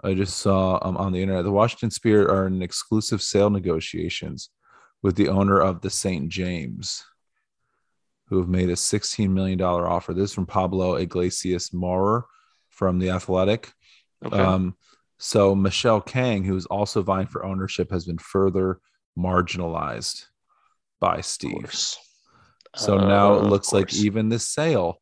[0.02, 4.50] I just saw um, on the internet the Washington Spirit are in exclusive sale negotiations
[5.02, 6.28] with the owner of the St.
[6.28, 7.04] James,
[8.28, 10.12] who have made a $16 million offer.
[10.12, 12.26] This is from Pablo Iglesias Maurer
[12.68, 13.72] from the Athletic.
[14.24, 14.76] okay Um,
[15.18, 18.80] so Michele Kang, who is also vying for ownership, has been further
[19.18, 20.26] marginalized
[21.00, 21.74] by Steve.
[22.76, 25.00] So now it Uh, looks like even this sale,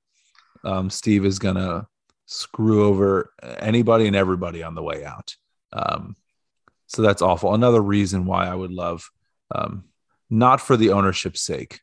[0.65, 1.87] um, Steve is gonna
[2.27, 5.37] screw over anybody and everybody on the way out.
[5.73, 6.17] Um,
[6.87, 7.55] so that's awful.
[7.55, 9.11] Another reason why I would love,
[9.55, 9.85] um,
[10.31, 11.81] not for the ownership's sake.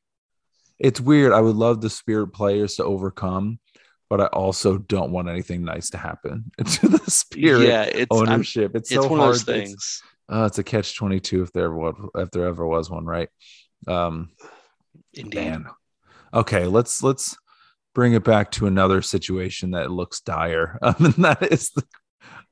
[0.83, 1.33] It's weird.
[1.33, 3.57] I would love the spirit players to overcome,
[4.09, 8.29] but I also don't want anything nice to happen to the spirit yeah, it's I'm,
[8.29, 8.75] ownership.
[8.75, 9.35] it's it's so one hard.
[9.37, 10.01] of those It's- things.
[10.31, 13.05] uh, it's a catch twenty two if there ever was, if there ever was one,
[13.05, 13.29] right?
[13.87, 14.29] Um,
[15.15, 15.35] Indeed.
[15.35, 15.65] man.
[16.33, 17.35] Okay, let's let's
[17.95, 20.77] bring it back to another situation that looks dire.
[20.83, 21.83] Um, and that is the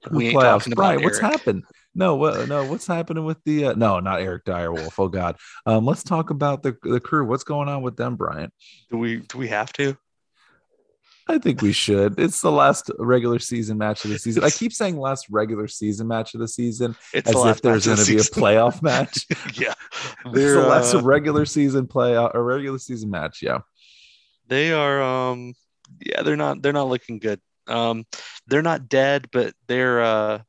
[0.09, 0.41] We ain't playoffs.
[0.59, 1.63] talking about Brian, what's happened?
[1.93, 2.47] No, what?
[2.47, 3.65] No, what's happening with the?
[3.67, 4.93] Uh, no, not Eric Direwolf.
[4.97, 5.35] Oh God.
[5.65, 7.25] Um, let's talk about the the crew.
[7.25, 8.51] What's going on with them, Brian?
[8.89, 9.97] Do we do we have to?
[11.27, 12.19] I think we should.
[12.19, 14.43] It's the last regular season match of the season.
[14.43, 17.85] I keep saying last regular season match of the season It's as the if there's
[17.85, 19.27] going to the be a playoff match.
[19.53, 19.73] yeah,
[20.25, 23.41] it's they're the last uh, regular season play a regular season match.
[23.41, 23.59] Yeah.
[24.47, 25.53] they are um
[26.03, 27.39] yeah they're not they're not looking good.
[27.71, 28.05] Um,
[28.47, 30.39] they're not dead, but they're uh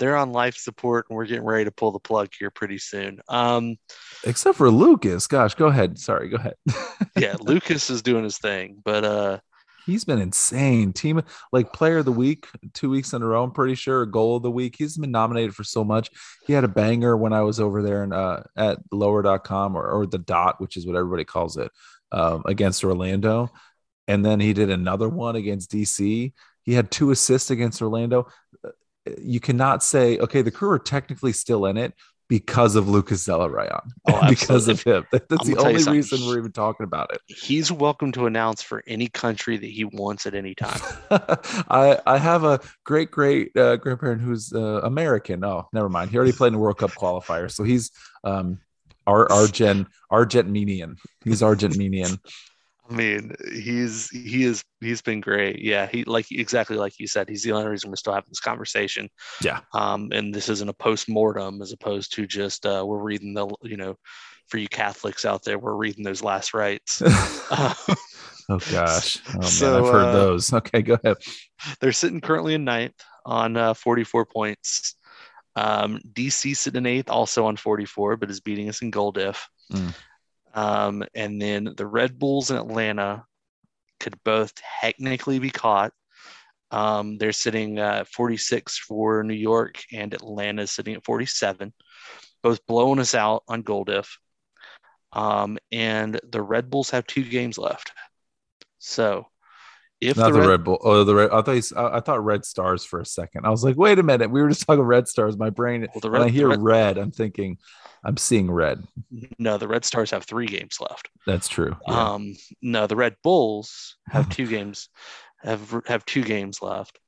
[0.00, 3.20] they're on life support, and we're getting ready to pull the plug here pretty soon.
[3.28, 3.76] Um,
[4.24, 5.28] Except for Lucas.
[5.28, 5.98] Gosh, go ahead.
[5.98, 6.54] Sorry, go ahead.
[7.16, 9.38] yeah, Lucas is doing his thing, but uh,
[9.86, 10.92] He's been insane.
[10.92, 11.22] Team
[11.52, 14.06] like player of the week, two weeks in a row, I'm pretty sure.
[14.06, 14.76] Goal of the week.
[14.78, 16.10] He's been nominated for so much.
[16.46, 20.06] He had a banger when I was over there and uh, at lower.com or, or
[20.06, 21.70] the dot, which is what everybody calls it,
[22.12, 23.50] um, against Orlando.
[24.08, 26.32] And then he did another one against DC.
[26.64, 28.26] He had two assists against Orlando.
[28.64, 28.70] Uh,
[29.20, 31.92] You cannot say, okay, the crew are technically still in it
[32.26, 35.04] because of Lucas Zelarayan, Oh, because of him.
[35.12, 37.20] That's the gonna tell you only reason we're even talking about it.
[37.26, 40.80] he's welcome to announce for any country that he wants at any time.
[41.68, 45.44] I I have a great great uh, grandparent who's uh, American.
[45.44, 46.10] Oh, never mind.
[46.10, 47.90] He already played in the World Cup qualifier, so he's
[48.24, 48.58] um
[49.06, 50.96] Ar- Argent Argentinian.
[51.24, 52.18] He's Argentinian.
[52.88, 55.60] I mean, he's he is he's been great.
[55.60, 57.28] Yeah, he like exactly like you said.
[57.28, 59.08] He's the only reason we're still having this conversation.
[59.42, 59.60] Yeah.
[59.72, 63.48] Um, and this isn't a post mortem as opposed to just uh, we're reading the
[63.62, 63.96] you know,
[64.48, 67.00] for you Catholics out there, we're reading those last rites.
[67.02, 67.74] Uh,
[68.50, 69.18] oh gosh.
[69.28, 70.52] Oh man, So, I've heard uh, those.
[70.52, 71.16] Okay, go ahead.
[71.80, 72.94] they're sitting currently in ninth
[73.24, 74.96] on uh, 44 points.
[75.56, 79.48] Um, DC sitting in eighth, also on 44, but is beating us in goal diff.
[79.72, 79.94] Mm.
[80.54, 83.26] Um, and then the Red Bulls in Atlanta
[84.00, 85.92] could both technically be caught.
[86.70, 91.72] Um, they're sitting at 46 for New York, and Atlanta is sitting at 47,
[92.42, 94.18] both blowing us out on goal diff.
[95.12, 97.92] Um, and the Red Bulls have two games left.
[98.78, 99.26] So
[100.00, 100.78] if Not the Red, Red Bull.
[100.82, 101.30] Oh, the Red.
[101.30, 103.46] I thought I, I thought Red Stars for a second.
[103.46, 104.30] I was like, wait a minute.
[104.30, 105.36] We were just talking Red Stars.
[105.38, 105.82] My brain.
[105.94, 107.58] well, the When I hear Red- red, I'm thinking,
[108.04, 108.86] I'm seeing red.
[109.38, 111.08] no, the Red Stars have three games left.
[111.26, 111.76] That's true.
[111.88, 112.12] Yeah.
[112.12, 114.88] Um, no, the Red Bulls have two games,
[115.42, 116.98] have have two games left.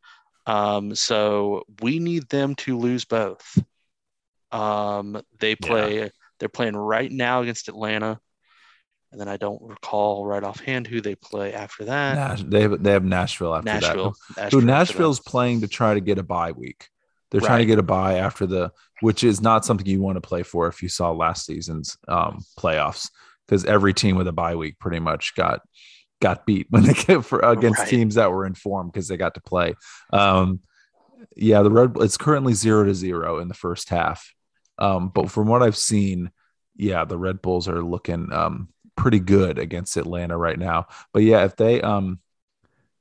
[0.47, 3.59] Um, so we need them to lose both.
[4.53, 6.11] Um, they play.
[6.39, 8.21] They're playing right now against Atlanta.
[9.17, 12.17] And then I don't recall right offhand who they play after that.
[12.17, 14.15] Nash, they have they have Nashville after Nashville.
[14.35, 14.35] that.
[14.35, 16.87] Who after Nashville's playing to try to get a bye week.
[17.31, 20.21] They're trying to get a bye after the, which is not something you want to
[20.21, 23.09] play for if you saw last season's um, playoffs,
[23.47, 25.61] because every team with a bye week pretty much got
[26.21, 27.89] got beat when they get for against Right.
[27.89, 29.77] teams that were informed because they got to play.
[30.13, 30.61] Um,
[31.35, 34.31] yeah, the Red it's currently zero to zero in the first half,
[34.79, 36.31] um, but from what I've seen,
[36.77, 40.87] yeah, the Red Bulls are looking um, pretty good against Atlanta right now.
[41.13, 42.21] But yeah, if they um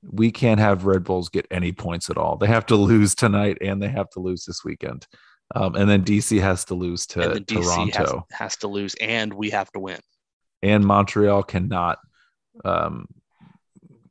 [0.07, 2.38] we can't have Red Bulls get any points at all.
[2.38, 5.07] They have to lose tonight and they have to lose this weekend.
[5.55, 8.67] Um, and then DC has to lose to and then DC Toronto has, has to
[8.67, 9.99] lose, and we have to win.
[10.61, 11.99] and Montreal cannot
[12.63, 13.07] um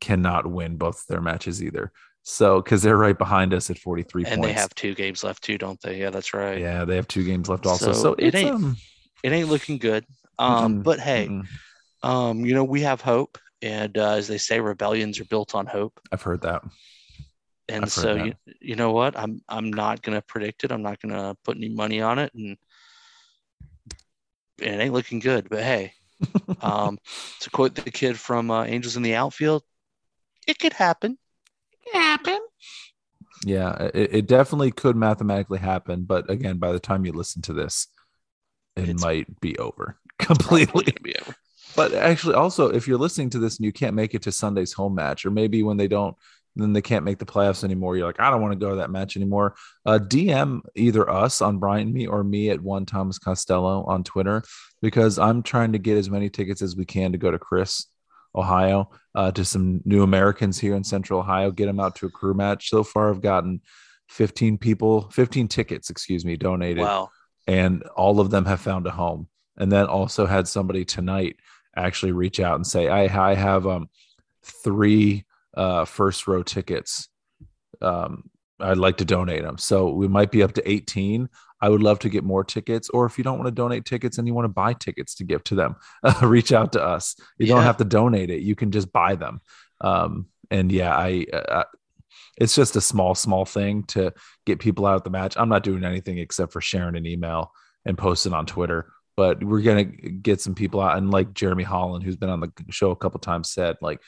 [0.01, 1.93] cannot win both their matches either.
[2.23, 4.47] So because they're right behind us at 43 And points.
[4.47, 6.01] they have two games left too, don't they?
[6.01, 6.59] Yeah, that's right.
[6.59, 7.93] yeah, they have two games left also.
[7.93, 8.77] So, So it ain't- um,
[9.23, 10.05] It ain't looking good.
[10.39, 11.47] Um, mm-mm, but hey, mm-mm.
[12.05, 15.67] Um, you know, we have hope, and uh, as they say, rebellions are built on
[15.67, 15.99] hope.
[16.13, 16.63] I've heard that.
[17.69, 18.27] And I've so that.
[18.27, 19.19] you, you know what?
[19.19, 20.71] I'm I'm not gonna predict it.
[20.73, 22.59] I'm not gonna put any money on it, and
[24.59, 25.49] it ain't looking good.
[25.49, 25.95] But hey,
[26.61, 26.99] um,
[27.41, 29.63] to quote the kid from uh, Angels in the Outfield,
[30.47, 31.17] it could happen.
[31.91, 32.39] Happen.
[33.47, 37.55] Yeah, it, it definitely could mathematically happen, but again, by the time you listen to
[37.55, 37.89] this,
[38.77, 40.85] it It's might be over completely.
[40.85, 41.35] gonna be over.
[41.77, 44.73] But actually, also, if you're listening to this and you can't make it to Sunday's
[44.73, 46.17] home match, or maybe when they don't,
[46.57, 47.97] then they can't make the playoffs anymore.
[47.97, 49.57] You're like, I don't want to go to that match anymore.
[49.85, 54.43] Uh, DM either us on Brian Me or me at one Thomas Costello on Twitter
[54.81, 57.87] because I'm trying to get as many tickets as we can to go to Chris,
[58.37, 61.51] Ohio, uh, to some new Americans here in Central Ohio.
[61.51, 62.69] Get them out to a crew match.
[62.71, 63.61] So far, I've gotten
[64.11, 67.11] 15 people, 15 tickets, excuse me, donated Wow.
[67.49, 69.29] and all of them have found a home.
[69.57, 71.37] And then also had somebody tonight
[71.77, 73.89] actually reach out and say, I, I have um
[74.45, 75.25] three
[75.57, 77.09] uh first row tickets.
[77.81, 78.31] Um,
[78.61, 79.59] I'd like to donate them.
[79.59, 81.29] So we might be up to 18.
[81.61, 82.89] I would love to get more tickets.
[82.91, 85.25] Or if you don't want to donate tickets and you want to buy tickets to
[85.25, 87.17] give to them, uh, reach out to us.
[87.39, 88.43] You don't have to donate it.
[88.43, 89.41] You can just buy them.
[89.81, 91.65] Um, and yeah, I, uh,
[92.37, 94.13] it's just a small, small thing to
[94.45, 95.37] get people out of the match.
[95.37, 97.53] I'm not doing anything except for sharing an email
[97.85, 98.93] and posting on Twitter.
[99.17, 102.53] But we're gonna get some people out, and like Jeremy Holland, who's been on the
[102.71, 104.01] show a couple times, said like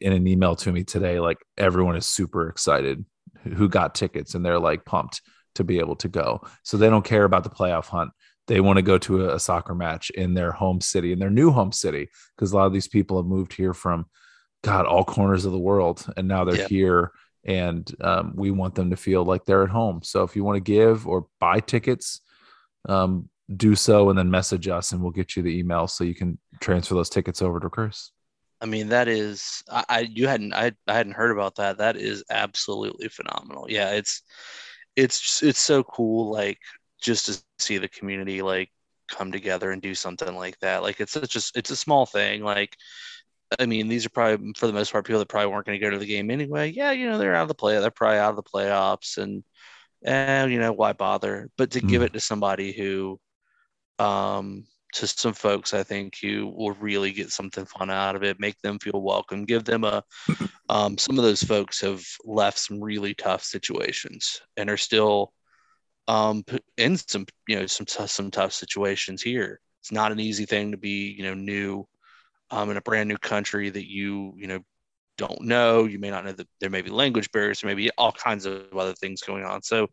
[0.00, 3.04] in an email to me today, like everyone is super excited
[3.42, 5.22] who got tickets, and they're like pumped
[5.54, 6.42] to be able to go.
[6.64, 8.10] So they don't care about the playoff hunt.
[8.46, 11.50] They want to go to a, soccer match in their home city, in their new
[11.50, 14.06] home city, because a lot of these people have moved here from
[14.62, 16.68] God all corners of the world, and now they're Yeah.
[16.68, 17.12] here
[17.44, 20.00] and um, we want them to feel like they're at home.
[20.02, 22.20] So if you want to give or buy tickets,
[22.88, 26.14] um, do so and then message us, and we'll get you the email so you
[26.14, 28.10] can transfer those tickets over to Chris.
[28.60, 31.78] I mean, that is I, I you hadn't I, I hadn't heard about that.
[31.78, 33.66] That is absolutely phenomenal.
[33.68, 34.22] Yeah, it's
[34.96, 36.58] it's it's so cool like
[37.00, 38.70] just to see the community like
[39.08, 40.82] come together and do something like that.
[40.82, 42.42] Like it's such a it's a small thing.
[42.42, 42.76] Like
[43.60, 45.84] I mean, these are probably for the most part people that probably weren't going to
[45.84, 46.70] go to the game anyway.
[46.72, 47.78] Yeah, you know, they're out of the play.
[47.78, 49.44] They're probably out of the playoffs, and
[50.04, 51.50] and you know why bother?
[51.56, 52.06] But to give Mm.
[52.06, 53.20] it to somebody who,
[53.98, 58.40] um, to some folks, I think who will really get something fun out of it,
[58.40, 60.02] make them feel welcome, give them a.
[60.68, 65.32] Um, some of those folks have left some really tough situations and are still,
[66.08, 66.44] um,
[66.76, 69.60] in some you know some some tough situations here.
[69.80, 71.86] It's not an easy thing to be you know new
[72.50, 74.58] um, in a brand new country that you you know
[75.16, 77.90] don't know you may not know that there may be language barriers there may be
[77.96, 79.86] all kinds of other things going on so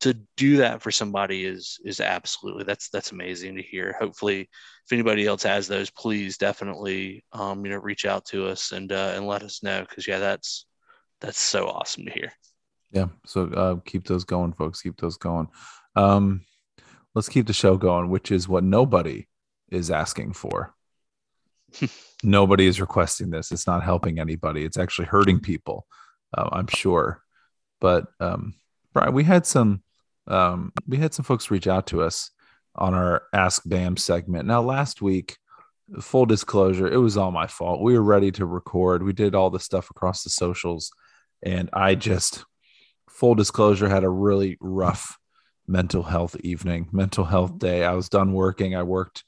[0.00, 4.92] to do that for somebody is is absolutely that's that's amazing to hear hopefully if
[4.92, 9.12] anybody else has those please definitely um, you know reach out to us and uh,
[9.14, 10.66] and let us know because yeah that's
[11.20, 12.32] that's so awesome to hear
[12.92, 13.08] Yeah.
[13.26, 14.82] So uh, keep those going, folks.
[14.82, 15.48] Keep those going.
[15.96, 16.42] Um,
[17.14, 19.26] let's keep the show going, which is what nobody
[19.70, 20.74] is asking for.
[22.22, 23.52] nobody is requesting this.
[23.52, 24.64] It's not helping anybody.
[24.64, 25.86] It's actually hurting people.
[26.36, 27.22] Uh, I'm sure.
[27.80, 28.54] But um,
[28.92, 29.82] Brian, we had some
[30.26, 32.30] um, we had some folks reach out to us
[32.74, 34.46] on our Ask Bam segment.
[34.46, 35.38] Now, last week,
[36.00, 37.80] full disclosure, it was all my fault.
[37.80, 39.02] We were ready to record.
[39.02, 40.92] We did all the stuff across the socials,
[41.42, 42.44] and I just
[43.08, 45.18] full disclosure had a really rough
[45.66, 47.84] mental health evening, mental health day.
[47.84, 48.74] I was done working.
[48.74, 49.24] I worked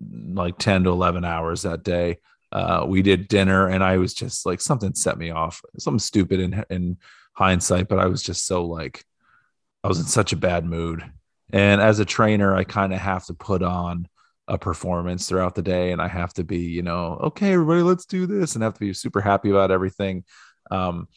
[0.00, 2.18] like 10 to 11 hours that day.
[2.50, 6.40] Uh, we did dinner and I was just like, something set me off, something stupid
[6.40, 6.98] and, in
[7.32, 9.04] hindsight, but I was just so like,
[9.84, 11.04] I was in such a bad mood.
[11.52, 14.08] And as a trainer, I kind of have to put on
[14.48, 18.06] a performance throughout the day and I have to be, you know, okay, everybody, let's
[18.06, 20.24] do this and have to be super happy about everything.
[20.70, 21.08] Um,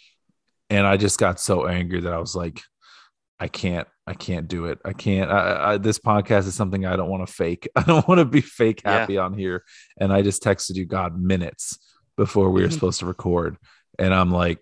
[0.70, 2.62] and I just got so angry that I was like,
[3.40, 4.80] I can't, I can't do it.
[4.86, 5.30] I can't.
[5.30, 7.68] I, I, this podcast is something I don't want to fake.
[7.76, 9.22] I don't want to be fake happy yeah.
[9.22, 9.64] on here.
[10.00, 11.78] And I just texted you, God, minutes
[12.16, 13.58] before we were supposed to record,
[14.00, 14.60] and I'm like,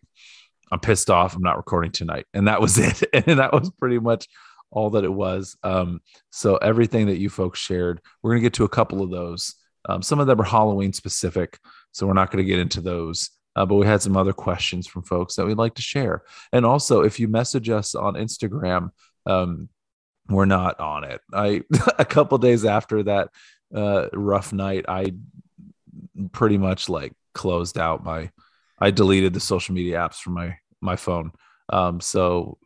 [0.73, 1.35] I'm pissed off.
[1.35, 3.03] I'm not recording tonight, and that was it.
[3.13, 4.27] And that was pretty much
[4.71, 5.55] all that it was.
[5.63, 6.01] Um,
[6.31, 9.55] so everything that you folks shared, we're gonna get to a couple of those.
[9.87, 11.59] Um, some of them are Halloween specific,
[11.91, 13.29] so we're not going to get into those.
[13.55, 16.23] Uh, but we had some other questions from folks that we'd like to share.
[16.51, 18.89] And also, if you message us on Instagram,
[19.27, 19.69] um,
[20.27, 21.21] we're not on it.
[21.31, 21.61] I
[21.99, 23.29] a couple days after that
[23.75, 25.13] uh, rough night, I
[26.31, 28.31] pretty much like closed out my.
[28.79, 31.31] I deleted the social media apps from my my phone.
[31.69, 32.57] Um, so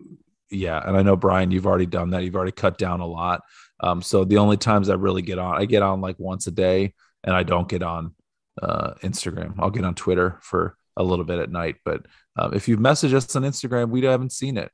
[0.50, 2.24] yeah, and I know Brian, you've already done that.
[2.24, 3.42] You've already cut down a lot.
[3.80, 6.52] Um, so the only times I really get on, I get on like once a
[6.52, 8.16] day, and I don't get on
[8.62, 9.56] uh, Instagram.
[9.60, 11.76] I'll get on Twitter for a little bit at night.
[11.86, 12.06] But
[12.38, 14.72] um, if you message us on Instagram, we haven't seen it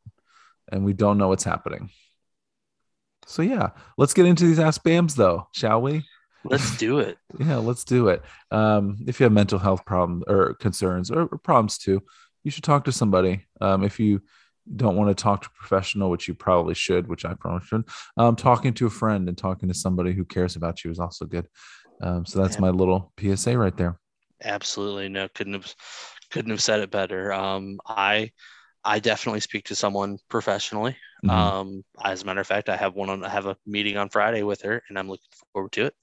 [0.72, 1.90] and we don't know what's happening.
[3.26, 6.06] So yeah, let's get into these ask Bams though, shall we?
[6.46, 7.18] Let's do it.
[7.40, 8.22] yeah, let's do it.
[8.52, 12.04] Um, if you have mental health problems or concerns or, or problems too,
[12.44, 13.46] you should talk to somebody.
[13.62, 14.22] Um, if you
[14.76, 17.84] don't want to talk to a professional, which you probably should, which I probably should,
[18.18, 21.26] um, talking to a friend and talking to somebody who cares about you is also
[21.26, 21.48] good.
[22.02, 24.00] Um, so that's my little PSA right there.
[24.44, 25.74] Absolutely, no, couldn't have
[26.32, 27.32] couldn't have said it better.
[27.32, 28.32] Um, I
[28.84, 30.98] I definitely speak to someone professionally.
[31.24, 31.30] Mm-hmm.
[31.30, 34.10] Um, as a matter of fact, I have one on I have a meeting on
[34.10, 35.96] Friday with her, and I'm looking forward to it.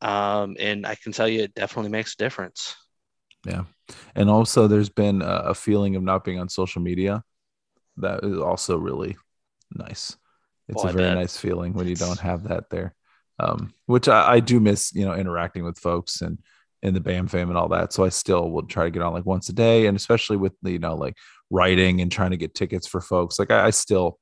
[0.00, 2.74] Um, and I can tell you, it definitely makes a difference.
[3.46, 3.64] Yeah,
[4.14, 7.22] and also there's been a, a feeling of not being on social media.
[7.96, 9.16] That is also really
[9.74, 10.16] nice.
[10.68, 12.94] It's well, a very nice feeling when you don't have that there
[13.40, 16.38] um, which I, I, do miss, you know, interacting with folks and
[16.82, 17.92] in the BAM fam and all that.
[17.92, 20.52] So I still will try to get on like once a day, and especially with
[20.62, 21.16] the, you know, like
[21.48, 23.38] writing and trying to get tickets for folks.
[23.38, 24.18] Like I, I still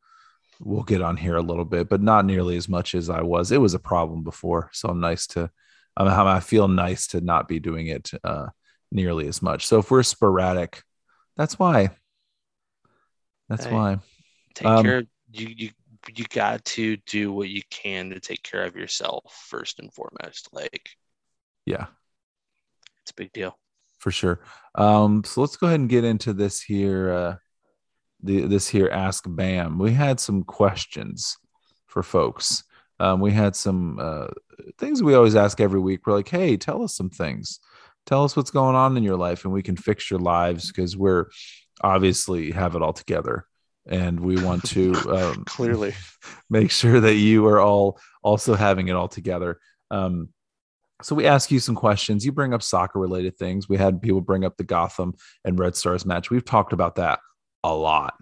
[0.61, 3.51] will get on here a little bit, but not nearly as much as I was.
[3.51, 5.51] It was a problem before, so I'm nice to.
[5.97, 8.47] I, mean, I feel nice to not be doing it uh,
[8.91, 9.67] nearly as much.
[9.67, 10.83] So if we're sporadic,
[11.37, 11.91] that's why.
[13.49, 13.99] That's hey, why.
[14.55, 15.03] Take um, care.
[15.33, 15.71] You you
[16.15, 20.49] you got to do what you can to take care of yourself first and foremost.
[20.53, 20.91] Like,
[21.67, 21.87] yeah,
[23.03, 23.57] it's a big deal
[23.99, 24.41] for sure.
[24.75, 27.13] Um, so let's go ahead and get into this here.
[27.13, 27.37] Uh,
[28.23, 29.79] the this here ask Bam.
[29.79, 31.37] We had some questions
[31.87, 32.65] for folks.
[33.01, 34.29] Um, we had some uh,
[34.77, 36.07] things we always ask every week.
[36.07, 37.61] We're like, hey, tell us some things.
[38.09, 40.97] Tell us what's going on in your life, and we can fix your lives because
[40.97, 41.27] we're
[41.83, 43.45] obviously have it all together
[43.87, 45.95] and we want to um, clearly
[46.51, 49.59] make sure that you are all also having it all together.
[49.91, 50.31] Um,
[51.03, 52.25] so we ask you some questions.
[52.25, 53.69] You bring up soccer related things.
[53.69, 55.15] We had people bring up the Gotham
[55.45, 56.31] and Red Stars match.
[56.31, 57.21] We've talked about that
[57.63, 58.15] a lot.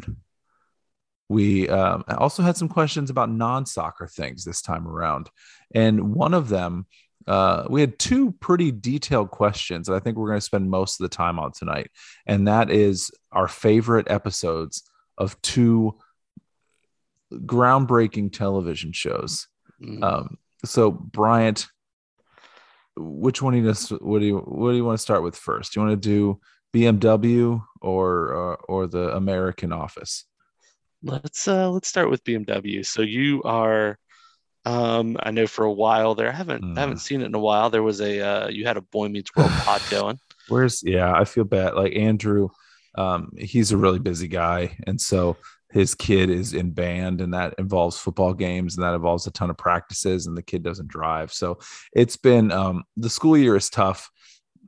[1.29, 5.31] We um, also had some questions about non soccer things this time around.
[5.73, 6.87] And one of them,
[7.27, 11.01] uh, we had two pretty detailed questions that I think we're going to spend most
[11.01, 11.91] of the time on tonight.
[12.27, 14.85] And that is our favorite episodes
[15.19, 15.99] of two
[17.33, 19.49] groundbreaking television shows.
[19.83, 20.03] Mm.
[20.03, 21.67] Um, so Bryant,
[22.97, 25.73] which one do you what do you what do you want to start with first?
[25.73, 26.41] Do you want to do
[26.75, 30.25] BMW or uh, or the American Office?
[31.03, 32.87] Let's uh let's start with BMW.
[32.87, 33.99] So you are
[34.67, 36.77] um I know for a while there I haven't mm.
[36.77, 37.71] haven't seen it in a while.
[37.71, 40.19] There was a uh you had a Boy Meets World pod going.
[40.49, 41.75] Where's yeah, I feel bad.
[41.75, 42.49] Like Andrew
[42.97, 45.37] um, he's a really busy guy, and so
[45.71, 49.51] his kid is in band, and that involves football games, and that involves a ton
[49.51, 51.33] of practices, and the kid doesn't drive.
[51.33, 51.59] So
[51.93, 54.11] it's been um, the school year is tough.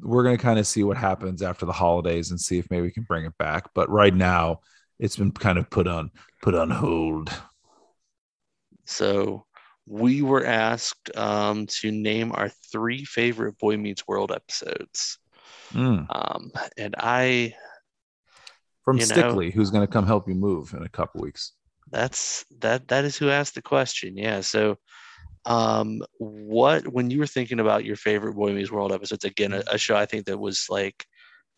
[0.00, 2.82] We're going to kind of see what happens after the holidays and see if maybe
[2.82, 3.70] we can bring it back.
[3.74, 4.60] But right now,
[4.98, 6.10] it's been kind of put on
[6.42, 7.32] put on hold.
[8.84, 9.44] So
[9.88, 15.18] we were asked um, to name our three favorite Boy Meets World episodes.
[15.72, 16.06] Mm.
[16.10, 17.54] Um, and I
[18.84, 21.52] from Stickley, know, who's going to come help you move in a couple weeks.
[21.90, 22.88] That's that.
[22.88, 24.16] That is who asked the question.
[24.16, 24.42] Yeah.
[24.42, 24.76] So,
[25.46, 29.24] um, what when you were thinking about your favorite Boy Meets World episodes?
[29.24, 31.06] Again, a, a show I think that was like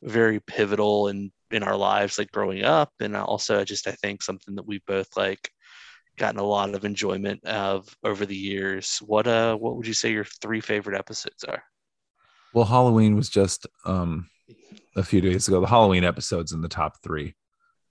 [0.03, 4.55] very pivotal in in our lives, like growing up, and also just I think something
[4.55, 5.51] that we both like
[6.21, 8.99] gotten a lot of enjoyment of over the years.
[8.99, 11.65] What uh, what would you say your three favorite episodes are?
[12.53, 14.29] Well, Halloween was just um
[14.97, 15.61] a few days ago.
[15.61, 17.35] The Halloween episode's in the top three.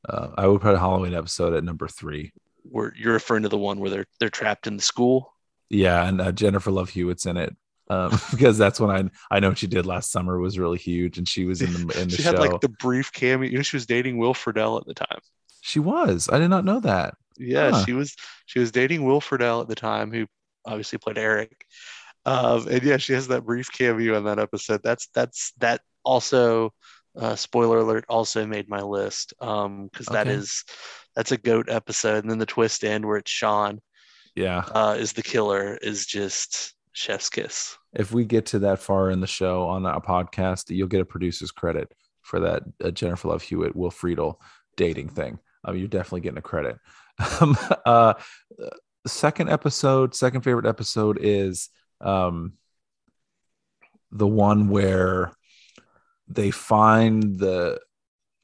[0.07, 2.31] Uh, I would put a Halloween episode at number three.
[2.63, 5.33] Where you're referring to the one where they're they're trapped in the school.
[5.69, 7.55] Yeah, and uh, Jennifer Love Hewitt's in it.
[7.89, 11.17] um, because that's when I I know what she did last summer was really huge,
[11.17, 12.15] and she was in the in the show.
[12.17, 12.31] she show.
[12.31, 13.49] had like the brief cameo.
[13.49, 15.19] You know, she was dating Will Friedle at the time.
[15.61, 16.29] she was.
[16.31, 17.15] I did not know that.
[17.39, 17.85] Yeah, Huh.
[17.85, 20.27] she was she was dating Will Friedle at the time, who
[20.65, 21.65] obviously played Eric.
[22.25, 24.81] Um, and yeah, she has that brief cameo in that episode.
[24.83, 26.73] That's that's that also
[27.17, 30.35] uh, spoiler alert also made my list um because that Okay.
[30.35, 30.63] is
[31.15, 33.81] that's a goat episode and then the twist end where it's sean
[34.35, 34.63] Yeah.
[34.73, 39.21] uh is the killer is just chef's kiss If we get to that far in
[39.21, 41.91] the show on a podcast, you'll get a producer's credit
[42.21, 44.35] for that uh, Jennifer Love Hewitt, Will Friedle
[44.77, 45.39] dating thing.
[45.65, 46.77] Um, you're definitely getting a credit.
[47.41, 48.13] Um, uh,
[49.07, 51.69] second episode, second favorite episode is
[52.01, 52.53] um,
[54.11, 55.31] the one where
[56.27, 57.79] they find the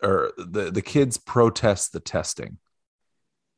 [0.04, 2.58] or the the kids protest the testing.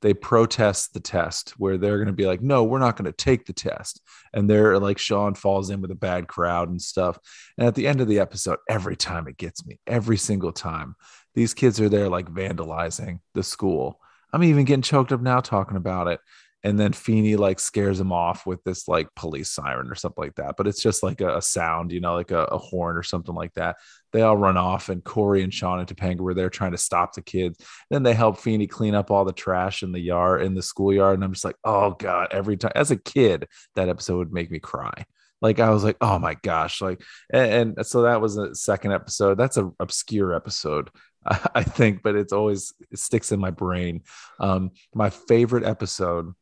[0.04, 3.12] They protest the test where they're going to be like no we're not going to
[3.12, 4.02] take the test.
[4.34, 7.18] And they're like sean falls in with a bad crowd and stuff.
[7.58, 10.96] And at the end of the episode every time it gets me every single time
[11.34, 14.00] these kids are there like vandalizing the school
[14.34, 16.20] i'm even getting choked up now talking about it
[16.64, 20.36] and then Feeney like scares him off with this like police siren or something like
[20.36, 20.56] that.
[20.58, 23.36] But it's just like a, a sound, you know, like a, a horn or something
[23.36, 23.78] like that.
[24.12, 27.14] They all run off, and Corey and Sean and Topanga were there trying to stop
[27.14, 27.64] the kids.
[27.90, 31.16] Then they help Feeney clean up all the trash in the yard, in the schoolyard.
[31.16, 34.50] And I'm just like, oh God, every time as a kid, that episode would make
[34.50, 35.06] me cry.
[35.42, 37.02] Like I was like, oh my gosh, like,
[37.32, 39.38] and, and so that was a second episode.
[39.38, 40.90] That's an obscure episode,
[41.56, 44.04] I think, but it's always it sticks in my brain.
[44.40, 46.34] Um, my favorite episode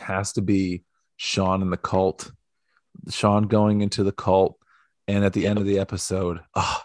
[0.00, 0.84] has to be
[1.16, 2.30] Sean and the cult.
[3.10, 4.58] Sean going into the cult,
[5.08, 6.80] and at the end of the episode, oh,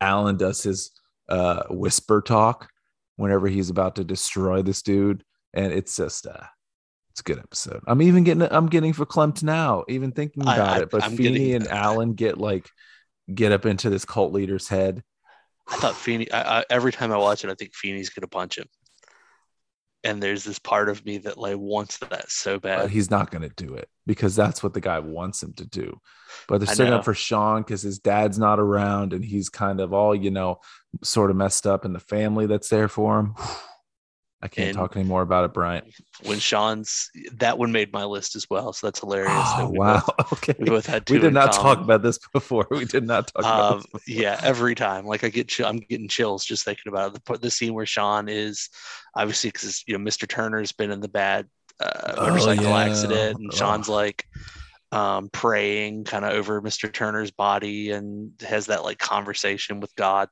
[0.00, 0.90] Alan does his
[1.28, 2.68] uh, whisper talk
[3.16, 5.24] whenever he's about to destroy this dude,
[5.54, 6.44] and it's just uh,
[7.10, 7.82] it's a good episode.
[7.86, 10.90] I'm even getting I'm getting for Clempt now, even thinking about I- it.
[10.90, 12.68] But Feeney getting- and Alan get like
[13.34, 15.02] get up into this cult leader's head.
[15.68, 18.58] I thought Feeney I, I, every time i watch it i think Feeney's gonna punch
[18.58, 18.66] him
[20.04, 22.82] and there's this part of me that like wants that so bad.
[22.82, 25.66] but he's not going to do it because that's what the guy wants him to
[25.66, 26.00] do.
[26.46, 29.92] But they're setting up for Sean because his dad's not around and he's kind of
[29.92, 30.60] all, you know,
[31.02, 33.34] sort of messed up in the family that's there for him.
[34.40, 35.84] I can't And- talk anymore about it, Bryant.
[36.22, 40.02] when sean's that one made my list as well so that's hilarious Oh, we wow.
[40.18, 40.54] both, okay.
[40.58, 42.66] we both had two We did not talk about this before.
[42.70, 46.08] We did not talk about um, this yeah, every time, like I get, I'm getting
[46.08, 47.24] chills just thinking about it.
[47.24, 48.68] The, the scene where Sean is
[49.16, 50.28] obviously because you know Mr.
[50.28, 51.46] Turner's been in the bad
[51.80, 52.78] uh, Oh, motorcycle yeah.
[52.84, 53.56] accident, and Ugh.
[53.58, 54.24] Sean's like
[54.92, 56.92] um, praying kind of over Mr.
[56.92, 60.28] Turner's body and has that like conversation with God.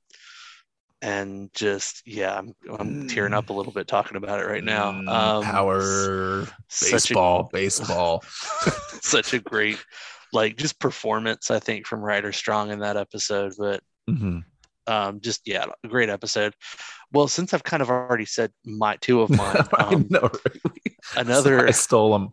[1.03, 4.93] And just yeah, I'm I'm tearing up a little bit talking about it right now.
[4.93, 8.25] Mm, Um, Power, such a- baseball, baseball.
[9.03, 9.79] such a great
[10.33, 14.45] like just performance I think from Ryder Strong in that episode, but Mhm.
[14.87, 16.55] um just yeah a great episode
[17.13, 20.31] well since i've kind of already said my two of mine um, know.
[21.17, 22.33] Another I stole them.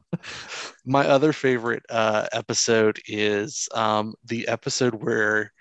[0.85, 5.51] my other favorite uh episode is um the episode where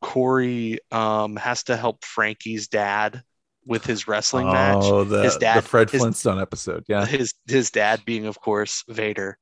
[0.00, 3.22] corey um has to help frankie's dad
[3.66, 6.84] with his wrestling match Oh, the, His dad- the Fred his- Flintstone episode.
[6.88, 7.04] Yeah.
[7.04, 9.36] his his dad being of course vader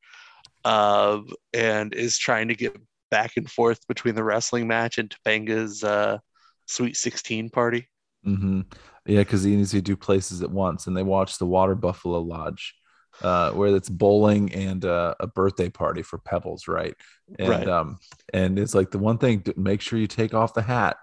[0.65, 2.77] um and is trying to get
[3.11, 6.19] back and forth between the wrestling match and topanga's uh
[6.67, 7.89] sweet 16 party
[8.27, 8.63] Mm-hmm.
[9.07, 12.21] Yeah, because he needs to do places at once, and they watch the Water Buffalo
[12.21, 12.75] Lodge,
[13.23, 16.95] uh, where it's bowling and uh, a birthday party for Pebbles, right?
[17.39, 17.69] And Right.
[17.69, 17.99] um,
[18.33, 20.97] and it's like the one thing: make sure you take off the hat.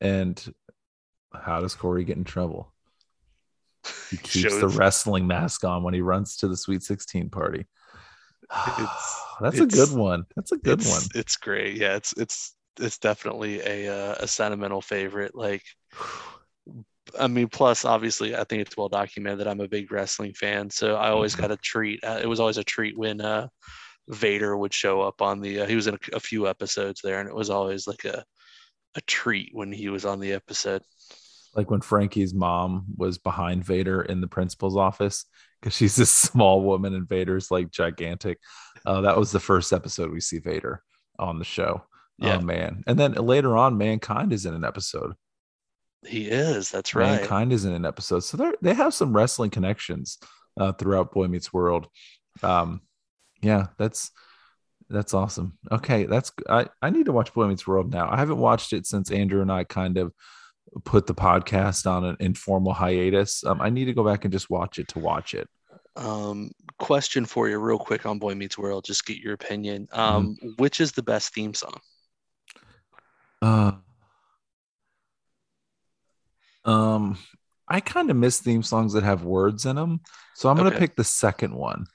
[0.00, 0.54] And
[1.34, 2.72] how does Corey get in trouble?
[4.10, 7.66] He keeps the wrestling mask on when he runs to the Sweet Sixteen party.
[8.78, 10.24] It's- That's a good one.
[10.36, 11.02] That's a good it's, one.
[11.14, 11.76] It's great.
[11.76, 15.34] Yeah, it's it's it's definitely a uh, a sentimental favorite.
[15.34, 15.62] Like,
[17.18, 20.70] I mean, plus obviously, I think it's well documented that I'm a big wrestling fan,
[20.70, 21.40] so I always Mhm.
[21.40, 22.02] got a treat.
[22.04, 23.48] Uh, it was always a treat when uh,
[24.08, 25.60] Vader would show up on the.
[25.60, 28.24] Uh, he was in a, a few episodes there, and it was always like a
[28.96, 30.82] a treat when he was on the episode.
[31.54, 35.24] like when Frankie's mom was behind Vader in the principal's office
[35.60, 38.38] because she's this small woman and Vader's like gigantic.
[38.86, 40.82] Uh, that was the first episode we see Vader
[41.18, 41.82] on the show.
[42.18, 42.36] Yeah.
[42.38, 42.82] Oh man.
[42.86, 45.14] And then later on, Mankind is in an episode.
[46.06, 46.70] He is.
[46.70, 47.20] That's right.
[47.20, 48.20] Mankind is in an episode.
[48.20, 50.18] So they they have some wrestling connections
[50.58, 51.88] uh, throughout Boy Meets World.
[52.42, 52.80] Um,
[53.42, 54.10] yeah, that's
[54.88, 55.58] that's awesome.
[55.70, 58.08] Okay, that's I I need to watch Boy Meets World now.
[58.10, 60.12] I haven't watched it since Andrew and I kind of
[60.84, 63.44] put the podcast on an informal hiatus.
[63.44, 65.48] Um, I need to go back and just watch it to watch it.
[65.96, 68.84] Um, question for you, real quick, on Boy Meets World.
[68.84, 69.88] Just get your opinion.
[69.92, 71.78] Um, which is the best theme song?
[73.42, 73.72] Uh,
[76.64, 77.16] um,
[77.68, 80.00] I kind of miss theme songs that have words in them,
[80.34, 80.78] so I'm gonna Okay.
[80.78, 81.86] pick the second one.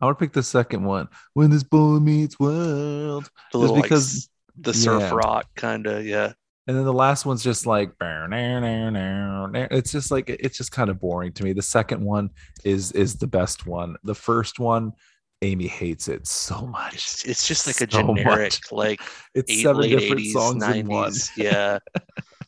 [0.00, 1.08] I'm gonna pick the second one.
[1.34, 5.10] When this boy meets world, The little because- like, the surf yeah.
[5.12, 6.32] rock kind of, yeah.
[6.66, 11.32] and then the last one's just like it's just like it's just kind of boring
[11.32, 11.52] to me.
[11.52, 12.30] The second one
[12.64, 13.96] is is the best one.
[14.04, 14.92] The first one,
[15.42, 16.94] Amy hates it so much.
[16.94, 18.16] It's, it's just like a So much.
[18.18, 19.00] generic, like
[19.34, 21.10] It's eight, seven late different 80s, songs in one.
[21.10, 21.30] 90s.
[21.36, 21.78] Yeah.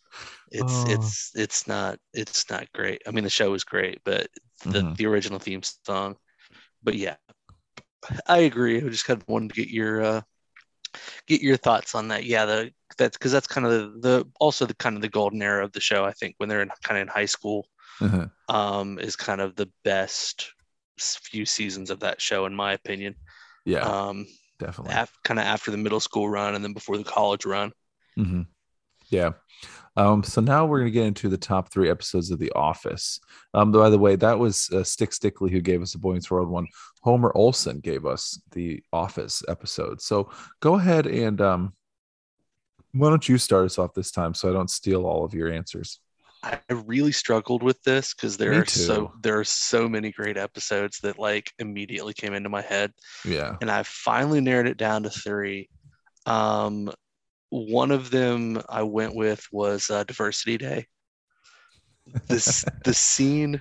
[0.53, 0.91] It's Oh.
[0.91, 3.03] it's it's not it's not great.
[3.07, 4.29] I mean the show is great, but
[4.65, 4.97] the, Mhm.
[4.97, 6.17] the original theme song.
[6.83, 7.17] But yeah.
[8.27, 8.77] I agree.
[8.79, 10.21] I just kind of wanted to get your uh
[11.27, 12.25] get your thoughts on that.
[12.25, 13.73] Yeah, the that's because that's kind of
[14.03, 16.49] the, the also the kind of the golden era of the show, I think, when
[16.49, 17.67] they're in kind of in high school,
[18.01, 18.27] Uh-huh.
[18.55, 20.53] um, is kind of the best
[20.99, 23.15] few seasons of that show, in my opinion.
[23.65, 24.27] yeah, Um,
[24.59, 24.93] definitely.
[24.95, 27.73] af- kind of after the middle school run and then before the college run.
[28.19, 28.43] Mm-hmm.
[29.09, 29.33] Yeah.
[29.97, 33.21] Um, so now we're going to get into the top three episodes of The Office.
[33.53, 36.31] Um, by the way, that was uh, Stick Stickley who gave us the Boy Meets
[36.31, 36.67] World one.
[37.03, 40.01] Homer Olson gave us the Office episode.
[40.01, 41.75] So go ahead and um,
[42.93, 45.53] why don't you start us off this time so I don't steal all of your
[45.53, 46.01] answers?
[46.45, 50.37] I really struggled with this because there Me are so there are so many great
[50.37, 52.93] episodes that like immediately came into my head,
[53.25, 53.57] Yeah.
[53.61, 55.69] and I finally narrowed it down to three.
[56.27, 56.91] Um,
[57.53, 60.87] one of them I went with was uh, Diversity Day.
[62.29, 63.61] This the scene,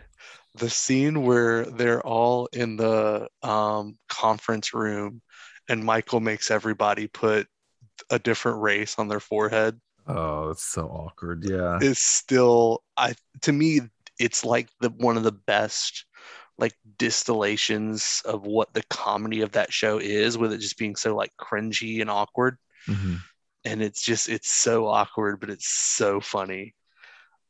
[0.56, 5.22] the scene where they're all in the um, conference room,
[5.68, 7.48] and Michael makes everybody put
[8.10, 11.44] a different race on their forehead Oh, it's so awkward.
[11.44, 11.80] Yeah.
[11.82, 13.82] it's still I to me
[14.20, 16.06] it's like the one of the best
[16.58, 21.16] like distillations of what the comedy of that show is with it just being so
[21.16, 22.58] like cringy and awkward
[22.88, 23.20] Mhm.
[23.66, 26.74] And it's just it's so awkward but it's so funny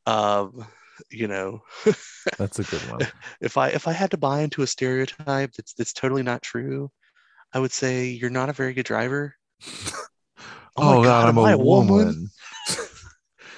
[0.06, 0.64] um
[1.10, 1.60] you know
[2.38, 3.00] That's a good one.
[3.40, 6.90] if i if i had to buy into a stereotype that's that's totally not true
[7.52, 9.34] i would say you're not a very good driver
[10.76, 12.30] Oh, my God, I'm am I a woman.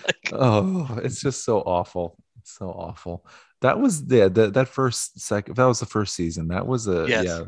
[0.05, 2.19] Like- oh, it's just so awful.
[2.41, 3.25] It's so awful.
[3.61, 6.49] That was yeah, that that first second that was the first season.
[6.49, 7.25] That was a Yes.
[7.25, 7.41] yeah,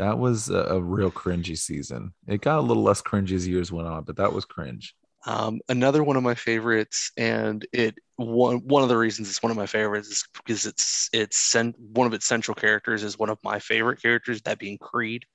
[0.00, 2.14] that was a, a real cringy season.
[2.26, 4.94] It got a little less cringy as years went on, but that was cringe.
[5.26, 9.50] Um, another one of my favorites, and it one one of the reasons it's one
[9.50, 13.38] of my favorites is because it's it's one of its central characters is one of
[13.44, 15.26] my favorite characters, that being Creed.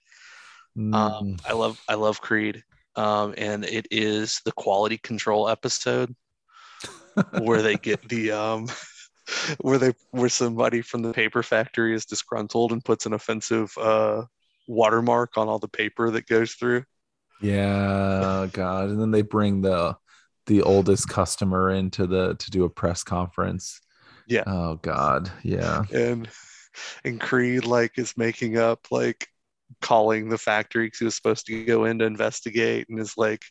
[0.75, 2.63] Um, Mm, I love I love Creed,
[2.95, 6.15] um, and it is the quality control episode
[7.37, 8.67] where they get the um,
[9.61, 14.23] where they where somebody from the paper factory is disgruntled and puts an offensive uh,
[14.67, 16.83] watermark on all the paper that goes through.
[17.41, 18.89] yeah, God.
[18.89, 19.97] And then they bring the
[20.47, 23.81] the oldest customer into the to do a press conference.
[24.27, 24.43] Yeah.
[24.47, 25.31] Oh God.
[25.43, 25.83] Yeah.
[25.93, 26.27] and
[27.03, 29.27] and Creed like is making up like
[29.81, 33.43] calling the factory because he was supposed to go in to investigate and is like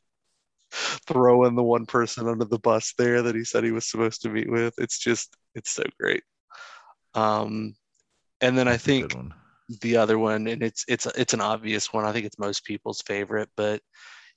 [1.07, 4.29] throwing the one person under the bus there that he said he was supposed to
[4.29, 4.75] meet with.
[4.79, 6.23] It's just it's so great.
[7.15, 7.75] Um,
[8.41, 9.33] and then I That's good think.
[9.81, 12.05] The other one, and it's it's it's an obvious one.
[12.05, 13.81] I think it's most people's favorite, but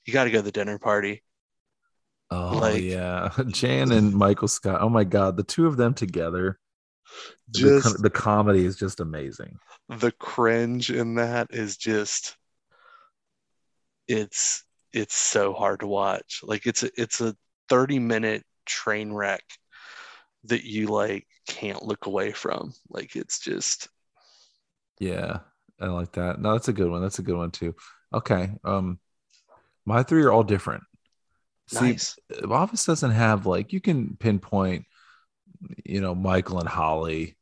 [0.04, 1.22] you got to go to the dinner party.
[2.30, 4.80] Oh Like- yeah, Jan and Michael Scott.
[4.82, 6.58] Oh my God, the two of them together.
[7.50, 9.58] the, Just co- the comedy is just amazing.
[9.88, 12.36] the cringe in that is just
[14.06, 17.36] it's it's so hard to watch like it's a it's a
[17.68, 19.42] 30 minute train wreck
[20.44, 23.88] that you like can't look away from like it's just
[25.00, 25.40] Yeah,
[25.80, 26.40] I like that.
[26.40, 27.02] No, that's a good one.
[27.02, 27.74] That's a good one too.
[28.12, 28.98] Okay, um,
[29.84, 30.82] my three are all different.
[31.68, 32.16] See, nice
[32.50, 34.86] Office doesn't have like you can pinpoint,
[35.84, 37.36] you know, Michael and Holly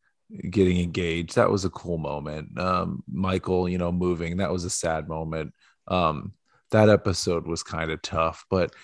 [0.51, 1.37] getting engaged.
[1.37, 2.59] That was a cool moment.
[2.59, 4.39] Um, Michael, you know, moving.
[4.39, 5.55] That was a sad moment.
[5.87, 6.33] Um,
[6.73, 8.75] that episode was kind of tough, but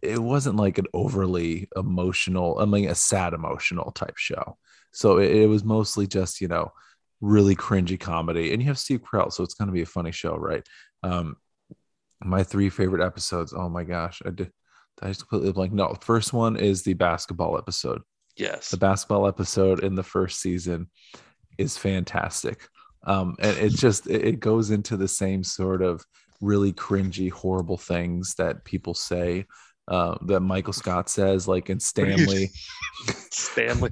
[0.00, 2.58] it wasn't like an overly emotional.
[2.60, 4.56] I mean, a sad emotional type show.
[4.92, 6.72] So it, it was mostly just you know
[7.22, 10.12] really cringy comedy, and you have Steve Carell, so it's going to be a funny
[10.12, 10.66] show, right?
[11.02, 11.36] Um,
[12.22, 13.54] my three favorite episodes.
[13.56, 14.52] Oh my gosh, I did.
[15.00, 15.72] I just completely blank.
[15.72, 18.02] No, first one is the basketball episode.
[18.36, 20.88] yes The basketball episode in the first season
[21.58, 22.68] is fantastic.
[23.04, 26.04] Um, and it just it, it goes into the same sort of
[26.40, 29.46] really cringy, horrible things that people say.
[29.88, 32.50] Uh, that Michael Scott says, like in Stanley,
[33.30, 33.90] stanley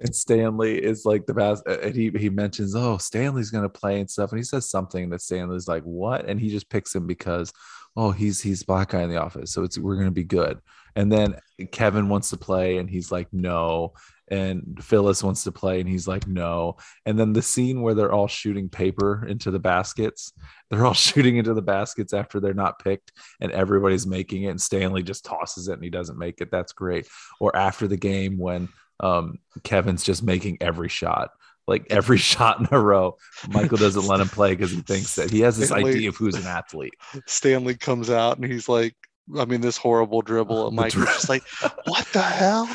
[0.00, 1.66] and Stanley is like the best.
[1.66, 5.22] And he he mentions, oh, Stanley's gonna play and stuff, and he says something that
[5.22, 6.26] Stanley's like, what?
[6.26, 7.52] And he just picks him because,
[7.96, 10.58] oh, he's he's black guy in the office, so it's we're gonna be good.
[10.96, 11.36] And then
[11.70, 13.92] Kevin wants to play, and he's like, no.
[14.28, 16.76] And Phyllis wants to play, and he's like, no.
[17.04, 20.32] And then the scene where they're all shooting paper into the baskets,
[20.70, 24.60] they're all shooting into the baskets after they're not picked, and everybody's making it, and
[24.60, 26.50] Stanley just tosses it and he doesn't make it.
[26.50, 27.06] That's great.
[27.38, 28.68] Or after the game when
[29.00, 31.30] um, Kevin's just making every shot.
[31.66, 33.16] Like every shot in a row,
[33.48, 36.16] Michael doesn't let him play because he thinks that he has this Stanley- idea of
[36.16, 36.94] who's an athlete.
[37.26, 38.94] Stanley comes out and he's like,
[39.38, 40.66] I mean, this horrible dribble.
[40.68, 41.42] And The Mike was dri- just like,
[41.86, 42.66] what the hell?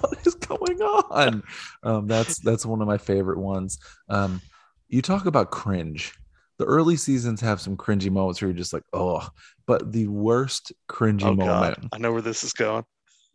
[0.00, 1.42] what is going on?
[1.82, 3.78] Um, that's that's one of my favorite ones.
[4.08, 4.40] Um,
[4.88, 6.14] you talk about cringe.
[6.58, 9.28] The early seasons have some cringy moments where you're just like, oh,
[9.66, 11.80] but the worst cringy Oh, moment.
[11.82, 11.88] God.
[11.92, 12.84] I know where this is going.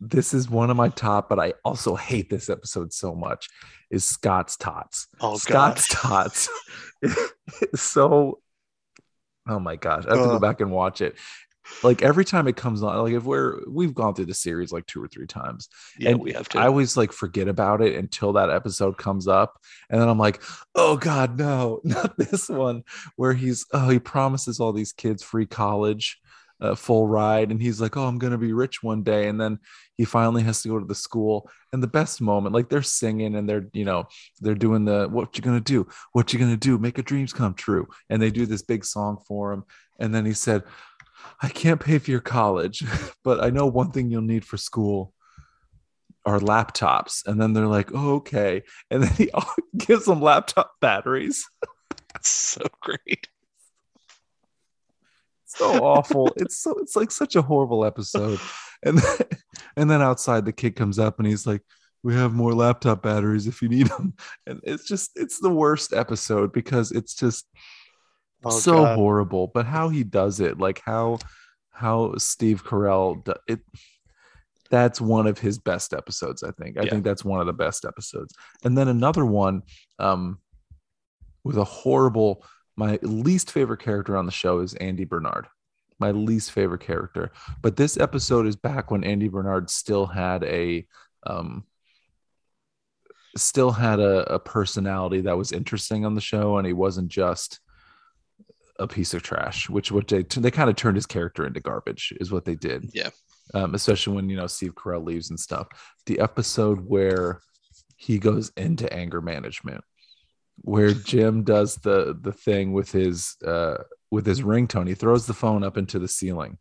[0.08, 3.48] This is one of my top, but I also hate this episode so much.
[3.90, 5.08] Is Scott's tots?
[5.20, 5.78] Oh, God.
[5.78, 6.48] Scott's tots.
[7.74, 8.40] so.
[9.46, 11.16] Oh my gosh, I have to go back and watch it.
[11.82, 14.86] Like every time it comes on, like if we're we've gone through the series like
[14.86, 15.68] two or three times,
[15.98, 16.58] Yeah, and we have to.
[16.58, 19.58] I always like forget about it until that episode comes up,
[19.88, 20.42] and then I'm like,
[20.74, 22.84] oh god, no, not this one
[23.16, 26.20] where he's oh he promises all these kids free college,
[26.60, 29.58] uh, full ride, and he's like, oh I'm gonna be rich one day, and then
[29.96, 33.36] he finally has to go to the school, and the best moment, like they're singing
[33.36, 34.06] and they're you know
[34.40, 37.54] they're doing the what you gonna do, what you gonna do, make your dreams come
[37.54, 39.64] true, and they do this big song for him,
[39.98, 40.62] and then he said.
[41.40, 42.84] I can't pay for your college,
[43.24, 45.14] but I know one thing you'll need for school
[46.26, 47.26] are laptops.
[47.26, 48.62] And then they're like, oh, okay.
[48.90, 49.30] And then he
[49.76, 51.46] gives them laptop batteries.
[52.12, 52.28] That's
[52.58, 53.28] so great.
[55.56, 56.34] So awful.
[56.36, 58.38] it's so it's like such a horrible episode.
[58.82, 59.18] And then,
[59.76, 61.62] and then outside the kid comes up and he's like,
[62.02, 64.14] we have more laptop batteries if you need them.
[64.46, 67.46] And it's just it's the worst episode because it's just
[68.44, 68.96] Oh, so God.
[68.96, 69.46] horrible.
[69.54, 71.18] But how he does it, like how
[71.70, 73.60] how Steve Carell do, it
[74.70, 76.78] that's one of his best episodes, I think.
[76.78, 76.90] I Yeah.
[76.90, 78.34] think that's one of the best episodes.
[78.64, 79.62] And then another one
[79.98, 80.38] um
[81.44, 82.44] with a horrible
[82.76, 85.46] my least favorite character on the show is Andy Bernard.
[86.00, 87.30] My least favorite character.
[87.62, 90.86] But this episode is back when Andy Bernard still had a
[91.26, 91.64] um
[93.36, 97.60] still had a, a personality that was interesting on the show and he wasn't just
[98.78, 102.12] a piece of trash which what they they kind of turned his character into garbage
[102.20, 103.10] is what they did Yeah.
[103.54, 105.66] um, especially when you know steve carell leaves and stuff
[106.06, 107.40] the episode where
[107.96, 109.82] he goes into anger management
[110.56, 113.78] where jim does the the thing with his uh
[114.14, 114.88] with his ringtone.
[114.88, 116.58] He throws the phone up into the ceiling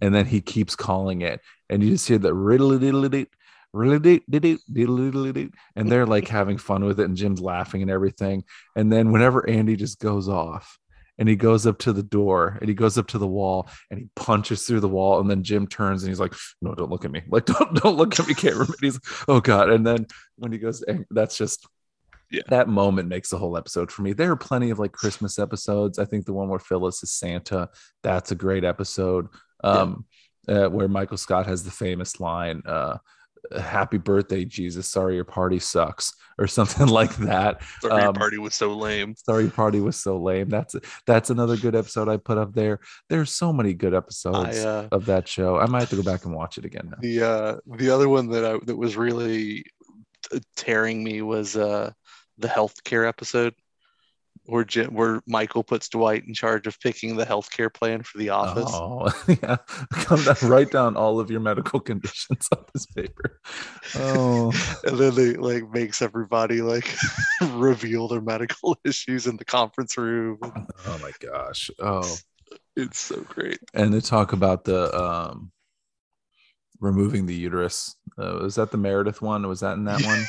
[0.00, 1.40] and then he keeps calling it.
[1.68, 3.04] And you just hear that riddle diddle
[5.76, 8.44] and they're like having fun with it and jim's laughing and everything
[8.76, 10.78] and then whenever andy just goes off
[11.18, 13.98] and he goes up to the door and he goes up to the wall and
[13.98, 17.04] he punches through the wall and then jim turns and he's like no don't look
[17.04, 20.06] at me like don't don't look at me cameraman he's oh god and then
[20.36, 21.66] when he goes that's just
[22.34, 22.42] Yeah.
[22.48, 24.12] that moment makes the whole episode for me.
[24.12, 25.98] There are plenty of like christmas episodes.
[25.98, 27.68] I think the one where phyllis is santa
[28.02, 29.28] that's a great episode
[29.62, 30.04] um
[30.48, 32.98] uh, where michael scott has the famous line uh
[33.58, 34.88] happy birthday jesus.
[34.88, 37.62] Sorry your party sucks or something like that.
[37.80, 39.14] Sorry, your um, party was so lame.
[39.16, 40.48] sorry your party was so lame.
[40.48, 40.74] That's
[41.06, 42.80] that's another good episode i put up there.
[43.08, 45.58] There's so many good episodes I, uh, of that show.
[45.58, 46.98] I might have to go back and watch it again now.
[47.00, 49.64] The uh, the other one that I that was really
[50.56, 51.92] tearing me was uh,
[52.38, 53.54] the healthcare episode
[54.46, 58.28] where Jim, where Michael puts Dwight in charge of picking the healthcare plan for the
[58.30, 58.68] office.
[58.68, 59.10] Oh,
[59.42, 59.56] yeah.
[59.92, 63.40] Come down, write down all of your medical conditions on this paper.
[63.96, 64.52] Oh,
[64.84, 66.94] and then they like makes everybody like
[67.52, 70.38] reveal their medical issues in the conference room.
[70.42, 71.70] oh my gosh.
[71.78, 72.06] Oh,
[72.76, 73.60] It's so great.
[73.72, 75.52] and they talk about the um
[76.80, 77.96] removing the uterus.
[78.18, 79.46] Uh, was that the Meredith one?
[79.48, 80.22] Was that in that one?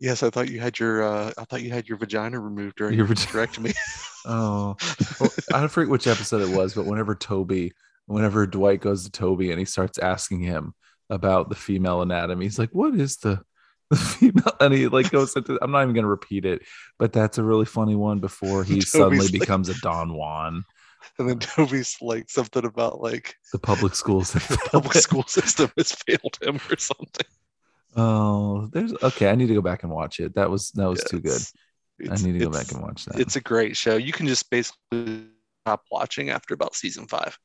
[0.00, 2.96] Yes, I thought you had your uh, I thought you had your vagina removed during
[2.96, 3.74] Your hysterectomy.
[4.26, 4.76] Oh,
[5.18, 7.72] well, I forget which episode it was, but whenever Toby,
[8.04, 10.74] whenever Dwight goes to Toby and he starts asking him
[11.08, 13.40] about the female anatomy, he's like, "What is the
[13.90, 15.58] the female?" And he like goes into.
[15.62, 16.60] I'm not even gonna repeat it,
[16.98, 18.18] but that's a really funny one.
[18.18, 20.64] Before he Toby's suddenly like- becomes a Don Juan,
[21.18, 24.32] and then Toby's like something about like the public schools.
[24.32, 27.26] the public school system has failed him or something.
[27.96, 29.28] Oh, there's okay.
[29.30, 30.34] I need to go back and watch it.
[30.34, 31.40] That was that was too good.
[32.10, 33.18] I need to go back and watch that.
[33.20, 33.96] It's a great show.
[33.96, 35.26] You can just basically
[35.66, 37.36] stop watching after about season five.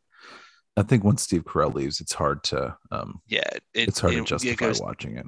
[0.78, 4.18] I think once Steve Carell leaves, it's hard to um, Yeah, it, it's hard it-
[4.18, 5.26] to it justify goes- watching it.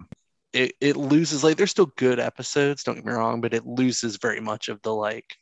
[0.53, 4.15] it, it loses like there's still good episodes don't get me wrong but it loses
[4.17, 5.35] very much of the like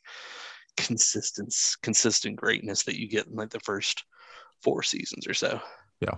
[0.76, 4.04] consistent consistent greatness that you get in like the first
[4.62, 5.60] four seasons or so
[6.00, 6.16] yeah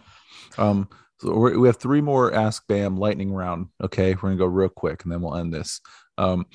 [0.57, 0.89] um
[1.21, 4.15] so we have three more ask bam lightning round okay?
[4.15, 5.81] We're gonna go real quick and then we'll end this.
[6.17, 6.47] Um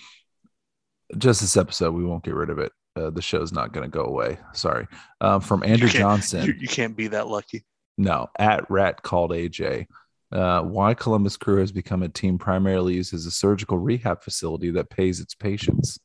[1.18, 2.72] just this episode we won't get rid of it.
[2.95, 4.38] Uh, the show's not gonna go away.
[4.53, 4.88] Sorry.
[5.22, 6.45] Um from andrew johnson.
[6.45, 7.65] you, you can't be that lucky.
[7.98, 9.88] No at rat called aj
[10.34, 14.72] uh, why Columbus Crew has become a team primarily used as a surgical rehab facility
[14.72, 15.99] that pays its patients.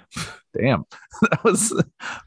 [0.58, 0.84] Damn,
[1.22, 1.70] that was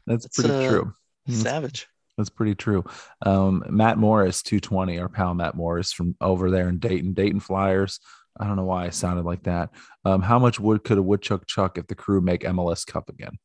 [0.06, 0.94] that's it's, pretty uh, true.
[1.26, 1.32] Hmm.
[1.34, 1.88] Savage.
[2.16, 2.84] That's pretty true.
[3.24, 8.00] Um, Matt Morris, 220, our pal Matt Morris from over there in Dayton, Dayton Flyers.
[8.38, 9.70] I don't know why I sounded like that.
[10.04, 13.38] Um, how much wood could a woodchuck chuck if the crew make MLS Cup again?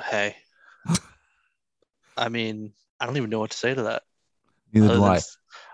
[0.00, 0.36] Hey,
[2.16, 4.02] I mean, I don't even know what to say to that.
[4.72, 5.20] Neither other do than, I.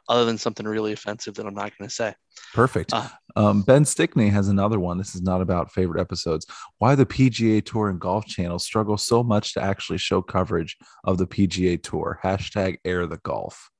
[0.09, 2.15] Other than something really offensive that I'm not going to say.
[2.53, 2.93] Perfect.
[2.93, 4.99] Uh, um, ben Stickney has another one.
[4.99, 6.47] This is not about favorite episodes.
[6.79, 11.19] Why the PGA Tour and Golf Channel struggle so much to actually show coverage of
[11.19, 12.21] the PGA Tour.
[12.23, 13.71] Hashtag air the golf.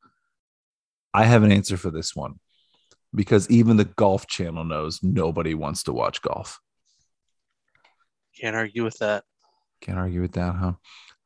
[1.13, 2.41] I have an answer for this one
[3.15, 6.59] because even the Golf Channel knows nobody wants to watch golf.
[8.41, 9.23] Can't argue with that.
[9.81, 10.73] Can't argue with that, huh?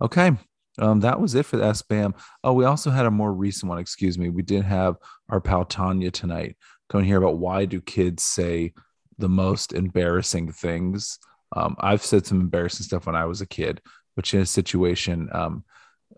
[0.03, 0.33] Okay.
[0.79, 2.15] Um, that was it for the SBAM.
[2.45, 3.79] Oh, we also had a more recent one.
[3.79, 4.29] Excuse me.
[4.29, 4.97] We did have
[5.29, 6.57] our pal Tanya tonight
[6.89, 8.73] coming here about why do kids say
[9.19, 11.19] the most embarrassing things.
[11.55, 13.81] Um, I've said some embarrassing stuff when I was a kid,
[14.15, 15.65] which in a situation, um,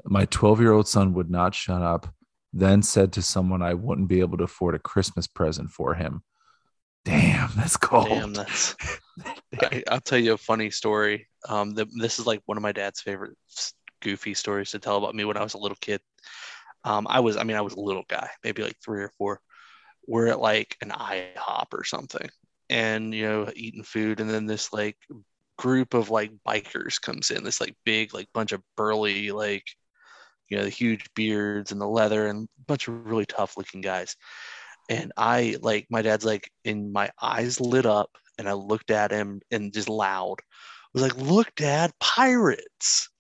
[0.05, 2.13] my 12 year old son would not shut up,
[2.53, 6.23] then said to someone I wouldn't be able to afford a Christmas present for him.
[7.05, 8.09] Damn, that's cold.
[8.09, 8.77] Damn, that's.
[9.63, 11.29] I, will tell you a funny story.
[11.49, 13.37] Um, the, this is like one of my dad's favorite
[14.03, 16.01] goofy stories to tell about me when I was a little kid.
[16.85, 19.41] Um, I was, I mean, I was a little guy, maybe like three or four.
[20.11, 22.29] We're at like an IHOP or something,
[22.69, 24.97] and you know, eating food, and then this like
[25.57, 29.65] group of like bikers comes in, this like big like bunch of burly like
[30.49, 33.81] you know the huge beards and the leather and a bunch of really tough looking
[33.81, 34.17] guys.
[34.89, 39.13] And I like my dad's like, and my eyes lit up, and I looked at
[39.13, 40.41] him and just loud
[40.93, 43.11] I was like, "Look, Dad, pirates!"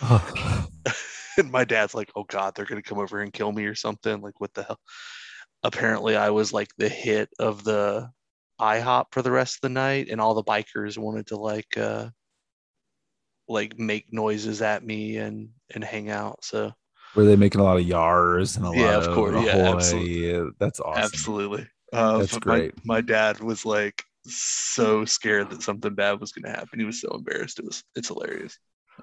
[1.38, 4.20] and my dad's like, "Oh God, they're gonna come over and kill me or something."
[4.20, 4.80] Like, what the hell?
[5.64, 8.10] Apparently, I was like the hit of the
[8.60, 12.10] IHOP for the rest of the night, and all the bikers wanted to like, uh,
[13.48, 16.44] like make noises at me and and hang out.
[16.44, 16.72] So
[17.14, 19.56] were they making a lot of yars and a yeah, lot of course, of yeah,
[19.70, 20.50] absolutely.
[20.58, 21.20] That's awesome.
[21.20, 21.68] Absolutely.
[21.92, 22.74] Uh, That's great.
[22.84, 26.78] My, my dad was like so scared that something bad was going to happen.
[26.80, 27.58] He was so embarrassed.
[27.58, 28.58] It was it's hilarious.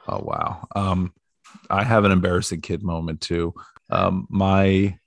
[0.07, 0.67] Oh wow.
[0.75, 1.13] Um,
[1.69, 3.53] I have an embarrassing kid moment too.
[3.89, 4.97] Um, my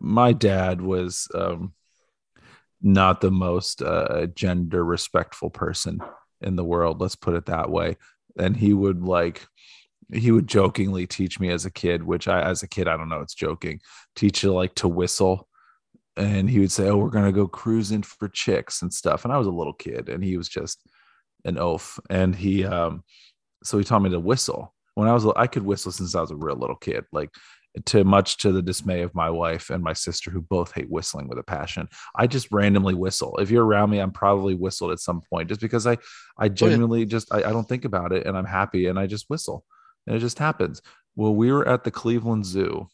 [0.00, 1.74] my dad was um,
[2.82, 6.00] not the most uh, gender respectful person
[6.40, 7.00] in the world.
[7.00, 7.96] Let's put it that way.
[8.38, 9.46] And he would like
[10.12, 13.08] he would jokingly teach me as a kid, which I as a kid I don't
[13.08, 13.80] know it's joking.
[14.14, 15.48] Teach you like to whistle,
[16.16, 19.38] and he would say, "Oh, we're gonna go cruising for chicks and stuff." And I
[19.38, 20.80] was a little kid, and he was just
[21.44, 21.98] an oaf.
[22.10, 23.02] And he um,
[23.64, 24.74] so he taught me to whistle.
[24.96, 27.04] When I was, I could whistle since I was a real little kid.
[27.12, 27.30] Like
[27.84, 31.28] to much to the dismay of my wife and my sister, who both hate whistling
[31.28, 31.88] with a passion.
[32.16, 33.36] I just randomly whistle.
[33.36, 35.98] If you're around me, I'm probably whistled at some point, just because I,
[36.38, 39.28] I genuinely just I, I don't think about it, and I'm happy, and I just
[39.28, 39.64] whistle,
[40.06, 40.80] and it just happens.
[41.14, 42.88] Well, we were at the Cleveland Zoo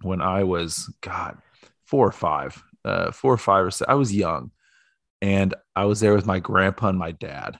[0.00, 1.38] when I was God
[1.84, 3.88] four or five, uh, four or five or six.
[3.88, 4.50] I was young,
[5.20, 7.58] and I was there with my grandpa and my dad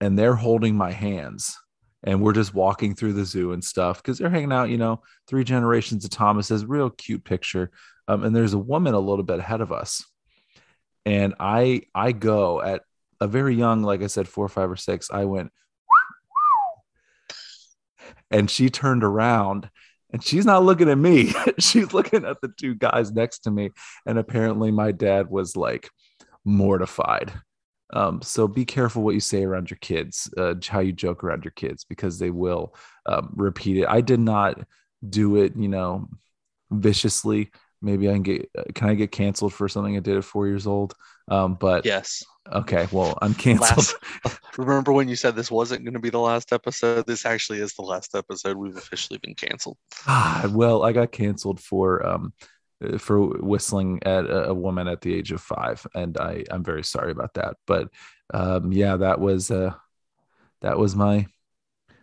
[0.00, 1.56] and they're holding my hands
[2.04, 5.02] and we're just walking through the zoo and stuff because they're hanging out, you know,
[5.26, 7.70] three generations of Thomas's, real cute picture.
[8.06, 10.04] Um, and there's a woman a little bit ahead of us.
[11.06, 12.82] And I I go at
[13.20, 15.50] a very young, like I said, four, five, or six, I went,
[18.30, 19.70] and she turned around
[20.12, 21.32] and she's not looking at me.
[21.58, 23.70] she's looking at the two guys next to me.
[24.06, 25.90] And apparently my dad was like
[26.44, 27.32] mortified
[27.94, 31.44] um, so be careful what you say around your kids, uh, how you joke around
[31.44, 32.74] your kids, because they will
[33.06, 33.86] um, repeat it.
[33.88, 34.58] I did not
[35.08, 36.08] do it, you know,
[36.70, 37.50] viciously.
[37.80, 40.48] Maybe I can get, uh, can I get canceled for something I did at four
[40.48, 40.94] years old?
[41.28, 42.24] Um, but yes.
[42.52, 42.88] Okay.
[42.90, 43.94] Well, I'm canceled.
[44.24, 47.06] Last, remember when you said this wasn't going to be the last episode?
[47.06, 48.56] This actually is the last episode.
[48.56, 49.78] We've officially been canceled.
[50.06, 52.32] Ah, well, I got canceled for, um,
[52.98, 57.10] for whistling at a, woman at the age of five, and I I'm very sorry
[57.12, 57.56] about that.
[57.66, 57.88] But
[58.32, 59.74] um, yeah, that was uh,
[60.60, 61.26] that was my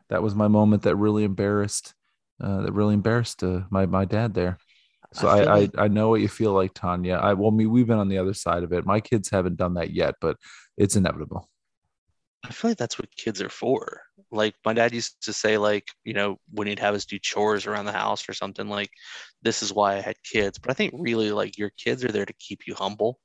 [0.09, 1.93] that was my moment that really embarrassed
[2.41, 4.57] uh, that really embarrassed uh, my my dad there.
[5.13, 7.15] So I I, I, like- I, know what you feel like, Tanya.
[7.15, 8.85] I well, me, we've been on the other side of it.
[8.85, 10.37] My kids haven't done that yet, but
[10.77, 11.49] it's inevitable.
[12.43, 14.01] I feel like that's what kids are for.
[14.31, 17.65] Like my dad used to say, like, you know, when he'd have us do chores
[17.67, 18.91] around the house or something, like,
[19.41, 20.57] this is why I had kids.
[20.59, 23.19] But I think really, like, your kids are there to keep you humble.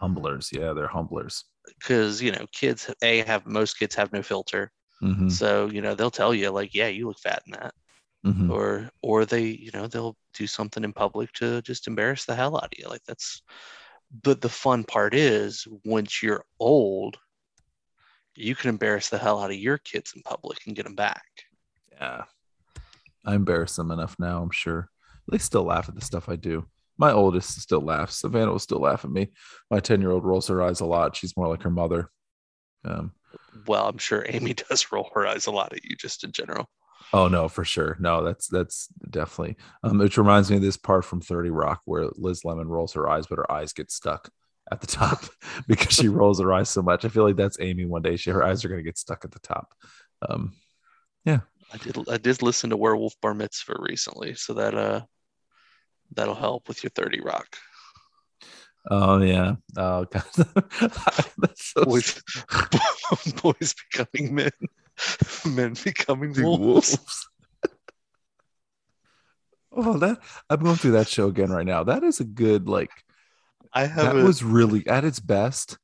[0.00, 1.44] Humblers, yeah, they're humblers.
[1.78, 4.72] Because, you know, kids, A, have most kids have no filter.
[5.00, 7.74] Mhm, So, you know, they'll tell you, like, yeah, you look fat in that.
[8.22, 8.50] mhm.
[8.50, 12.56] Or, or they, you know, they'll do something in public to just embarrass the hell
[12.56, 12.88] out of you.
[12.88, 13.42] Like, that's,
[14.24, 17.18] but the fun part is once you're old,
[18.38, 21.24] you can embarrass the hell out of your kids in public and get them back.
[21.92, 22.24] Yeah.
[23.24, 24.88] I embarrass them enough now, I'm sure.
[25.30, 26.66] They still laugh at the stuff I do.
[26.96, 28.16] My oldest still laughs.
[28.16, 29.32] Savannah will still laugh at me.
[29.70, 31.16] My 10 year old rolls her eyes a lot.
[31.16, 32.10] She's more like her mother.
[32.84, 33.12] Um,
[33.66, 36.68] well, I'm sure Amy does roll her eyes a lot at you just in general.
[37.12, 37.96] oh no, for sure.
[38.00, 42.08] No, that's that's definitely um, which reminds me of this part from 30 Rock where
[42.14, 44.30] Liz Lemon rolls her eyes, but her eyes get stuck
[44.70, 45.24] at the top
[45.68, 47.04] because she rolls her eyes so much.
[47.04, 48.16] I feel like that's Amy one day.
[48.16, 49.74] She her eyes are gonna get stuck at the top.
[50.28, 50.54] Um,
[51.72, 55.02] I did I did listen to Werewolf Bar Mitzvah recently, so that uh
[56.14, 57.56] that'll help with your 30 rock.
[58.90, 59.56] oh yeah.
[59.76, 60.24] Oh god.
[61.38, 62.22] that's so Boys,
[63.42, 64.50] boys becoming men,
[65.46, 66.96] men becoming wolves.
[66.96, 67.28] wolves.
[69.72, 70.18] oh, that
[70.48, 71.84] I'm going through that show again right now.
[71.84, 72.90] That is a good like.
[73.72, 75.78] I have That a, was really at its best.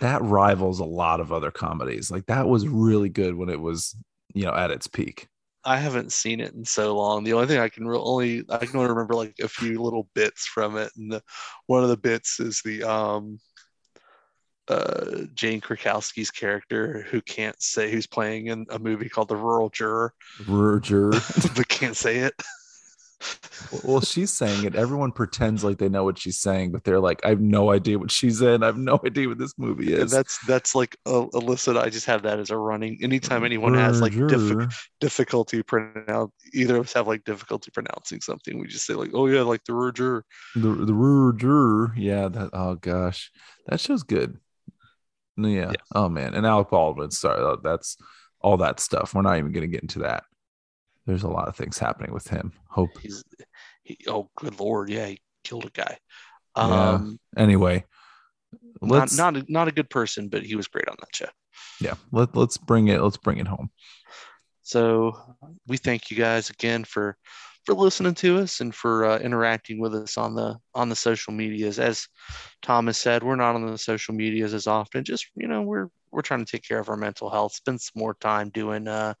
[0.00, 2.10] That rivals a lot of other comedies.
[2.10, 3.96] Like that was really good when it was,
[4.34, 5.28] you know, at its peak.
[5.64, 7.24] I haven't seen it in so long.
[7.24, 10.08] The only thing I can re- only I can only remember like a few little
[10.14, 11.22] bits from it, and the,
[11.66, 13.38] one of the bits is the um
[14.68, 19.68] uh Jane Krakowski's character who can't say who's playing in a movie called The Rural
[19.70, 20.12] Juror,
[20.46, 21.10] Rural Juror,
[21.56, 22.34] but can't say it.
[23.84, 24.74] Well, she's saying it.
[24.74, 27.98] Everyone pretends like they know what she's saying, but they're like, I have no idea
[27.98, 28.62] what she's in.
[28.62, 30.10] I have no idea what this movie And is.
[30.10, 31.78] that's that's like uh, Alyssa.
[31.80, 32.98] I just have that as a running.
[33.02, 34.68] Anytime anyone has like Roger.
[35.00, 39.26] difficulty pronounce, either of us have like difficulty pronouncing something, we just say like, "Oh
[39.26, 40.24] yeah, like the Juror."
[40.54, 41.92] the the Roger.
[41.96, 43.30] Yeah, that oh gosh.
[43.66, 44.38] That show's good.
[45.36, 45.70] Yeah.
[45.70, 45.72] Yeah.
[45.94, 46.34] Oh man.
[46.34, 47.10] And Alec Baldwin.
[47.10, 47.96] Sorry, uh, that's
[48.40, 49.14] all that stuff.
[49.14, 50.24] We're not even gonna get into that.
[51.06, 52.52] There's a lot of things happening with him.
[52.68, 53.24] Hope He's
[53.84, 55.98] he, oh good lord, yeah, he killed a guy.
[56.56, 56.90] Yeah.
[56.90, 57.84] Um, anyway.
[58.82, 61.28] not Let's not a, not a good person, but he was great on that show.
[61.80, 63.70] yeah, let, let's bring it, let's bring it home.
[64.62, 65.16] So
[65.68, 67.16] we thank you guys again for
[67.66, 71.32] for listening to us and for uh, interacting with us on the on the social
[71.32, 71.78] medias.
[71.78, 72.08] As
[72.62, 75.04] Thomas said, we're not on the social medias as often.
[75.04, 77.54] Just you know, we're we're trying to take care of our mental health.
[77.54, 79.14] Spend some more time doing uh,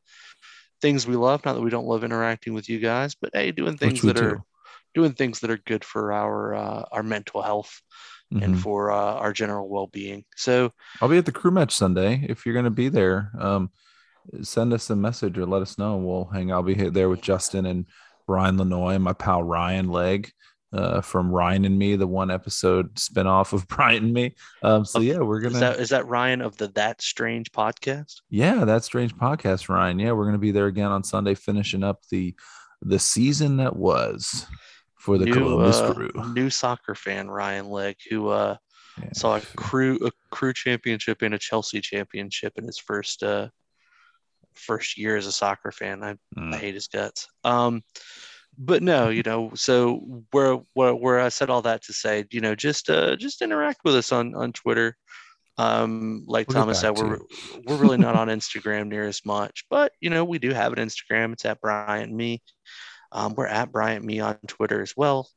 [0.80, 1.44] things we love.
[1.44, 4.44] Not that we don't love interacting with you guys, but hey, doing things that are
[4.94, 7.80] doing things that are good for our uh, our mental health
[8.30, 8.58] and Mhm.
[8.58, 10.24] for uh, our general well being.
[10.36, 12.26] So I'll be at the crew match Sunday.
[12.28, 13.70] If you're going to be there, um,
[14.42, 15.96] send us a message or let us know.
[15.96, 16.50] We'll hang.
[16.52, 17.86] I'll be here there with Justin and
[18.26, 20.32] Ryan Lanoy, my pal Ryan Leg
[20.76, 24.34] uh, from Ryan and Me, the one episode spinoff of Bryant and Me.
[24.62, 25.54] Um, so yeah, we're gonna.
[25.54, 28.20] is that is that Ryan of the That Strange podcast?
[28.28, 29.98] yeah, that strange podcast, Ryan.
[29.98, 32.34] Yeah, we're gonna be there again on Sunday, finishing up the
[32.82, 34.46] the season that was
[34.98, 36.10] for the Columbus uh, Crew.
[36.34, 38.56] new soccer fan Ryan Leg, who uh,
[39.00, 39.12] Yeah.
[39.14, 43.48] saw a crew a crew championship and a Chelsea championship in his first uh,
[44.54, 46.02] first year as a soccer fan.
[46.02, 46.54] I, I Mm.
[46.54, 47.28] hate his guts.
[47.44, 47.82] Um,
[48.58, 52.40] but no, you know, so where where where I said all that to say, you
[52.40, 54.96] know, just uh, just interact with us on on Twitter.
[55.58, 57.18] Um, like We'll Thomas said, we're
[57.66, 60.86] we're really not on Instagram near as much, but you know, we do have an
[60.86, 61.32] Instagram.
[61.32, 62.42] It's at Bryant Me.
[63.12, 65.28] Um, we're at Bryant Me on Twitter as well.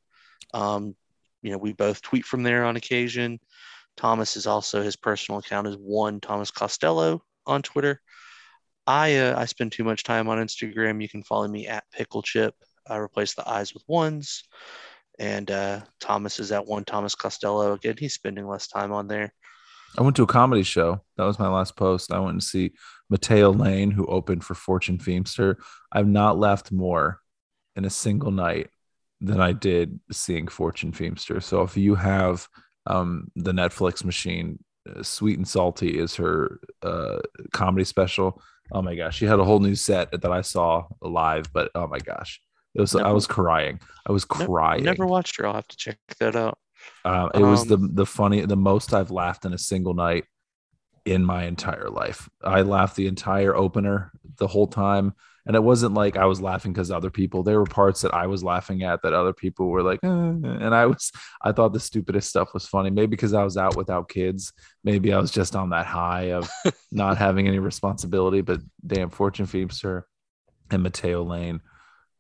[0.53, 0.95] Um,
[1.41, 3.39] you know, we both tweet from there on occasion.
[3.95, 8.01] Thomas is also his personal account is one Thomas Costello on Twitter.
[8.87, 11.01] I uh, I spend too much time on Instagram.
[11.01, 12.55] You can follow me at Pickle Chip.
[12.89, 14.43] I replace the eyes with ones.
[15.19, 17.73] And uh, Thomas is at one Thomas Costello.
[17.73, 19.33] Again, he's spending less time on there.
[19.97, 21.01] I went to a comedy show.
[21.17, 22.11] That was my last post.
[22.11, 22.71] I went to see
[23.09, 25.55] Matteo Lane, who opened for Fortune Feimster.
[25.91, 27.19] I've not left more
[27.75, 28.69] in a single night
[29.19, 31.41] than I did seeing Fortune Feimster.
[31.41, 32.47] So if you have
[32.85, 34.59] um, the Netflix machine,
[34.89, 37.19] uh, Sweet and Salty is her uh,
[37.51, 38.41] comedy special.
[38.71, 41.87] Oh my gosh, she had a whole new set that I saw live, but oh
[41.87, 42.39] my gosh,
[42.75, 43.79] it was I was crying.
[44.07, 44.83] I was crying.
[44.83, 45.47] Never watched her.
[45.47, 46.57] I'll have to check that out.
[47.05, 50.25] Um, it was the Um, the funny, the most I've laughed in a single night
[51.05, 52.29] in my entire life.
[52.43, 55.13] I laughed the entire opener the whole time.
[55.45, 58.27] And it wasn't like I was laughing because other people, there were parts that I
[58.27, 60.07] was laughing at that other people were like, eh.
[60.07, 62.91] and I was, I thought the stupidest stuff was funny.
[62.91, 64.53] Maybe because I was out without kids.
[64.83, 66.47] Maybe I was just on that high of
[66.91, 68.41] not having any responsibility.
[68.41, 70.03] But damn, Fortune Feimster
[70.69, 71.61] and Matteo Lane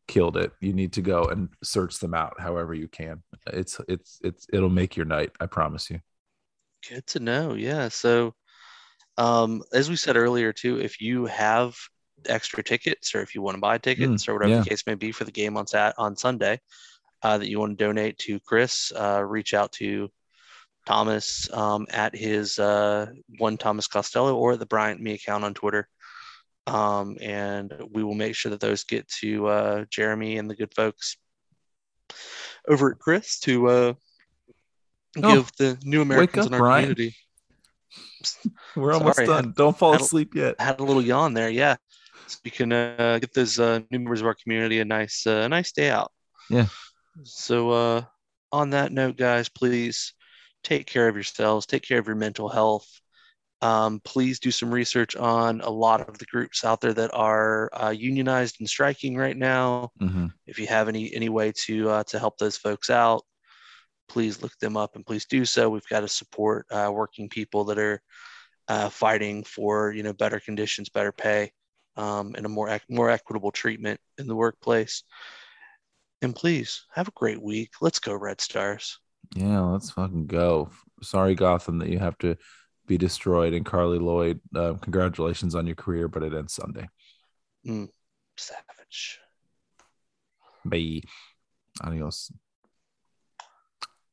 [0.09, 0.51] killed it.
[0.59, 3.23] You need to go and search them out however you can.
[3.47, 5.31] It's, it's, it's, it'll make your night.
[5.39, 6.01] I promise you.
[6.89, 7.53] Good to know.
[7.53, 7.87] Yeah.
[7.87, 8.33] So,
[9.17, 11.77] um, as we said earlier, too, if you have
[12.25, 14.59] extra tickets or if you want to buy tickets mm, or whatever yeah.
[14.59, 16.59] the case may be for the game on sat on Sunday
[17.21, 20.09] uh, that you want to donate to CRIS, uh, reach out to
[20.85, 23.07] Thomas um, at his uh,
[23.37, 25.87] one Thomas Costello or the Bryant Me account on Twitter.
[26.69, 30.73] Um, and we will make sure that those get to uh, Jeremy and the good
[30.73, 31.17] folks
[32.67, 33.93] over at CRIS to uh,
[35.23, 36.81] oh, give the new Americans up, in our Ryan.
[36.95, 37.15] community.
[38.75, 39.45] We're almost Sorry, done.
[39.45, 40.59] Had, Don't fall asleep yet.
[40.59, 41.49] Had a little yawn there.
[41.49, 41.77] Yeah,
[42.27, 45.47] so we can uh, get those uh, new members of our community a nice, uh,
[45.47, 46.11] nice day out.
[46.49, 46.67] Yeah.
[47.23, 48.01] So, uh,
[48.51, 50.13] on that note, guys, please
[50.63, 51.65] take care of yourselves.
[51.65, 52.87] Take care of your mental health.
[53.61, 57.69] Um, please do some research on a lot of the groups out there that are
[57.73, 59.91] uh, unionized and striking right now.
[60.01, 60.27] Mm-hmm.
[60.47, 63.23] If you have any any way to uh, to help those folks out,
[64.07, 65.69] please look them up and please do so.
[65.69, 68.01] We've got to support uh, working people that are
[68.69, 71.51] uh, fighting for you know better conditions, better pay,
[71.97, 75.03] um, and a more more equitable treatment in the workplace.
[76.21, 77.71] And please have a great week.
[77.81, 78.99] Let's go Red Stars.
[79.35, 80.69] Yeah, let's fucking go.
[81.01, 82.35] Sorry, Gotham, that you have to
[82.89, 83.53] be destroyed.
[83.53, 86.89] And Carli Lloyd, uh, congratulations on your career, but it ends Sunday.
[87.65, 87.87] Mm,
[88.35, 89.19] savage.
[90.65, 91.03] Bye.
[91.81, 92.33] Adios.